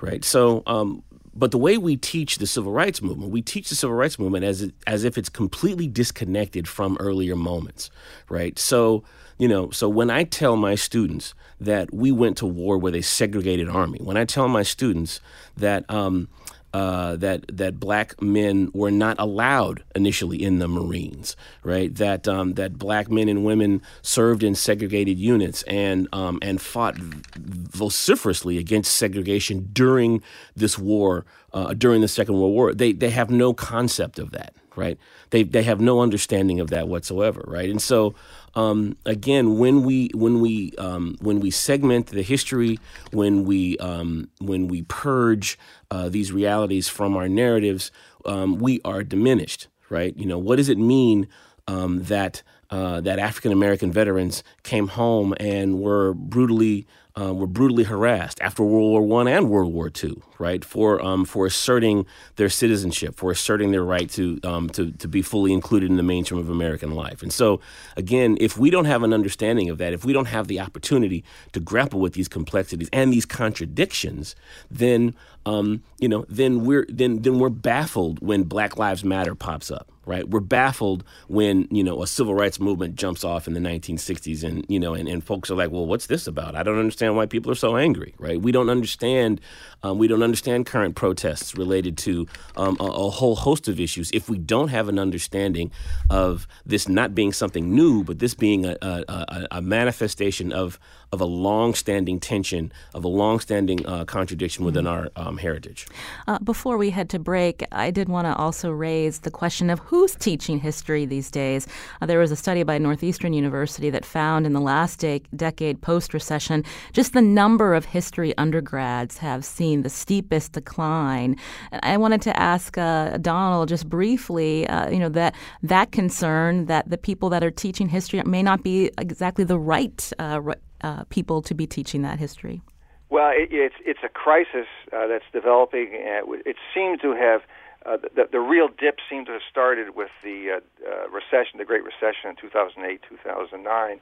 right? 0.00 0.24
So, 0.24 0.62
um, 0.66 1.02
but 1.34 1.52
the 1.52 1.58
way 1.58 1.78
we 1.78 1.96
teach 1.96 2.38
the 2.38 2.46
civil 2.46 2.72
rights 2.72 3.00
movement, 3.00 3.30
we 3.30 3.42
teach 3.42 3.68
the 3.68 3.76
civil 3.76 3.94
rights 3.94 4.18
movement 4.18 4.44
as 4.44 4.72
as 4.86 5.04
if 5.04 5.16
it's 5.16 5.28
completely 5.28 5.86
disconnected 5.86 6.66
from 6.66 6.96
earlier 6.98 7.36
moments, 7.36 7.90
right? 8.28 8.58
So, 8.58 9.04
you 9.38 9.46
know, 9.46 9.70
so 9.70 9.88
when 9.88 10.10
I 10.10 10.24
tell 10.24 10.56
my 10.56 10.74
students 10.74 11.34
that 11.60 11.94
we 11.94 12.10
went 12.10 12.36
to 12.38 12.46
war 12.46 12.76
with 12.76 12.94
a 12.94 13.02
segregated 13.02 13.68
army, 13.68 14.00
when 14.02 14.16
I 14.16 14.24
tell 14.24 14.48
my 14.48 14.64
students 14.64 15.20
that 15.56 15.88
um, 15.88 16.28
uh, 16.74 17.16
that 17.16 17.44
that 17.48 17.80
black 17.80 18.20
men 18.20 18.70
were 18.74 18.90
not 18.90 19.16
allowed 19.18 19.82
initially 19.94 20.42
in 20.42 20.58
the 20.58 20.68
Marines, 20.68 21.36
right? 21.62 21.94
That 21.94 22.28
um, 22.28 22.54
that 22.54 22.78
black 22.78 23.10
men 23.10 23.28
and 23.28 23.44
women 23.44 23.80
served 24.02 24.42
in 24.42 24.54
segregated 24.54 25.18
units 25.18 25.62
and 25.62 26.08
um, 26.12 26.38
and 26.42 26.60
fought 26.60 26.96
vociferously 26.98 28.58
against 28.58 28.94
segregation 28.96 29.70
during 29.72 30.22
this 30.54 30.78
war, 30.78 31.24
uh, 31.54 31.72
during 31.74 32.02
the 32.02 32.08
Second 32.08 32.34
World 32.34 32.52
War. 32.52 32.74
They 32.74 32.92
they 32.92 33.10
have 33.10 33.30
no 33.30 33.54
concept 33.54 34.18
of 34.18 34.32
that, 34.32 34.54
right? 34.76 34.98
They 35.30 35.44
they 35.44 35.62
have 35.62 35.80
no 35.80 36.00
understanding 36.00 36.60
of 36.60 36.68
that 36.68 36.86
whatsoever, 36.86 37.42
right? 37.46 37.70
And 37.70 37.80
so 37.80 38.14
um, 38.58 38.96
again, 39.06 39.56
when 39.56 39.84
we 39.84 40.10
when 40.14 40.40
we 40.40 40.72
um, 40.78 41.16
when 41.20 41.38
we 41.38 41.48
segment 41.48 42.08
the 42.08 42.22
history, 42.22 42.76
when 43.12 43.44
we 43.44 43.78
um, 43.78 44.30
when 44.40 44.66
we 44.66 44.82
purge 44.82 45.56
uh, 45.92 46.08
these 46.08 46.32
realities 46.32 46.88
from 46.88 47.16
our 47.16 47.28
narratives, 47.28 47.92
um, 48.24 48.58
we 48.58 48.80
are 48.84 49.04
diminished, 49.04 49.68
right? 49.90 50.16
You 50.16 50.26
know, 50.26 50.38
what 50.38 50.56
does 50.56 50.68
it 50.68 50.76
mean 50.76 51.28
um, 51.68 52.02
that 52.04 52.42
uh, 52.70 53.00
that 53.02 53.20
African 53.20 53.52
American 53.52 53.92
veterans 53.92 54.42
came 54.64 54.88
home 54.88 55.34
and 55.38 55.78
were 55.78 56.12
brutally 56.12 56.84
uh, 57.18 57.32
were 57.32 57.46
brutally 57.46 57.84
harassed 57.84 58.40
after 58.40 58.62
World 58.62 58.90
War 58.90 59.02
One 59.02 59.28
and 59.28 59.48
World 59.50 59.72
War 59.72 59.90
Two, 59.90 60.22
right? 60.38 60.64
For 60.64 61.02
um, 61.04 61.24
for 61.24 61.46
asserting 61.46 62.06
their 62.36 62.48
citizenship, 62.48 63.16
for 63.16 63.30
asserting 63.30 63.72
their 63.72 63.82
right 63.82 64.08
to 64.10 64.38
um, 64.44 64.68
to 64.70 64.92
to 64.92 65.08
be 65.08 65.22
fully 65.22 65.52
included 65.52 65.90
in 65.90 65.96
the 65.96 66.02
mainstream 66.02 66.40
of 66.40 66.48
American 66.48 66.92
life. 66.92 67.22
And 67.22 67.32
so, 67.32 67.60
again, 67.96 68.36
if 68.40 68.56
we 68.58 68.70
don't 68.70 68.84
have 68.84 69.02
an 69.02 69.12
understanding 69.12 69.70
of 69.70 69.78
that, 69.78 69.92
if 69.92 70.04
we 70.04 70.12
don't 70.12 70.26
have 70.26 70.48
the 70.48 70.60
opportunity 70.60 71.24
to 71.52 71.60
grapple 71.60 72.00
with 72.00 72.12
these 72.12 72.28
complexities 72.28 72.88
and 72.92 73.12
these 73.12 73.26
contradictions, 73.26 74.36
then 74.70 75.14
um, 75.48 75.82
you 75.98 76.08
know, 76.08 76.26
then 76.28 76.64
we're 76.64 76.86
then 76.90 77.22
then 77.22 77.38
we're 77.38 77.48
baffled 77.48 78.20
when 78.20 78.42
Black 78.42 78.76
Lives 78.76 79.02
Matter 79.02 79.34
pops 79.34 79.70
up, 79.70 79.90
right? 80.04 80.28
We're 80.28 80.40
baffled 80.40 81.04
when 81.28 81.66
you 81.70 81.82
know 81.82 82.02
a 82.02 82.06
civil 82.06 82.34
rights 82.34 82.60
movement 82.60 82.96
jumps 82.96 83.24
off 83.24 83.46
in 83.46 83.54
the 83.54 83.60
1960s, 83.60 84.44
and 84.44 84.66
you 84.68 84.78
know, 84.78 84.92
and, 84.92 85.08
and 85.08 85.24
folks 85.24 85.50
are 85.50 85.54
like, 85.54 85.70
well, 85.70 85.86
what's 85.86 86.06
this 86.06 86.26
about? 86.26 86.54
I 86.54 86.62
don't 86.62 86.78
understand 86.78 87.16
why 87.16 87.24
people 87.24 87.50
are 87.50 87.56
so 87.56 87.76
angry, 87.76 88.14
right? 88.18 88.40
We 88.40 88.52
don't 88.52 88.68
understand 88.68 89.40
um, 89.82 89.98
we 89.98 90.08
don't 90.08 90.22
understand 90.22 90.66
current 90.66 90.94
protests 90.94 91.56
related 91.56 91.96
to 91.98 92.26
um, 92.56 92.76
a, 92.80 92.84
a, 92.84 93.10
whole 93.10 93.36
host 93.36 93.68
of 93.68 93.80
issues 93.80 94.10
if 94.12 94.28
we 94.28 94.38
don't 94.38 94.68
have 94.68 94.88
an 94.88 94.98
understanding 94.98 95.70
of 96.10 96.46
this 96.66 96.88
not 96.88 97.14
being 97.14 97.32
something 97.32 97.74
new, 97.74 98.04
but 98.04 98.18
this 98.18 98.34
being 98.34 98.66
a, 98.66 98.76
a, 98.82 99.46
a 99.52 99.62
manifestation 99.62 100.52
of 100.52 100.78
of 101.10 101.20
a 101.20 101.24
long-standing 101.24 102.20
tension, 102.20 102.70
of 102.94 103.02
a 103.02 103.08
long-standing 103.08 103.86
uh, 103.86 104.04
contradiction 104.04 104.64
within 104.64 104.84
mm-hmm. 104.84 105.18
our 105.18 105.28
um, 105.28 105.38
heritage. 105.38 105.86
Uh, 106.26 106.38
before 106.40 106.76
we 106.76 106.90
head 106.90 107.08
to 107.08 107.18
break, 107.18 107.64
I 107.72 107.90
did 107.90 108.08
want 108.08 108.26
to 108.26 108.34
also 108.36 108.70
raise 108.70 109.20
the 109.20 109.30
question 109.30 109.70
of 109.70 109.78
who's 109.78 110.14
teaching 110.14 110.58
history 110.58 111.06
these 111.06 111.30
days. 111.30 111.66
Uh, 112.02 112.06
there 112.06 112.18
was 112.18 112.30
a 112.30 112.36
study 112.36 112.62
by 112.62 112.76
Northeastern 112.76 113.32
University 113.32 113.88
that 113.90 114.04
found 114.04 114.44
in 114.44 114.52
the 114.52 114.60
last 114.60 114.98
de- 115.00 115.22
decade 115.34 115.80
post-recession, 115.80 116.64
just 116.92 117.14
the 117.14 117.22
number 117.22 117.74
of 117.74 117.86
history 117.86 118.36
undergrads 118.36 119.18
have 119.18 119.44
seen 119.44 119.67
the 119.76 119.90
steepest 119.90 120.52
decline. 120.52 121.36
I 121.82 121.96
wanted 121.96 122.22
to 122.22 122.36
ask 122.38 122.76
uh, 122.78 123.18
Donald 123.18 123.68
just 123.68 123.88
briefly, 123.88 124.66
uh, 124.68 124.90
you 124.90 124.98
know, 124.98 125.08
that 125.10 125.34
that 125.62 125.92
concern 125.92 126.66
that 126.66 126.88
the 126.90 126.98
people 126.98 127.28
that 127.30 127.44
are 127.44 127.50
teaching 127.50 127.88
history 127.88 128.22
may 128.24 128.42
not 128.42 128.62
be 128.62 128.90
exactly 128.98 129.44
the 129.44 129.58
right 129.58 130.12
uh, 130.18 130.40
uh, 130.80 131.04
people 131.04 131.42
to 131.42 131.54
be 131.54 131.66
teaching 131.66 132.02
that 132.02 132.18
history? 132.18 132.62
Well, 133.10 133.30
it, 133.30 133.48
it's 133.50 133.74
it's 133.84 134.00
a 134.04 134.08
crisis 134.08 134.66
uh, 134.92 135.06
that's 135.06 135.24
developing. 135.32 135.88
It 135.92 136.56
seems 136.74 137.00
to 137.00 137.12
have 137.14 137.42
uh, 137.86 137.96
the, 138.14 138.28
the 138.30 138.40
real 138.40 138.68
dip 138.68 138.98
seemed 139.08 139.26
to 139.26 139.32
have 139.32 139.42
started 139.50 139.96
with 139.96 140.10
the 140.22 140.60
uh, 140.60 140.88
uh, 140.88 141.08
recession, 141.08 141.58
the 141.58 141.64
Great 141.64 141.84
Recession 141.84 142.30
in 142.30 142.36
2008, 142.36 143.00
2009. 143.08 144.00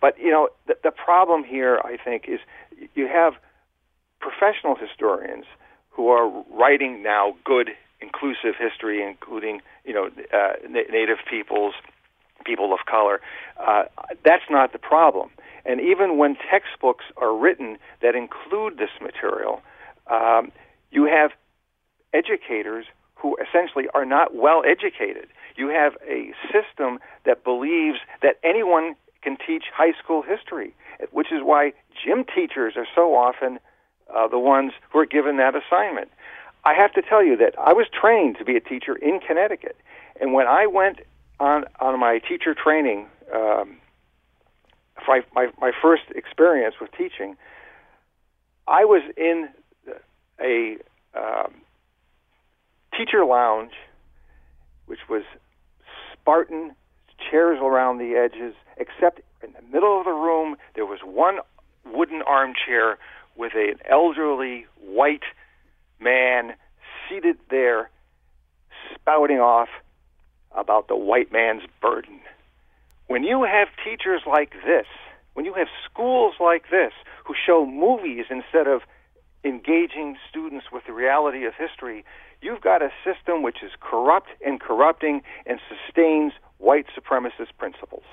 But 0.00 0.18
you 0.18 0.30
know, 0.30 0.48
the, 0.66 0.76
the 0.82 0.90
problem 0.90 1.44
here, 1.44 1.80
I 1.84 1.96
think, 1.96 2.24
is 2.28 2.40
you 2.94 3.06
have 3.08 3.34
professional 4.20 4.74
historians 4.74 5.44
who 5.90 6.08
are 6.08 6.28
writing 6.52 7.02
now 7.02 7.34
good, 7.44 7.70
inclusive 8.00 8.54
history, 8.58 9.02
including 9.02 9.60
you 9.84 9.92
know 9.92 10.10
uh, 10.32 10.52
native 10.68 11.18
peoples, 11.28 11.74
people 12.44 12.72
of 12.72 12.80
color. 12.86 13.20
Uh, 13.58 13.84
that's 14.24 14.44
not 14.50 14.72
the 14.72 14.78
problem. 14.78 15.30
And 15.64 15.80
even 15.80 16.16
when 16.16 16.36
textbooks 16.50 17.04
are 17.16 17.36
written 17.36 17.78
that 18.00 18.14
include 18.14 18.78
this 18.78 18.90
material, 19.02 19.60
um, 20.10 20.50
you 20.90 21.04
have 21.04 21.32
educators 22.14 22.86
who 23.14 23.36
essentially 23.36 23.84
are 23.94 24.04
not 24.04 24.34
well 24.34 24.62
educated. 24.64 25.26
You 25.56 25.68
have 25.68 25.94
a 26.08 26.32
system 26.52 27.00
that 27.26 27.44
believes 27.44 27.98
that 28.22 28.36
anyone 28.44 28.94
can 29.22 29.36
teach 29.44 29.64
high 29.74 29.92
school 30.02 30.22
history, 30.22 30.74
which 31.10 31.32
is 31.32 31.40
why 31.42 31.72
gym 32.04 32.24
teachers 32.24 32.74
are 32.76 32.86
so 32.94 33.14
often 33.14 33.58
uh, 34.14 34.28
the 34.28 34.38
ones 34.38 34.72
who 34.90 34.98
are 34.98 35.06
given 35.06 35.36
that 35.36 35.54
assignment. 35.54 36.10
I 36.64 36.74
have 36.74 36.92
to 36.94 37.02
tell 37.02 37.24
you 37.24 37.36
that 37.36 37.54
I 37.58 37.72
was 37.72 37.86
trained 37.88 38.36
to 38.38 38.44
be 38.44 38.56
a 38.56 38.60
teacher 38.60 38.96
in 38.96 39.20
Connecticut, 39.20 39.76
and 40.20 40.32
when 40.32 40.46
I 40.46 40.66
went 40.66 41.00
on 41.40 41.64
on 41.80 41.98
my 42.00 42.18
teacher 42.18 42.54
training 42.54 43.06
um, 43.34 43.78
my, 45.08 45.22
my, 45.34 45.48
my 45.60 45.72
first 45.82 46.04
experience 46.14 46.76
with 46.80 46.90
teaching, 46.92 47.36
I 48.66 48.84
was 48.84 49.02
in 49.16 49.48
a 50.40 50.76
um, 51.14 51.54
teacher 52.96 53.24
lounge, 53.24 53.72
which 54.86 55.00
was 55.08 55.22
Spartan, 56.12 56.74
chairs 57.30 57.58
around 57.60 57.98
the 57.98 58.14
edges, 58.14 58.54
except 58.76 59.20
in 59.42 59.52
the 59.52 59.62
middle 59.72 59.98
of 59.98 60.04
the 60.04 60.12
room 60.12 60.56
there 60.74 60.86
was 60.86 61.00
one 61.04 61.38
wooden 61.84 62.22
armchair 62.22 62.98
with 63.38 63.52
an 63.54 63.76
elderly 63.88 64.66
white 64.84 65.22
man 66.00 66.54
seated 67.08 67.38
there, 67.50 67.88
spouting 68.94 69.38
off 69.38 69.68
about 70.54 70.88
the 70.88 70.96
white 70.96 71.32
man's 71.32 71.62
burden. 71.80 72.20
When 73.06 73.22
you 73.22 73.44
have 73.44 73.68
teachers 73.84 74.22
like 74.26 74.52
this, 74.66 74.86
when 75.34 75.46
you 75.46 75.54
have 75.54 75.68
schools 75.90 76.34
like 76.40 76.64
this 76.70 76.92
who 77.24 77.34
show 77.46 77.64
movies 77.64 78.26
instead 78.28 78.66
of 78.66 78.82
engaging 79.44 80.16
students 80.28 80.66
with 80.72 80.84
the 80.86 80.92
reality 80.92 81.44
of 81.44 81.54
history, 81.54 82.04
you've 82.42 82.60
got 82.60 82.82
a 82.82 82.90
system 83.04 83.42
which 83.42 83.62
is 83.62 83.70
corrupt 83.80 84.28
and 84.44 84.60
corrupting 84.60 85.22
and 85.46 85.60
sustains 85.68 86.32
white 86.58 86.86
supremacist 86.96 87.56
principles. 87.56 88.04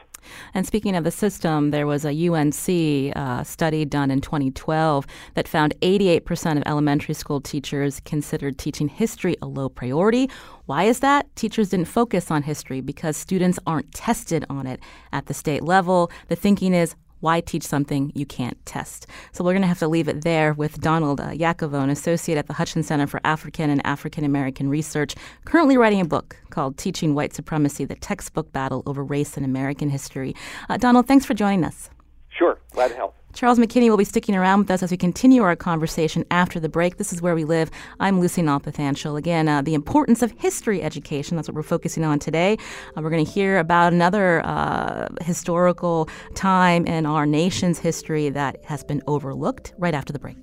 And 0.53 0.65
speaking 0.65 0.95
of 0.95 1.03
the 1.03 1.11
system, 1.11 1.71
there 1.71 1.85
was 1.85 2.05
a 2.05 2.29
UNC 2.29 3.15
uh, 3.15 3.43
study 3.43 3.85
done 3.85 4.09
in 4.09 4.21
2012 4.21 5.05
that 5.35 5.47
found 5.47 5.79
88% 5.81 6.57
of 6.57 6.63
elementary 6.65 7.13
school 7.13 7.41
teachers 7.41 7.99
considered 8.01 8.57
teaching 8.57 8.87
history 8.87 9.35
a 9.41 9.45
low 9.45 9.69
priority. 9.69 10.29
Why 10.65 10.83
is 10.85 10.99
that? 10.99 11.33
Teachers 11.35 11.69
didn't 11.69 11.87
focus 11.87 12.31
on 12.31 12.43
history 12.43 12.81
because 12.81 13.17
students 13.17 13.59
aren't 13.67 13.91
tested 13.93 14.45
on 14.49 14.65
it 14.65 14.79
at 15.11 15.27
the 15.27 15.33
state 15.33 15.63
level. 15.63 16.11
The 16.27 16.35
thinking 16.35 16.73
is, 16.73 16.95
why 17.25 17.41
teach 17.41 17.63
something 17.63 18.11
you 18.13 18.23
can't 18.23 18.63
test? 18.67 19.07
So 19.31 19.43
we're 19.43 19.53
going 19.53 19.63
to 19.63 19.67
have 19.67 19.79
to 19.79 19.87
leave 19.87 20.07
it 20.07 20.23
there 20.23 20.53
with 20.53 20.79
Donald 20.79 21.19
uh, 21.19 21.29
Yacovone, 21.29 21.85
an 21.85 21.89
associate 21.89 22.37
at 22.37 22.45
the 22.45 22.53
Hutchins 22.53 22.85
Center 22.85 23.07
for 23.07 23.19
African 23.23 23.71
and 23.71 23.81
African 23.83 24.23
American 24.23 24.69
Research, 24.69 25.15
currently 25.43 25.75
writing 25.75 26.01
a 26.01 26.05
book 26.05 26.37
called 26.51 26.77
Teaching 26.77 27.15
White 27.15 27.33
Supremacy 27.33 27.83
The 27.83 27.95
Textbook 27.95 28.51
Battle 28.51 28.83
Over 28.85 29.03
Race 29.03 29.37
in 29.37 29.43
American 29.43 29.89
History. 29.89 30.35
Uh, 30.69 30.77
Donald, 30.77 31.07
thanks 31.07 31.25
for 31.25 31.33
joining 31.33 31.63
us. 31.63 31.89
Sure, 32.29 32.59
glad 32.73 32.89
to 32.89 32.95
help. 32.95 33.15
Charles 33.35 33.59
McKinney 33.59 33.89
will 33.89 33.97
be 33.97 34.05
sticking 34.05 34.33
around 34.33 34.59
with 34.59 34.71
us 34.71 34.81
as 34.81 34.91
we 34.91 34.95
continue 34.95 35.43
our 35.43 35.57
conversation 35.57 36.23
after 36.31 36.57
the 36.57 36.69
break. 36.69 36.95
This 36.95 37.11
is 37.11 37.21
Where 37.21 37.35
We 37.35 37.43
Live. 37.43 37.69
I'm 37.99 38.21
Lucy 38.21 38.41
Nalpathanchil. 38.41 39.17
Again, 39.17 39.49
uh, 39.49 39.61
the 39.61 39.73
importance 39.73 40.21
of 40.21 40.31
history 40.31 40.81
education. 40.81 41.35
That's 41.35 41.49
what 41.49 41.55
we're 41.55 41.63
focusing 41.63 42.05
on 42.05 42.17
today. 42.17 42.57
Uh, 42.95 43.01
we're 43.01 43.09
going 43.09 43.25
to 43.25 43.29
hear 43.29 43.59
about 43.59 43.91
another 43.91 44.41
uh, 44.45 45.09
historical 45.19 46.07
time 46.33 46.85
in 46.85 47.05
our 47.05 47.25
nation's 47.25 47.77
history 47.77 48.29
that 48.29 48.63
has 48.63 48.85
been 48.85 49.03
overlooked 49.05 49.73
right 49.77 49.93
after 49.93 50.13
the 50.13 50.19
break. 50.19 50.37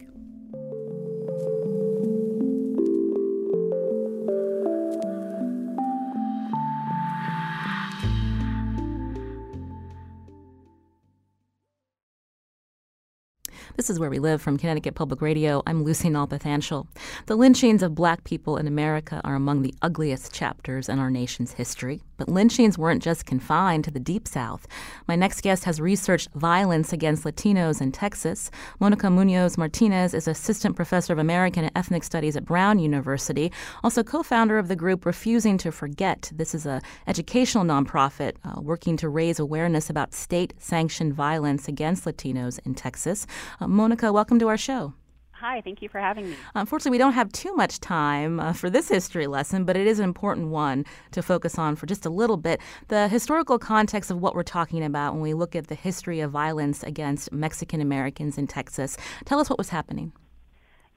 This 13.76 13.88
is 13.88 13.98
Where 13.98 14.10
We 14.10 14.18
Live 14.18 14.42
from 14.42 14.58
Connecticut 14.58 14.94
Public 14.94 15.20
Radio. 15.20 15.62
I'm 15.66 15.82
Lucy 15.82 16.08
Nalpathanchil. 16.08 16.86
The 17.26 17.36
lynchings 17.36 17.82
of 17.82 17.94
black 17.94 18.24
people 18.24 18.56
in 18.56 18.66
America 18.66 19.20
are 19.24 19.34
among 19.34 19.62
the 19.62 19.74
ugliest 19.82 20.32
chapters 20.32 20.88
in 20.88 20.98
our 20.98 21.10
nation's 21.10 21.52
history. 21.52 22.02
But 22.16 22.28
lynchings 22.28 22.78
weren't 22.78 23.02
just 23.02 23.26
confined 23.26 23.82
to 23.84 23.90
the 23.90 23.98
Deep 23.98 24.28
South. 24.28 24.68
My 25.08 25.16
next 25.16 25.40
guest 25.40 25.64
has 25.64 25.80
researched 25.80 26.30
violence 26.34 26.92
against 26.92 27.24
Latinos 27.24 27.80
in 27.80 27.90
Texas. 27.90 28.50
Monica 28.78 29.10
Munoz 29.10 29.58
Martinez 29.58 30.14
is 30.14 30.28
Assistant 30.28 30.76
Professor 30.76 31.12
of 31.12 31.18
American 31.18 31.64
and 31.64 31.72
Ethnic 31.74 32.04
Studies 32.04 32.36
at 32.36 32.44
Brown 32.44 32.78
University, 32.78 33.50
also 33.82 34.04
co 34.04 34.22
founder 34.22 34.58
of 34.58 34.68
the 34.68 34.76
group 34.76 35.04
Refusing 35.04 35.58
to 35.58 35.72
Forget. 35.72 36.30
This 36.32 36.54
is 36.54 36.64
an 36.64 36.80
educational 37.06 37.64
nonprofit 37.64 38.36
uh, 38.44 38.60
working 38.60 38.96
to 38.98 39.08
raise 39.08 39.40
awareness 39.40 39.90
about 39.90 40.14
state 40.14 40.54
sanctioned 40.58 41.14
violence 41.14 41.66
against 41.66 42.04
Latinos 42.04 42.60
in 42.64 42.74
Texas. 42.74 43.26
Uh, 43.60 43.68
Monica, 43.68 44.12
welcome 44.12 44.38
to 44.38 44.48
our 44.48 44.56
show. 44.56 44.94
Hi, 45.32 45.60
thank 45.60 45.82
you 45.82 45.88
for 45.88 45.98
having 45.98 46.30
me. 46.30 46.36
Unfortunately, 46.54 46.92
we 46.92 46.98
don't 46.98 47.14
have 47.14 47.32
too 47.32 47.52
much 47.54 47.80
time 47.80 48.38
uh, 48.38 48.52
for 48.52 48.70
this 48.70 48.88
history 48.88 49.26
lesson, 49.26 49.64
but 49.64 49.76
it 49.76 49.88
is 49.88 49.98
an 49.98 50.04
important 50.04 50.48
one 50.48 50.84
to 51.10 51.20
focus 51.20 51.58
on 51.58 51.74
for 51.74 51.86
just 51.86 52.06
a 52.06 52.10
little 52.10 52.36
bit. 52.36 52.60
The 52.88 53.08
historical 53.08 53.58
context 53.58 54.12
of 54.12 54.20
what 54.20 54.36
we're 54.36 54.44
talking 54.44 54.84
about 54.84 55.14
when 55.14 55.22
we 55.22 55.34
look 55.34 55.56
at 55.56 55.66
the 55.66 55.74
history 55.74 56.20
of 56.20 56.30
violence 56.30 56.84
against 56.84 57.32
Mexican 57.32 57.80
Americans 57.80 58.38
in 58.38 58.46
Texas. 58.46 58.96
Tell 59.24 59.40
us 59.40 59.50
what 59.50 59.58
was 59.58 59.70
happening. 59.70 60.12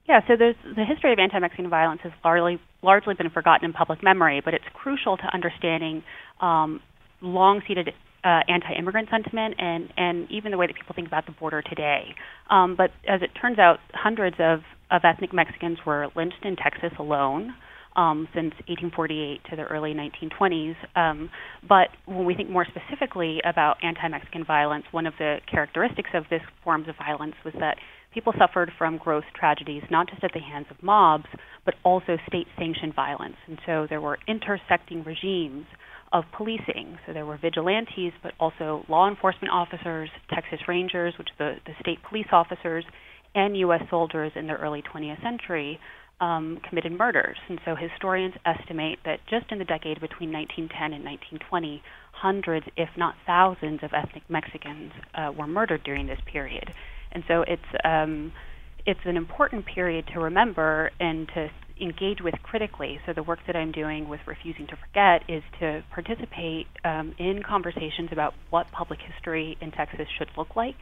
Yeah, 0.08 0.20
so 0.28 0.36
the 0.36 0.86
history 0.86 1.12
of 1.12 1.18
anti-Mexican 1.18 1.68
violence 1.68 2.02
has 2.04 2.12
largely 2.24 2.62
largely 2.84 3.16
been 3.16 3.32
forgotten 3.32 3.66
in 3.66 3.74
public 3.74 4.04
memory, 4.04 4.40
but 4.46 4.54
it's 4.54 4.66
crucial 4.76 5.18
to 5.18 5.24
understanding 5.34 6.04
um, 6.40 6.80
long-seated 7.22 7.92
uh, 8.26 8.40
anti-immigrant 8.50 9.08
sentiment 9.12 9.56
and 9.60 9.94
and 9.96 10.30
even 10.32 10.52
the 10.52 10.58
way 10.58 10.66
that 10.66 10.76
people 10.76 10.96
think 10.96 11.08
about 11.08 11.26
the 11.28 11.32
border 11.32 11.62
today. 11.62 12.16
Um, 12.50 12.76
but 12.76 12.90
as 13.08 13.22
it 13.22 13.30
turns 13.40 13.60
out, 13.60 13.78
hundreds 13.94 14.38
of 14.40 14.62
of 14.92 15.02
ethnic 15.04 15.32
Mexicans 15.32 15.78
were 15.86 16.08
lynched 16.16 16.44
in 16.44 16.56
Texas 16.56 16.92
alone. 17.00 17.54
Um, 17.98 18.28
since 18.36 18.52
1848 18.68 19.40
to 19.52 19.56
the 19.56 19.64
early 19.64 19.94
1920s. 19.94 20.76
Um, 20.98 21.30
but 21.66 21.88
when 22.06 22.26
we 22.26 22.36
think 22.36 22.50
more 22.50 22.66
specifically 22.66 23.40
about 23.46 23.78
anti 23.84 24.06
Mexican 24.10 24.44
violence, 24.44 24.84
one 24.92 25.06
of 25.06 25.14
the 25.18 25.38
characteristics 25.50 26.10
of 26.14 26.26
this 26.30 26.42
forms 26.62 26.90
of 26.90 26.96
violence 26.98 27.36
was 27.46 27.54
that 27.62 27.78
people 28.14 28.34
suffered 28.38 28.74
from 28.78 28.98
gross 28.98 29.24
tragedies, 29.34 29.82
not 29.90 30.10
just 30.10 30.26
at 30.26 30.32
the 30.34 30.42
hands 30.42 30.66
of 30.70 30.84
mobs, 30.84 31.28
but 31.64 31.76
also 31.86 32.18
state 32.28 32.48
sanctioned 32.58 32.94
violence. 32.94 33.38
And 33.48 33.60
so 33.66 33.88
there 33.90 34.02
were 34.02 34.20
intersecting 34.28 35.06
regimes 35.06 35.66
of 36.16 36.24
policing. 36.32 36.98
So 37.06 37.12
there 37.12 37.26
were 37.26 37.36
vigilantes, 37.38 38.14
but 38.24 38.32
also 38.40 38.86
law 38.88 39.10
enforcement 39.10 39.54
officers, 39.54 40.10
Texas 40.34 40.62
Rangers, 40.66 41.14
which 41.18 41.28
are 41.38 41.56
the, 41.56 41.60
the 41.66 41.74
state 41.82 42.00
police 42.08 42.28
officers, 42.32 42.86
and 43.36 43.58
U.S. 43.58 43.82
soldiers 43.90 44.32
in 44.34 44.48
the 44.48 44.54
early 44.54 44.82
20th 44.82 45.22
century 45.22 45.78
um, 46.22 46.62
committed 46.70 46.94
murders. 46.94 47.36
And 47.50 47.60
so 47.66 47.76
historians 47.76 48.34
estimate 48.46 49.00
that 49.04 49.20
just 49.30 49.52
in 49.52 49.60
the 49.60 49.66
decade 49.66 50.00
between 50.00 50.32
1910 50.32 50.94
and 50.94 51.04
1920, 51.04 51.84
hundreds, 52.14 52.66
if 52.78 52.88
not 52.96 53.16
thousands, 53.26 53.84
of 53.84 53.92
ethnic 53.94 54.24
Mexicans 54.30 54.94
uh, 55.16 55.34
were 55.38 55.48
murdered 55.48 55.84
during 55.84 56.08
this 56.08 56.20
period. 56.32 56.74
And 57.12 57.26
so 57.28 57.42
it's 57.46 57.62
um, 57.84 58.32
it's 58.86 59.02
an 59.04 59.18
important 59.18 59.66
period 59.66 60.08
to 60.14 60.22
remember 60.22 60.92
and 60.98 61.28
to 61.34 61.50
engage 61.80 62.22
with 62.22 62.36
critically. 62.44 63.00
So 63.06 63.14
the 63.14 63.24
work 63.24 63.40
that 63.48 63.56
I'm 63.56 63.72
doing 63.72 64.08
with 64.08 64.22
Refusing 64.26 64.68
to 64.68 64.78
Forget 64.78 65.30
is 65.30 65.44
to 65.60 65.84
participate 65.92 66.68
um, 66.84 67.14
in 67.18 67.44
conversations 67.44 68.10
about 68.12 68.34
what 68.50 68.72
public 68.72 69.00
history 69.02 69.58
in 69.62 69.72
Texas 69.72 70.08
should 70.18 70.30
look 70.38 70.56
like. 70.56 70.76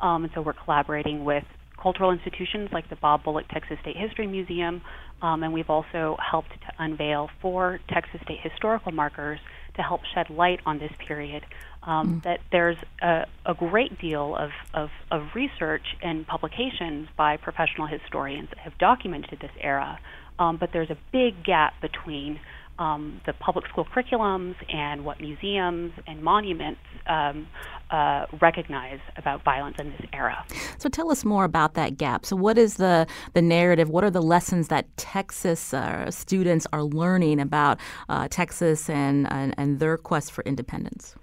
Um, 0.00 0.24
and 0.24 0.32
so 0.34 0.42
we're 0.42 0.54
collaborating 0.54 1.24
with 1.24 1.44
cultural 1.80 2.10
institutions 2.12 2.70
like 2.72 2.88
the 2.90 2.96
Bob 2.96 3.24
Bullock 3.24 3.48
Texas 3.48 3.78
State 3.80 3.96
History 3.96 4.26
Museum, 4.26 4.82
um, 5.22 5.42
and 5.42 5.52
we've 5.52 5.70
also 5.70 6.16
helped 6.18 6.50
to 6.50 6.72
unveil 6.78 7.30
four 7.40 7.80
Texas 7.88 8.20
state 8.24 8.40
historical 8.42 8.92
markers 8.92 9.38
to 9.76 9.82
help 9.82 10.00
shed 10.14 10.30
light 10.30 10.60
on 10.66 10.78
this 10.78 10.92
period. 11.06 11.44
Um, 11.82 12.20
mm. 12.20 12.22
That 12.24 12.40
there's 12.52 12.76
a, 13.00 13.26
a 13.46 13.54
great 13.54 13.98
deal 13.98 14.36
of, 14.36 14.50
of, 14.74 14.90
of, 15.10 15.28
research 15.34 15.84
and 16.02 16.26
publications 16.26 17.08
by 17.16 17.38
professional 17.38 17.86
historians 17.86 18.50
that 18.50 18.58
have 18.58 18.76
documented 18.76 19.40
this 19.40 19.50
era, 19.58 19.98
um, 20.40 20.56
but 20.56 20.70
there's 20.72 20.90
a 20.90 20.98
big 21.12 21.44
gap 21.44 21.74
between 21.80 22.40
um, 22.80 23.20
the 23.26 23.34
public 23.34 23.66
school 23.68 23.84
curriculums 23.84 24.54
and 24.72 25.04
what 25.04 25.20
museums 25.20 25.92
and 26.06 26.22
monuments 26.22 26.80
um, 27.06 27.46
uh, 27.90 28.24
recognize 28.40 29.00
about 29.18 29.44
violence 29.44 29.76
in 29.78 29.90
this 29.90 30.00
era. 30.14 30.42
So 30.78 30.88
tell 30.88 31.10
us 31.10 31.22
more 31.22 31.44
about 31.44 31.74
that 31.74 31.98
gap. 31.98 32.24
So 32.24 32.36
what 32.36 32.56
is 32.56 32.76
the 32.76 33.06
the 33.34 33.42
narrative? 33.42 33.90
What 33.90 34.02
are 34.02 34.10
the 34.10 34.22
lessons 34.22 34.68
that 34.68 34.96
Texas 34.96 35.74
uh, 35.74 36.10
students 36.10 36.66
are 36.72 36.82
learning 36.82 37.38
about 37.38 37.78
uh, 38.08 38.28
Texas 38.28 38.88
and, 38.88 39.30
and, 39.30 39.54
and 39.58 39.78
their 39.78 39.98
quest 39.98 40.32
for 40.32 40.42
independence? 40.44 41.14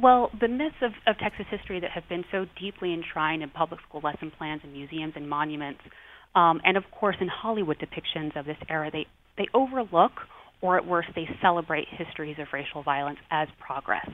Well, 0.00 0.30
the 0.40 0.48
myths 0.48 0.76
of, 0.80 0.92
of 1.06 1.18
Texas 1.18 1.44
history 1.50 1.78
that 1.80 1.90
have 1.90 2.08
been 2.08 2.24
so 2.32 2.46
deeply 2.58 2.94
enshrined 2.94 3.42
in 3.42 3.50
public 3.50 3.80
school 3.86 4.00
lesson 4.02 4.30
plans 4.30 4.62
and 4.64 4.72
museums 4.72 5.12
and 5.14 5.28
monuments 5.28 5.82
um, 6.34 6.60
and 6.64 6.76
of 6.76 6.84
course, 6.90 7.16
in 7.20 7.28
Hollywood 7.28 7.78
depictions 7.78 8.38
of 8.38 8.46
this 8.46 8.56
era, 8.68 8.90
they, 8.92 9.06
they 9.36 9.46
overlook 9.54 10.12
or 10.62 10.76
at 10.76 10.86
worst, 10.86 11.08
they 11.14 11.28
celebrate 11.40 11.86
histories 11.90 12.36
of 12.38 12.46
racial 12.52 12.82
violence 12.82 13.18
as 13.30 13.48
progress. 13.58 14.08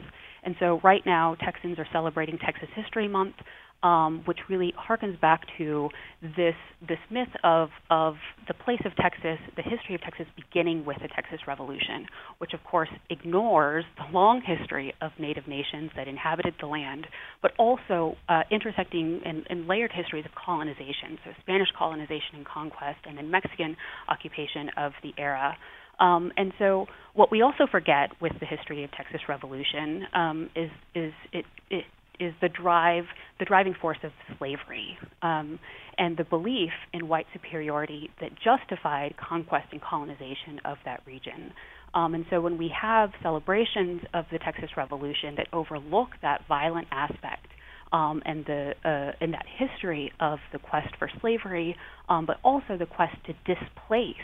And 0.45 0.55
so, 0.61 0.81
right 0.85 1.03
now, 1.05 1.37
Texans 1.45 1.79
are 1.79 1.87
celebrating 1.93 2.39
Texas 2.39 2.69
History 2.75 3.09
Month 3.09 3.35
um, 3.83 4.23
which 4.25 4.39
really 4.49 4.73
harkens 4.79 5.21
back 5.21 5.43
to 5.59 5.89
this 6.23 6.55
this 6.87 6.99
myth 7.11 7.29
of 7.45 7.69
of 7.91 8.15
the 8.49 8.55
place 8.55 8.81
of 8.85 8.95
Texas, 8.97 9.39
the 9.57 9.63
history 9.63 9.95
of 9.95 10.01
Texas 10.01 10.27
beginning 10.37 10.85
with 10.85 10.97
the 11.03 11.09
Texas 11.09 11.41
Revolution, 11.47 12.07
which 12.39 12.53
of 12.53 12.63
course 12.65 12.89
ignores 13.11 13.85
the 13.97 14.13
long 14.13 14.41
history 14.41 14.95
of 15.01 15.13
Native 15.19 15.47
nations 15.47 15.91
that 15.97 16.09
inhabited 16.09 16.55
the 16.61 16.67
land, 16.67 17.07
but 17.43 17.53
also 17.59 18.17
uh, 18.29 18.43
intersecting 18.51 19.21
and, 19.25 19.47
and 19.51 19.67
layered 19.67 19.93
histories 19.93 20.25
of 20.25 20.33
colonization, 20.35 21.19
so 21.25 21.31
Spanish 21.41 21.69
colonization 21.77 22.37
and 22.37 22.47
conquest, 22.47 22.99
and 23.07 23.17
then 23.19 23.31
Mexican 23.31 23.77
occupation 24.09 24.71
of 24.77 24.93
the 25.03 25.13
era. 25.19 25.57
Um, 25.99 26.33
and 26.37 26.53
so, 26.59 26.87
what 27.15 27.31
we 27.31 27.41
also 27.41 27.67
forget 27.71 28.11
with 28.21 28.33
the 28.39 28.47
history 28.47 28.85
of 28.85 28.91
Texas 28.93 29.23
Revolution 29.29 30.07
um, 30.15 30.51
is 30.55 30.71
is 30.95 31.13
it, 31.33 31.47
it 31.71 31.85
is 32.21 32.33
the 32.41 32.49
drive, 32.49 33.05
the 33.39 33.45
driving 33.45 33.75
force 33.81 33.99
of 34.03 34.11
slavery, 34.39 34.99
um, 35.23 35.59
and 35.99 36.17
the 36.17 36.25
belief 36.25 36.71
in 36.93 37.09
white 37.09 37.27
superiority 37.33 38.11
that 38.21 38.31
justified 38.45 39.15
conquest 39.17 39.67
and 39.73 39.81
colonization 39.81 40.61
of 40.65 40.77
that 40.85 41.01
region. 41.07 41.53
Um, 41.95 42.15
and 42.15 42.27
so, 42.31 42.41
when 42.41 42.59
we 42.59 42.71
have 42.81 43.11
celebrations 43.23 44.03
of 44.13 44.27
the 44.31 44.39
Texas 44.39 44.71
Revolution 44.77 45.35
that 45.37 45.47
overlook 45.53 46.09
that 46.23 46.43
violent 46.47 46.89
aspect 46.91 47.47
um, 47.93 48.23
and 48.27 48.45
the 48.45 48.73
uh, 48.85 49.13
and 49.21 49.33
that 49.33 49.47
history 49.59 50.13
of 50.21 50.39
the 50.53 50.59
quest 50.59 50.89
for 50.99 51.11
slavery, 51.21 51.77
um, 52.09 52.27
but 52.27 52.37
also 52.45 52.77
the 52.79 52.87
quest 52.87 53.17
to 53.27 53.33
displace 53.55 54.15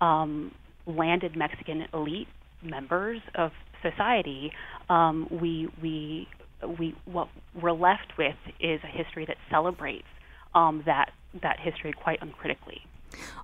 um, 0.00 0.52
landed 0.86 1.36
Mexican 1.36 1.86
elite 1.94 2.28
members 2.62 3.20
of 3.34 3.52
society, 3.82 4.52
um, 4.88 5.28
we 5.30 5.68
we 5.82 6.28
we 6.78 6.94
what 7.04 7.28
we're 7.60 7.72
left 7.72 8.16
with 8.18 8.36
is 8.60 8.80
a 8.82 8.86
history 8.86 9.24
that 9.26 9.36
celebrates 9.50 10.08
um, 10.54 10.82
that 10.86 11.12
that 11.42 11.60
history 11.60 11.92
quite 11.92 12.18
uncritically. 12.22 12.82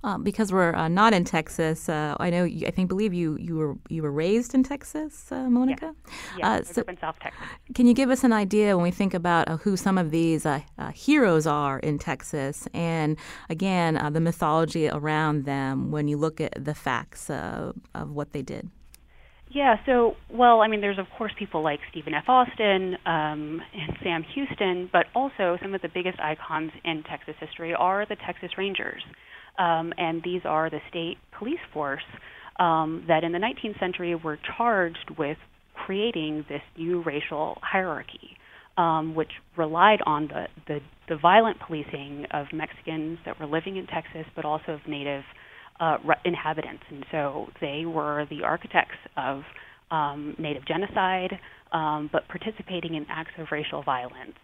Um, 0.02 0.22
because 0.22 0.52
we're 0.52 0.74
uh, 0.74 0.88
not 0.88 1.14
in 1.14 1.24
Texas, 1.24 1.88
uh, 1.88 2.16
I 2.20 2.28
know. 2.28 2.44
You, 2.44 2.66
I 2.66 2.70
think 2.70 2.88
believe 2.88 3.14
you 3.14 3.36
you 3.38 3.56
were 3.56 3.76
you 3.88 4.02
were 4.02 4.10
raised 4.10 4.54
in 4.54 4.62
Texas, 4.62 5.32
uh, 5.32 5.48
Monica. 5.48 5.94
Yeah, 6.06 6.38
yeah 6.38 6.50
uh, 6.50 6.62
so 6.64 6.82
in 6.86 6.98
South 6.98 7.18
Texas. 7.20 7.42
Can 7.74 7.86
you 7.86 7.94
give 7.94 8.10
us 8.10 8.24
an 8.24 8.32
idea 8.32 8.76
when 8.76 8.82
we 8.82 8.90
think 8.90 9.14
about 9.14 9.48
uh, 9.48 9.56
who 9.56 9.76
some 9.76 9.96
of 9.96 10.10
these 10.10 10.44
uh, 10.44 10.60
heroes 10.92 11.46
are 11.46 11.78
in 11.78 11.98
Texas, 11.98 12.68
and 12.74 13.16
again 13.48 13.98
the 14.12 14.20
mythology 14.20 14.88
around 14.88 15.44
them 15.44 15.90
when 15.90 16.08
you 16.08 16.18
look 16.18 16.40
at 16.40 16.62
the 16.62 16.74
facts 16.74 17.30
of 17.30 17.74
what 17.94 18.32
they 18.32 18.42
did? 18.42 18.68
Yeah, 19.54 19.76
so, 19.86 20.16
well, 20.32 20.62
I 20.62 20.68
mean, 20.68 20.80
there's 20.80 20.98
of 20.98 21.06
course 21.16 21.30
people 21.38 21.62
like 21.62 21.78
Stephen 21.92 22.12
F. 22.12 22.24
Austin 22.26 22.96
um, 23.06 23.60
and 23.72 23.96
Sam 24.02 24.24
Houston, 24.34 24.90
but 24.92 25.06
also 25.14 25.56
some 25.62 25.74
of 25.74 25.80
the 25.80 25.88
biggest 25.94 26.18
icons 26.18 26.72
in 26.84 27.04
Texas 27.08 27.36
history 27.38 27.72
are 27.72 28.04
the 28.04 28.16
Texas 28.26 28.50
Rangers. 28.58 29.02
Um, 29.56 29.92
and 29.96 30.22
these 30.24 30.40
are 30.44 30.70
the 30.70 30.80
state 30.90 31.18
police 31.38 31.60
force 31.72 32.02
um, 32.58 33.04
that 33.06 33.22
in 33.22 33.30
the 33.30 33.38
19th 33.38 33.78
century 33.78 34.16
were 34.16 34.40
charged 34.56 35.12
with 35.16 35.38
creating 35.86 36.44
this 36.48 36.62
new 36.76 37.04
racial 37.04 37.58
hierarchy, 37.62 38.36
um, 38.76 39.14
which 39.14 39.30
relied 39.56 40.00
on 40.04 40.26
the, 40.26 40.46
the, 40.66 40.80
the 41.08 41.16
violent 41.16 41.58
policing 41.64 42.26
of 42.32 42.46
Mexicans 42.52 43.18
that 43.24 43.38
were 43.38 43.46
living 43.46 43.76
in 43.76 43.86
Texas, 43.86 44.26
but 44.34 44.44
also 44.44 44.72
of 44.72 44.80
native 44.88 45.22
uh, 45.80 45.98
inhabitants, 46.24 46.82
and 46.90 47.04
so 47.10 47.48
they 47.60 47.84
were 47.84 48.26
the 48.30 48.44
architects 48.44 48.98
of 49.16 49.42
um, 49.90 50.34
native 50.38 50.66
genocide, 50.66 51.38
um, 51.72 52.08
but 52.12 52.26
participating 52.28 52.94
in 52.94 53.06
acts 53.08 53.32
of 53.38 53.46
racial 53.50 53.82
violence. 53.82 54.34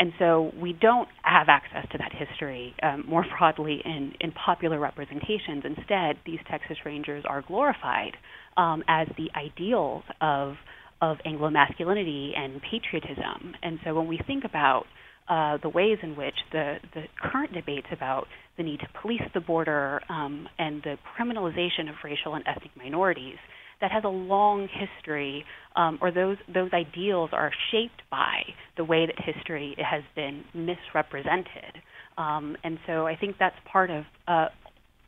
And 0.00 0.12
so 0.18 0.52
we 0.60 0.72
don't 0.72 1.08
have 1.22 1.48
access 1.48 1.84
to 1.90 1.98
that 1.98 2.12
history 2.12 2.74
um, 2.82 3.04
more 3.08 3.24
broadly 3.38 3.82
in, 3.84 4.12
in 4.20 4.32
popular 4.32 4.78
representations. 4.78 5.64
Instead, 5.64 6.16
these 6.24 6.38
Texas 6.50 6.76
Rangers 6.84 7.24
are 7.28 7.42
glorified 7.42 8.12
um, 8.56 8.82
as 8.88 9.08
the 9.16 9.28
ideals 9.36 10.04
of 10.20 10.54
of 11.00 11.18
Anglo 11.24 11.48
masculinity 11.48 12.32
and 12.36 12.60
patriotism. 12.60 13.54
And 13.62 13.78
so 13.84 13.94
when 13.94 14.08
we 14.08 14.18
think 14.26 14.44
about 14.44 14.84
uh, 15.28 15.58
the 15.62 15.68
ways 15.68 15.98
in 16.02 16.16
which 16.16 16.34
the, 16.50 16.76
the 16.94 17.02
current 17.20 17.52
debates 17.52 17.86
about 17.92 18.26
the 18.58 18.64
need 18.64 18.80
to 18.80 18.88
police 19.00 19.22
the 19.32 19.40
border 19.40 20.02
um, 20.10 20.46
and 20.58 20.82
the 20.82 20.96
criminalization 21.16 21.88
of 21.88 21.94
racial 22.04 22.34
and 22.34 22.44
ethnic 22.46 22.72
minorities 22.76 23.38
that 23.80 23.92
has 23.92 24.04
a 24.04 24.08
long 24.08 24.68
history, 24.68 25.44
um, 25.76 25.98
or 26.02 26.10
those 26.10 26.36
those 26.52 26.70
ideals 26.72 27.30
are 27.32 27.52
shaped 27.70 28.02
by 28.10 28.42
the 28.76 28.84
way 28.84 29.06
that 29.06 29.14
history 29.18 29.76
has 29.78 30.02
been 30.14 30.44
misrepresented. 30.52 31.80
Um, 32.16 32.56
and 32.64 32.78
so 32.86 33.06
I 33.06 33.16
think 33.16 33.36
that's 33.38 33.56
part 33.70 33.90
of 33.90 34.04
uh, 34.26 34.46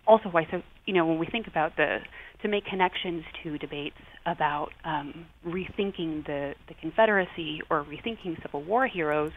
also 0.06 0.28
why. 0.30 0.46
So 0.50 0.62
you 0.86 0.94
know 0.94 1.04
when 1.04 1.18
we 1.18 1.26
think 1.26 1.46
about 1.46 1.76
the 1.76 1.98
to 2.42 2.48
make 2.48 2.64
connections 2.64 3.24
to 3.42 3.58
debates 3.58 3.96
about 4.24 4.68
um, 4.84 5.26
rethinking 5.44 6.24
the 6.26 6.54
the 6.68 6.74
Confederacy 6.80 7.62
or 7.70 7.84
rethinking 7.84 8.40
Civil 8.42 8.62
War 8.62 8.86
heroes. 8.86 9.32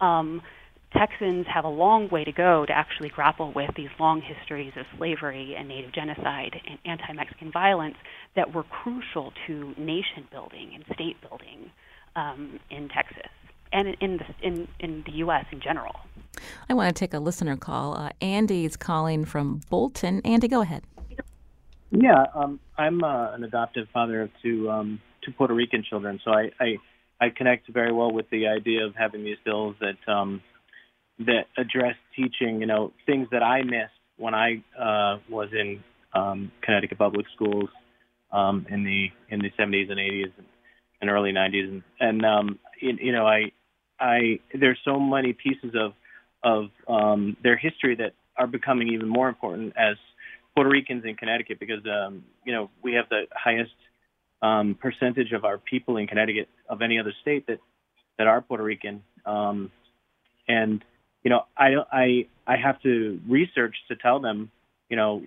Um, 0.00 0.42
Texans 0.92 1.46
have 1.52 1.64
a 1.64 1.68
long 1.68 2.08
way 2.08 2.24
to 2.24 2.32
go 2.32 2.64
to 2.64 2.72
actually 2.72 3.08
grapple 3.08 3.52
with 3.52 3.70
these 3.76 3.88
long 3.98 4.22
histories 4.22 4.72
of 4.76 4.86
slavery 4.96 5.54
and 5.58 5.68
native 5.68 5.92
genocide 5.92 6.60
and 6.68 6.78
anti 6.84 7.12
Mexican 7.12 7.50
violence 7.50 7.96
that 8.34 8.54
were 8.54 8.62
crucial 8.62 9.32
to 9.46 9.74
nation 9.76 10.26
building 10.30 10.72
and 10.74 10.84
state 10.94 11.16
building 11.28 11.70
um, 12.14 12.60
in 12.70 12.88
Texas 12.88 13.30
and 13.72 13.96
in 14.00 14.18
the, 14.18 14.46
in, 14.46 14.68
in 14.78 15.02
the 15.06 15.12
U.S. 15.16 15.44
in 15.50 15.60
general. 15.60 15.96
I 16.68 16.74
want 16.74 16.94
to 16.94 16.98
take 16.98 17.12
a 17.12 17.18
listener 17.18 17.56
call. 17.56 17.96
Uh, 17.96 18.10
Andy's 18.20 18.76
calling 18.76 19.24
from 19.24 19.60
Bolton. 19.68 20.20
Andy, 20.24 20.48
go 20.48 20.60
ahead. 20.60 20.84
Yeah, 21.90 22.26
um, 22.34 22.60
I'm 22.76 23.02
uh, 23.02 23.32
an 23.32 23.44
adoptive 23.44 23.88
father 23.92 24.22
of 24.22 24.30
two 24.42 24.68
um, 24.70 25.00
two 25.24 25.32
Puerto 25.32 25.54
Rican 25.54 25.84
children, 25.88 26.20
so 26.24 26.32
I, 26.32 26.50
I 26.60 26.76
I 27.20 27.30
connect 27.30 27.68
very 27.68 27.92
well 27.92 28.10
with 28.10 28.28
the 28.30 28.48
idea 28.48 28.84
of 28.84 28.94
having 28.96 29.24
these 29.24 29.38
bills 29.44 29.76
that 29.80 30.12
um, 30.12 30.42
that 31.20 31.46
address 31.56 31.96
teaching, 32.14 32.60
you 32.60 32.66
know, 32.66 32.92
things 33.06 33.28
that 33.32 33.42
I 33.42 33.62
missed 33.62 33.92
when 34.16 34.34
I 34.34 34.62
uh, 34.78 35.18
was 35.28 35.48
in 35.52 35.82
um, 36.14 36.52
Connecticut 36.62 36.98
public 36.98 37.26
schools 37.34 37.68
um, 38.32 38.66
in 38.68 38.84
the 38.84 39.08
in 39.30 39.40
the 39.40 39.50
70s 39.58 39.90
and 39.90 39.98
80s 39.98 40.32
and 41.00 41.10
early 41.10 41.32
90s, 41.32 41.68
and, 41.68 41.82
and 42.00 42.24
um, 42.24 42.58
you, 42.80 42.96
you 43.00 43.12
know, 43.12 43.26
I 43.26 43.52
I 44.00 44.40
there's 44.54 44.78
so 44.84 44.98
many 44.98 45.32
pieces 45.32 45.74
of 45.74 45.92
of 46.42 46.70
um, 46.88 47.36
their 47.42 47.56
history 47.56 47.96
that 47.96 48.12
are 48.36 48.46
becoming 48.46 48.88
even 48.88 49.08
more 49.08 49.28
important 49.28 49.74
as 49.76 49.96
Puerto 50.54 50.70
Ricans 50.70 51.04
in 51.04 51.16
Connecticut 51.16 51.58
because 51.58 51.80
um, 51.86 52.24
you 52.44 52.52
know 52.52 52.70
we 52.82 52.94
have 52.94 53.08
the 53.08 53.24
highest 53.32 53.72
um, 54.42 54.76
percentage 54.80 55.32
of 55.32 55.44
our 55.44 55.58
people 55.58 55.96
in 55.96 56.06
Connecticut 56.06 56.48
of 56.68 56.82
any 56.82 56.98
other 56.98 57.12
state 57.22 57.46
that 57.46 57.58
that 58.18 58.26
are 58.26 58.40
Puerto 58.40 58.64
Rican, 58.64 59.02
um, 59.24 59.70
and 60.48 60.82
you 61.26 61.30
know, 61.30 61.42
I 61.58 61.70
I 61.90 62.26
I 62.46 62.56
have 62.56 62.80
to 62.82 63.20
research 63.28 63.74
to 63.88 63.96
tell 63.96 64.20
them, 64.20 64.48
you 64.88 64.96
know, 64.96 65.24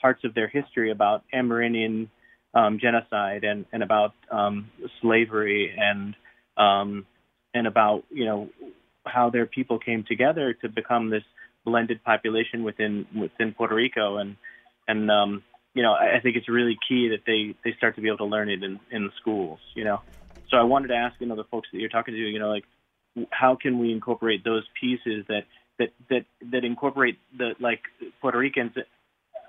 parts 0.00 0.24
of 0.24 0.34
their 0.34 0.48
history 0.48 0.90
about 0.90 1.22
Amerindian 1.32 2.08
um, 2.54 2.80
genocide 2.82 3.44
and 3.44 3.64
and 3.72 3.84
about 3.84 4.14
um, 4.32 4.68
slavery 5.00 5.72
and 5.78 6.16
um, 6.56 7.06
and 7.54 7.68
about 7.68 8.02
you 8.10 8.24
know 8.24 8.48
how 9.06 9.30
their 9.30 9.46
people 9.46 9.78
came 9.78 10.02
together 10.08 10.54
to 10.54 10.68
become 10.68 11.08
this 11.08 11.22
blended 11.64 12.02
population 12.02 12.64
within 12.64 13.06
within 13.16 13.54
Puerto 13.54 13.76
Rico 13.76 14.16
and 14.16 14.34
and 14.88 15.08
um, 15.08 15.44
you 15.72 15.84
know 15.84 15.92
I, 15.92 16.16
I 16.16 16.20
think 16.20 16.34
it's 16.34 16.48
really 16.48 16.76
key 16.88 17.10
that 17.10 17.20
they 17.28 17.54
they 17.62 17.76
start 17.76 17.94
to 17.94 18.00
be 18.00 18.08
able 18.08 18.18
to 18.18 18.24
learn 18.24 18.50
it 18.50 18.64
in 18.64 18.80
in 18.90 19.04
the 19.04 19.12
schools. 19.20 19.60
You 19.76 19.84
know, 19.84 20.00
so 20.50 20.56
I 20.56 20.64
wanted 20.64 20.88
to 20.88 20.96
ask 20.96 21.14
you 21.20 21.28
know 21.28 21.36
the 21.36 21.44
folks 21.44 21.68
that 21.72 21.78
you're 21.78 21.90
talking 21.90 22.12
to, 22.12 22.20
you 22.20 22.40
know, 22.40 22.50
like 22.50 22.64
how 23.30 23.56
can 23.60 23.78
we 23.78 23.92
incorporate 23.92 24.44
those 24.44 24.64
pieces 24.80 25.24
that 25.28 25.42
that 25.78 25.88
that 26.10 26.24
that 26.50 26.64
incorporate 26.64 27.18
the 27.36 27.54
like 27.60 27.80
Puerto 28.20 28.38
Ricans, 28.38 28.72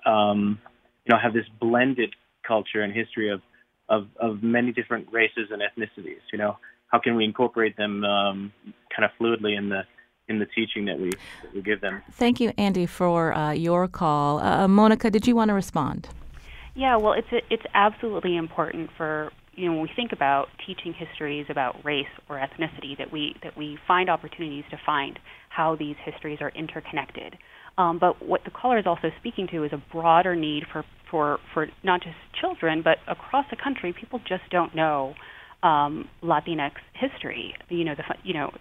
um, 0.05 0.59
you 1.05 1.13
know, 1.13 1.19
have 1.21 1.33
this 1.33 1.45
blended 1.59 2.13
culture 2.47 2.81
and 2.81 2.93
history 2.93 3.29
of 3.29 3.41
of 3.89 4.07
of 4.19 4.43
many 4.43 4.71
different 4.71 5.07
races 5.11 5.49
and 5.51 5.61
ethnicities. 5.61 6.21
You 6.31 6.39
know, 6.39 6.57
how 6.87 6.99
can 6.99 7.15
we 7.15 7.25
incorporate 7.25 7.77
them 7.77 8.03
um, 8.03 8.53
kind 8.95 9.05
of 9.05 9.11
fluidly 9.19 9.57
in 9.57 9.69
the 9.69 9.81
in 10.27 10.39
the 10.39 10.45
teaching 10.45 10.85
that 10.85 10.99
we 10.99 11.09
that 11.09 11.53
we 11.53 11.61
give 11.61 11.81
them? 11.81 12.01
Thank 12.11 12.39
you, 12.39 12.53
Andy, 12.57 12.85
for 12.85 13.33
uh, 13.33 13.51
your 13.51 13.87
call. 13.87 14.39
Uh, 14.39 14.67
Monica, 14.67 15.09
did 15.09 15.27
you 15.27 15.35
want 15.35 15.49
to 15.49 15.53
respond? 15.53 16.09
Yeah, 16.75 16.97
well, 16.97 17.13
it's 17.13 17.31
a, 17.31 17.41
it's 17.51 17.65
absolutely 17.73 18.35
important 18.35 18.89
for 18.97 19.31
you 19.55 19.65
know 19.67 19.73
when 19.73 19.81
we 19.83 19.89
think 19.95 20.11
about 20.11 20.47
teaching 20.65 20.93
histories 20.93 21.45
about 21.49 21.83
race 21.83 22.05
or 22.29 22.37
ethnicity 22.37 22.97
that 22.97 23.11
we 23.11 23.35
that 23.43 23.57
we 23.57 23.77
find 23.87 24.09
opportunities 24.09 24.63
to 24.71 24.77
find 24.85 25.19
how 25.49 25.75
these 25.75 25.95
histories 26.03 26.39
are 26.41 26.51
interconnected. 26.55 27.37
Um, 27.77 27.97
but 27.99 28.23
what 28.23 28.41
the 28.45 28.51
caller 28.51 28.77
is 28.77 28.85
also 28.85 29.09
speaking 29.19 29.47
to 29.51 29.63
is 29.63 29.71
a 29.73 29.81
broader 29.91 30.35
need 30.35 30.63
for 30.71 30.83
for 31.09 31.39
for 31.53 31.67
not 31.83 32.01
just 32.01 32.15
children 32.39 32.81
but 32.83 32.97
across 33.07 33.45
the 33.49 33.57
country 33.61 33.93
people 33.99 34.19
just 34.27 34.43
don't 34.51 34.75
know 34.75 35.13
um, 35.63 36.09
Latinx 36.21 36.73
history. 36.93 37.55
You 37.69 37.85
know 37.85 37.95
the 37.95 38.03
you 38.23 38.33
know 38.33 38.51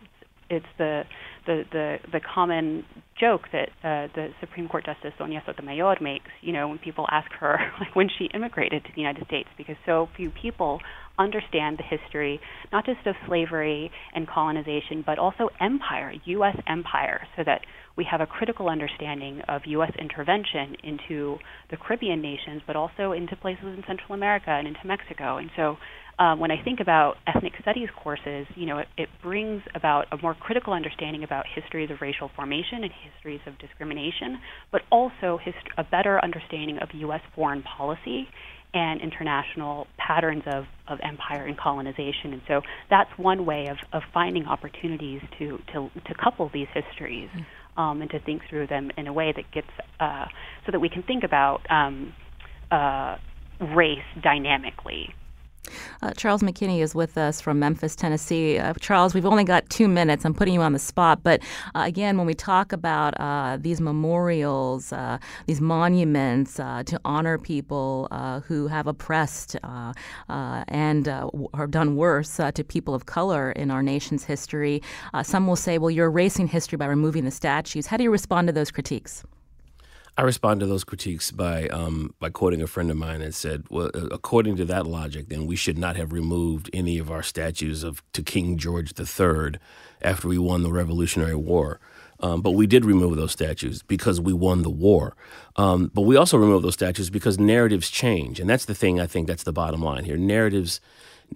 it's 0.52 0.66
the 0.78 1.02
the 1.46 1.62
the, 1.72 1.96
the 2.12 2.20
common 2.20 2.84
joke 3.18 3.42
that 3.52 3.68
uh, 3.82 4.08
the 4.14 4.28
Supreme 4.40 4.68
Court 4.68 4.84
Justice 4.84 5.12
Sonia 5.18 5.42
Sotomayor 5.46 5.96
makes, 6.00 6.30
you 6.40 6.52
know, 6.52 6.68
when 6.68 6.78
people 6.78 7.06
ask 7.10 7.30
her 7.40 7.58
like 7.80 7.94
when 7.94 8.08
she 8.18 8.26
immigrated 8.34 8.84
to 8.84 8.90
the 8.94 9.00
United 9.00 9.26
States, 9.26 9.48
because 9.56 9.76
so 9.86 10.08
few 10.16 10.30
people 10.30 10.80
understand 11.18 11.78
the 11.78 11.84
history, 11.84 12.40
not 12.72 12.86
just 12.86 13.06
of 13.06 13.14
slavery 13.26 13.90
and 14.14 14.26
colonization, 14.26 15.02
but 15.04 15.18
also 15.18 15.48
empire, 15.60 16.12
U.S. 16.24 16.56
empire, 16.66 17.26
so 17.36 17.42
that 17.44 17.60
we 17.96 18.06
have 18.10 18.20
a 18.20 18.26
critical 18.26 18.68
understanding 18.68 19.42
of 19.48 19.62
U.S. 19.66 19.92
intervention 19.98 20.74
into 20.82 21.36
the 21.70 21.76
Caribbean 21.76 22.22
nations, 22.22 22.62
but 22.66 22.76
also 22.76 23.12
into 23.12 23.36
places 23.36 23.64
in 23.64 23.84
Central 23.86 24.14
America 24.14 24.50
and 24.50 24.66
into 24.66 24.80
Mexico. 24.86 25.36
And 25.36 25.50
so 25.54 25.76
um, 26.18 26.38
when 26.38 26.50
I 26.50 26.62
think 26.62 26.80
about 26.80 27.16
ethnic 27.26 27.54
studies 27.60 27.88
courses, 28.02 28.46
you 28.54 28.66
know, 28.66 28.78
it, 28.78 28.88
it 28.96 29.08
brings 29.22 29.62
about 29.74 30.06
a 30.12 30.18
more 30.22 30.34
critical 30.34 30.72
understanding 30.72 31.24
about 31.24 31.46
histories 31.54 31.90
of 31.90 32.00
racial 32.00 32.30
formation 32.36 32.84
and 32.84 32.92
histories 32.92 33.40
of 33.46 33.58
discrimination, 33.58 34.38
but 34.70 34.82
also 34.90 35.38
hist- 35.42 35.56
a 35.78 35.84
better 35.84 36.22
understanding 36.22 36.78
of 36.78 36.88
U.S. 36.94 37.22
foreign 37.34 37.62
policy 37.62 38.28
and 38.74 39.00
international 39.00 39.86
patterns 39.98 40.42
of, 40.46 40.64
of 40.88 40.98
empire 41.02 41.46
and 41.46 41.58
colonization. 41.58 42.32
And 42.32 42.42
so 42.48 42.62
that's 42.88 43.10
one 43.16 43.44
way 43.44 43.68
of, 43.68 43.76
of 43.92 44.02
finding 44.14 44.44
opportunities 44.46 45.20
to, 45.38 45.58
to, 45.72 45.90
to 46.06 46.14
couple 46.22 46.50
these 46.52 46.68
histories 46.72 47.28
um, 47.76 48.00
and 48.00 48.10
to 48.10 48.20
think 48.20 48.42
through 48.48 48.66
them 48.66 48.90
in 48.96 49.06
a 49.06 49.12
way 49.12 49.32
that 49.34 49.50
gets, 49.52 49.68
uh, 50.00 50.26
so 50.64 50.72
that 50.72 50.80
we 50.80 50.88
can 50.88 51.02
think 51.02 51.24
about 51.24 51.60
um, 51.70 52.14
uh, 52.70 53.16
race 53.74 53.98
dynamically 54.22 55.14
uh, 56.02 56.10
Charles 56.16 56.42
McKinney 56.42 56.80
is 56.80 56.94
with 56.94 57.16
us 57.16 57.40
from 57.40 57.58
Memphis, 57.58 57.94
Tennessee. 57.94 58.58
Uh, 58.58 58.74
Charles, 58.80 59.14
we've 59.14 59.26
only 59.26 59.44
got 59.44 59.68
two 59.70 59.88
minutes. 59.88 60.24
I'm 60.24 60.34
putting 60.34 60.54
you 60.54 60.60
on 60.60 60.72
the 60.72 60.78
spot. 60.78 61.22
But 61.22 61.40
uh, 61.74 61.82
again, 61.84 62.18
when 62.18 62.26
we 62.26 62.34
talk 62.34 62.72
about 62.72 63.18
uh, 63.20 63.58
these 63.60 63.80
memorials, 63.80 64.92
uh, 64.92 65.18
these 65.46 65.60
monuments 65.60 66.58
uh, 66.58 66.82
to 66.86 67.00
honor 67.04 67.38
people 67.38 68.08
who 68.46 68.66
have 68.66 68.86
oppressed 68.86 69.56
and 69.62 71.06
have 71.06 71.70
done 71.70 71.96
worse 71.96 72.36
to 72.36 72.64
people 72.64 72.94
of 72.94 73.06
color 73.06 73.52
in 73.52 73.70
our 73.70 73.82
nation's 73.82 74.24
history, 74.24 74.82
some 75.22 75.46
will 75.46 75.56
say, 75.56 75.78
well, 75.78 75.90
you're 75.90 76.06
erasing 76.06 76.48
history 76.48 76.76
by 76.76 76.86
removing 76.86 77.24
the 77.24 77.30
statues. 77.30 77.86
How 77.86 77.96
do 77.96 78.02
you 78.02 78.10
respond 78.10 78.48
to 78.48 78.52
those 78.52 78.70
critiques? 78.70 79.24
I 80.16 80.22
respond 80.22 80.60
to 80.60 80.66
those 80.66 80.84
critiques 80.84 81.30
by 81.30 81.68
um, 81.68 82.14
by 82.20 82.28
quoting 82.28 82.60
a 82.60 82.66
friend 82.66 82.90
of 82.90 82.98
mine 82.98 83.20
that 83.20 83.34
said, 83.34 83.64
"Well, 83.70 83.90
uh, 83.94 84.08
according 84.10 84.56
to 84.56 84.64
that 84.66 84.86
logic, 84.86 85.28
then 85.28 85.46
we 85.46 85.56
should 85.56 85.78
not 85.78 85.96
have 85.96 86.12
removed 86.12 86.68
any 86.74 86.98
of 86.98 87.10
our 87.10 87.22
statues 87.22 87.82
of 87.82 88.02
to 88.12 88.22
King 88.22 88.58
George 88.58 88.92
III 88.98 89.58
after 90.02 90.28
we 90.28 90.36
won 90.36 90.62
the 90.62 90.72
Revolutionary 90.72 91.36
War." 91.36 91.80
Um, 92.20 92.40
but 92.40 92.52
we 92.52 92.68
did 92.68 92.84
remove 92.84 93.16
those 93.16 93.32
statues 93.32 93.82
because 93.82 94.20
we 94.20 94.32
won 94.32 94.62
the 94.62 94.70
war. 94.70 95.16
Um, 95.56 95.90
but 95.92 96.02
we 96.02 96.16
also 96.16 96.38
removed 96.38 96.64
those 96.64 96.74
statues 96.74 97.10
because 97.10 97.38
narratives 97.38 97.90
change, 97.90 98.38
and 98.38 98.48
that's 98.48 98.66
the 98.66 98.74
thing. 98.74 99.00
I 99.00 99.06
think 99.06 99.26
that's 99.26 99.42
the 99.42 99.52
bottom 99.52 99.82
line 99.82 100.04
here. 100.04 100.16
Narratives 100.16 100.80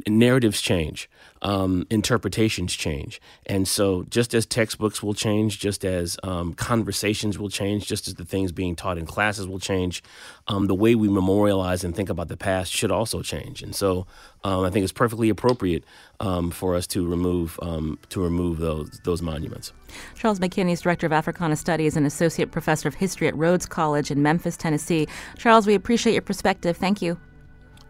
narratives 0.06 0.60
change, 0.60 1.08
um, 1.42 1.86
interpretations 1.90 2.74
change. 2.74 3.20
And 3.46 3.66
so, 3.68 4.04
just 4.04 4.34
as 4.34 4.46
textbooks 4.46 5.02
will 5.02 5.14
change, 5.14 5.58
just 5.58 5.84
as 5.84 6.18
um, 6.22 6.54
conversations 6.54 7.38
will 7.38 7.50
change, 7.50 7.86
just 7.86 8.08
as 8.08 8.14
the 8.14 8.24
things 8.24 8.52
being 8.52 8.76
taught 8.76 8.98
in 8.98 9.06
classes 9.06 9.46
will 9.46 9.58
change, 9.58 10.02
um, 10.48 10.66
the 10.66 10.74
way 10.74 10.94
we 10.94 11.08
memorialize 11.08 11.84
and 11.84 11.94
think 11.94 12.08
about 12.08 12.28
the 12.28 12.36
past 12.36 12.72
should 12.72 12.90
also 12.90 13.22
change. 13.22 13.62
And 13.62 13.74
so, 13.74 14.06
um, 14.44 14.64
I 14.64 14.70
think 14.70 14.84
it's 14.84 14.92
perfectly 14.92 15.28
appropriate 15.28 15.84
um, 16.20 16.50
for 16.50 16.74
us 16.74 16.86
to 16.88 17.06
remove 17.06 17.58
um, 17.62 17.98
to 18.10 18.20
remove 18.20 18.58
those 18.58 19.00
those 19.04 19.22
monuments. 19.22 19.72
Charles 20.14 20.38
McKinney 20.38 20.72
is 20.72 20.80
director 20.80 21.06
of 21.06 21.12
Africana 21.12 21.56
Studies 21.56 21.96
and 21.96 22.06
associate 22.06 22.50
professor 22.50 22.88
of 22.88 22.94
history 22.94 23.28
at 23.28 23.36
Rhodes 23.36 23.66
College 23.66 24.10
in 24.10 24.22
Memphis, 24.22 24.56
Tennessee. 24.56 25.06
Charles, 25.36 25.66
we 25.66 25.74
appreciate 25.74 26.12
your 26.12 26.22
perspective. 26.22 26.76
Thank 26.76 27.02
you. 27.02 27.18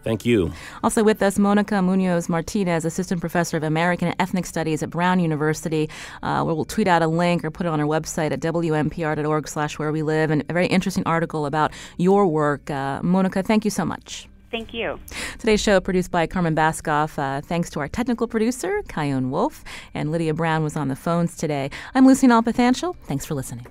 Thank 0.06 0.24
you. 0.24 0.52
Also 0.84 1.02
with 1.02 1.20
us, 1.20 1.36
Monica 1.36 1.82
Munoz 1.82 2.28
Martinez, 2.28 2.84
Assistant 2.84 3.20
Professor 3.20 3.56
of 3.56 3.64
American 3.64 4.06
and 4.06 4.16
Ethnic 4.20 4.46
Studies 4.46 4.80
at 4.84 4.88
Brown 4.88 5.18
University. 5.18 5.90
Uh, 6.22 6.44
we'll 6.46 6.64
tweet 6.64 6.86
out 6.86 7.02
a 7.02 7.08
link 7.08 7.44
or 7.44 7.50
put 7.50 7.66
it 7.66 7.70
on 7.70 7.80
our 7.80 7.86
website 7.86 8.30
at 8.30 8.38
wnpr.org 8.38 9.48
slash 9.48 9.80
where 9.80 9.90
we 9.90 10.04
live, 10.04 10.30
And 10.30 10.44
a 10.48 10.52
very 10.52 10.68
interesting 10.68 11.02
article 11.06 11.44
about 11.44 11.72
your 11.96 12.24
work. 12.28 12.70
Uh, 12.70 13.00
Monica, 13.02 13.42
thank 13.42 13.64
you 13.64 13.70
so 13.72 13.84
much. 13.84 14.28
Thank 14.52 14.72
you. 14.72 15.00
Today's 15.40 15.60
show 15.60 15.80
produced 15.80 16.12
by 16.12 16.28
Carmen 16.28 16.54
Baskauf. 16.54 17.18
Uh, 17.18 17.40
thanks 17.40 17.68
to 17.70 17.80
our 17.80 17.88
technical 17.88 18.28
producer, 18.28 18.82
Chion 18.88 19.32
Wolf, 19.32 19.64
and 19.92 20.12
Lydia 20.12 20.34
Brown 20.34 20.62
was 20.62 20.76
on 20.76 20.86
the 20.86 20.94
phones 20.94 21.36
today. 21.36 21.68
I'm 21.96 22.06
Lucy 22.06 22.28
Nalpathanchil. 22.28 22.94
Thanks 23.08 23.26
for 23.26 23.34
listening. 23.34 23.66